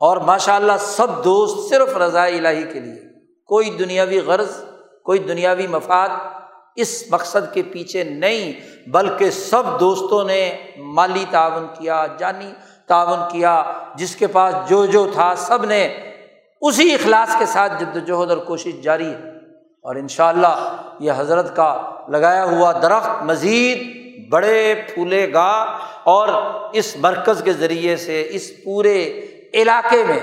اور 0.00 0.16
ماشاء 0.16 0.54
اللہ 0.54 0.72
سب 0.80 1.24
دوست 1.24 1.70
صرف 1.70 1.96
رضاء 1.96 2.26
الہی 2.26 2.62
کے 2.62 2.80
لیے۔ 2.80 3.02
کوئی 3.46 3.70
دنیاوی 3.70 4.18
غرض، 4.18 4.64
کوئی 5.04 5.18
دنیاوی 5.18 5.66
مفاد 5.66 6.08
اس 6.76 7.04
مقصد 7.10 7.54
کے 7.54 7.62
پیچھے 7.62 8.04
نہیں، 8.04 8.52
بلکہ 8.88 9.30
سب 9.30 9.62
دوستوں 9.80 10.24
نے 10.24 10.56
مالی 10.78 11.24
تعاون 11.30 11.66
کیا، 11.78 12.06
جانی 12.18 12.52
تعاون 12.86 13.18
کیا، 13.32 13.72
جس 13.94 14.16
کے 14.16 14.26
پاس 14.26 14.54
جو 14.68 14.86
جو 14.86 15.10
تھا 15.14 15.34
سب 15.36 15.64
نے 15.64 16.12
اسی 16.60 16.94
اخلاص 16.94 17.36
کے 17.38 17.46
ساتھ 17.46 17.72
جد 17.80 17.96
وجہد 17.96 18.30
اور 18.30 18.38
کوشش 18.38 18.74
جاری 18.82 19.10
ہے۔ 19.10 19.30
اور 19.82 19.96
ان 19.96 20.08
شاء 20.08 20.28
اللہ 20.28 20.76
یہ 21.00 21.12
حضرت 21.16 21.56
کا 21.56 21.90
لگایا 22.08 22.44
ہوا 22.44 22.72
درخت 22.72 23.22
مزید 23.22 23.96
بڑے 24.32 24.82
پھولے 24.94 25.32
گا 25.32 25.76
اور 26.04 26.28
اس 26.72 26.96
مرکز 26.96 27.42
کے 27.44 27.52
ذریعے 27.52 27.96
سے 27.96 28.26
اس 28.30 28.50
پورے 28.64 29.26
علاقے 29.54 30.04
میں 30.04 30.20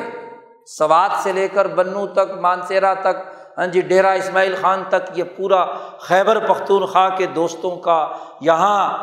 سوات 0.68 1.12
سے 1.24 1.32
لے 1.32 1.48
کر 1.48 1.68
بنو 1.68 2.08
تک 2.08 2.32
مانسیرا 2.42 2.94
تک 2.94 3.18
ہاں 3.58 3.68
جی 3.68 3.82
ڈیرا 3.82 4.12
اسماعیل 4.12 4.56
خان 4.62 4.84
تک 4.90 5.18
یہ 5.18 5.24
پورا 5.38 5.66
خیبر 6.00 6.40
پختونخوا 6.48 7.10
کے 7.10 7.26
دوستوں 7.26 7.76
کا 7.76 8.08
یہاں 8.42 9.00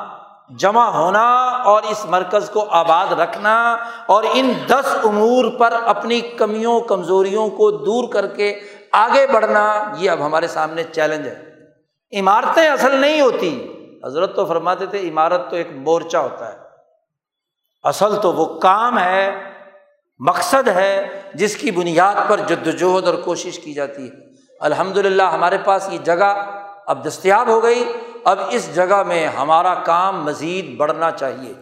جمع 0.59 0.85
ہونا 0.85 1.47
اور 1.47 1.82
اس 1.82 2.05
مرکز 2.05 2.51
کو 2.51 2.66
آباد 2.70 3.20
رکھنا 3.20 3.77
اور 4.06 4.24
ان 4.32 4.52
دس 4.66 4.97
امور 5.05 5.44
پر 5.59 5.72
اپنی 5.72 6.20
کمیوں، 6.20 6.81
کمزوریوں 6.81 7.48
کو 7.48 7.70
دور 7.70 8.12
کر 8.12 8.27
کے 8.27 8.60
آگے 8.93 9.27
بڑھنا، 9.27 9.93
یہ 9.98 10.10
اب 10.10 10.27
ہمارے 10.27 10.47
سامنے 10.47 10.85
چیلنج 10.85 11.28
ہے۔ 11.28 11.51
عمارتیں 12.20 12.68
اصل 12.68 12.97
نہیں 12.97 13.20
ہوتی۔ 13.20 13.66
حضرت 14.05 14.36
تو 14.36 14.47
فرماتے 14.47 14.86
تھے، 14.86 15.09
عمارت 15.09 15.51
تو 15.51 15.56
ایک 15.56 15.68
مورچہ 15.72 16.16
ہوتا 16.16 16.52
ہے۔ 16.52 16.59
اصل 17.82 18.20
تو 18.22 18.32
وہ 18.32 18.60
کام 18.60 18.98
ہے، 18.98 19.52
مقصد 20.18 20.68
ہے، 20.68 21.22
جس 21.35 21.56
کی 21.56 21.70
بنیاد 21.70 22.14
پر 22.28 22.36
جدوجہد 22.36 23.06
اور 23.06 23.14
کوشش 23.14 23.59
کی 23.59 23.72
جاتی 23.72 24.09
ہے۔ 24.09 24.14
الحمد 24.60 24.97
للہ 24.97 25.22
ہمارے 25.22 25.59
پاس 25.59 25.89
یہ 25.93 25.98
جگہ 25.98 26.44
اب 26.86 27.06
دستیاب 27.06 27.48
ہو 27.48 27.62
گئی۔ 27.62 27.93
اب 28.25 28.39
اس 28.51 28.75
جگہ 28.75 29.03
میں 29.03 29.27
ہمارا 29.27 29.75
کام 29.75 30.25
مزید 30.25 30.77
بڑھنا 30.77 31.11
چاہیے 31.11 31.53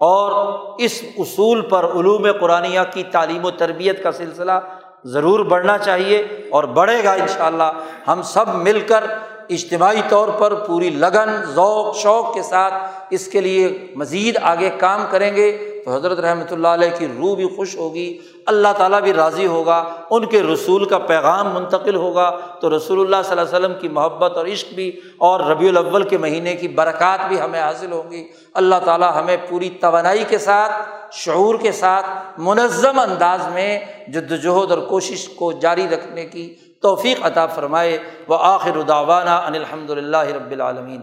اور 0.00 0.32
اس 0.78 1.02
اصول 1.18 1.60
پر 1.60 1.84
علوم 1.84 2.26
قرآن 2.40 2.64
کی 2.92 3.02
تعلیم 3.02 3.44
و 3.44 3.50
تربیت 3.50 4.02
کا 4.02 4.12
سلسلہ 4.12 4.58
ضرور 5.04 5.40
بڑھنا 5.44 5.78
چاہیے 5.78 6.18
اور 6.50 6.64
بڑھے 6.64 7.04
گا 7.04 7.12
ان 7.12 7.26
شاء 7.28 7.46
اللہ 7.46 7.80
ہم 8.08 8.22
سب 8.22 8.54
مل 8.54 8.80
کر 8.80 9.04
اجتماعی 9.48 10.00
طور 10.08 10.28
پر 10.28 10.54
پوری 10.54 10.90
لگن 10.90 11.30
ذوق 11.54 11.96
شوق 11.96 12.34
کے 12.34 12.42
ساتھ 12.42 12.74
اس 13.10 13.26
کے 13.28 13.40
لیے 13.40 13.68
مزید 13.96 14.36
آگے 14.42 14.70
کام 14.78 15.04
کریں 15.10 15.34
گے 15.36 15.73
تو 15.84 15.94
حضرت 15.94 16.18
رحمۃ 16.20 16.52
اللہ 16.52 16.68
علیہ 16.68 16.88
کی 16.98 17.06
روح 17.06 17.36
بھی 17.36 17.48
خوش 17.56 17.76
ہوگی، 17.76 18.18
اللہ 18.46 18.68
تعالیٰ 18.76 19.00
بھی 19.00 19.12
راضی 19.12 19.46
ہوگا، 19.46 19.84
ان 20.10 20.26
کے 20.26 20.42
رسول 20.42 20.84
کا 20.84 20.98
پیغام 20.98 21.54
منتقل 21.54 21.94
ہوگا۔ 21.94 22.38
تو 22.60 22.76
رسول 22.76 23.00
اللہ 23.00 23.16
صلی 23.24 23.38
اللہ 23.38 23.56
علیہ 23.56 23.66
وسلم 23.66 23.80
کی 23.80 23.88
محبت 23.88 24.36
اور 24.36 24.46
عشق 24.46 24.74
بھی 24.74 25.00
اور 25.18 25.40
ربیع 25.40 25.68
الاول 25.68 26.02
کے 26.02 26.18
مہینے 26.18 26.56
کی 26.56 26.68
برکات 26.68 27.28
بھی 27.28 27.40
ہمیں 27.40 27.60
حاصل 27.60 27.92
ہوں 27.92 28.10
گی۔ 28.10 28.28
اللہ 28.54 28.74
تعالیٰ 28.84 29.16
ہمیں 29.16 29.36
پوری 29.48 29.70
توانائی 29.70 30.24
کے 30.28 30.38
ساتھ، 30.38 30.72
شعور 31.12 31.54
کے 31.54 31.72
ساتھ، 31.72 32.06
منظم 32.38 32.98
انداز 32.98 33.40
میں 33.54 33.80
جد 34.08 34.32
وجہد 34.32 34.70
اور 34.70 34.78
کوشش 34.78 35.28
کو 35.28 35.52
جاری 35.52 35.86
رکھنے 35.92 36.24
کی 36.24 36.54
توفیق 36.82 37.18
عطا 37.22 37.46
فرمائے۔ 37.46 37.98
وہ 38.28 38.36
آخر 38.40 38.76
ان 38.76 39.54
الحمد 39.54 39.90
للہ 39.90 40.26
رب 40.34 40.50
العالمین۔ 40.50 41.00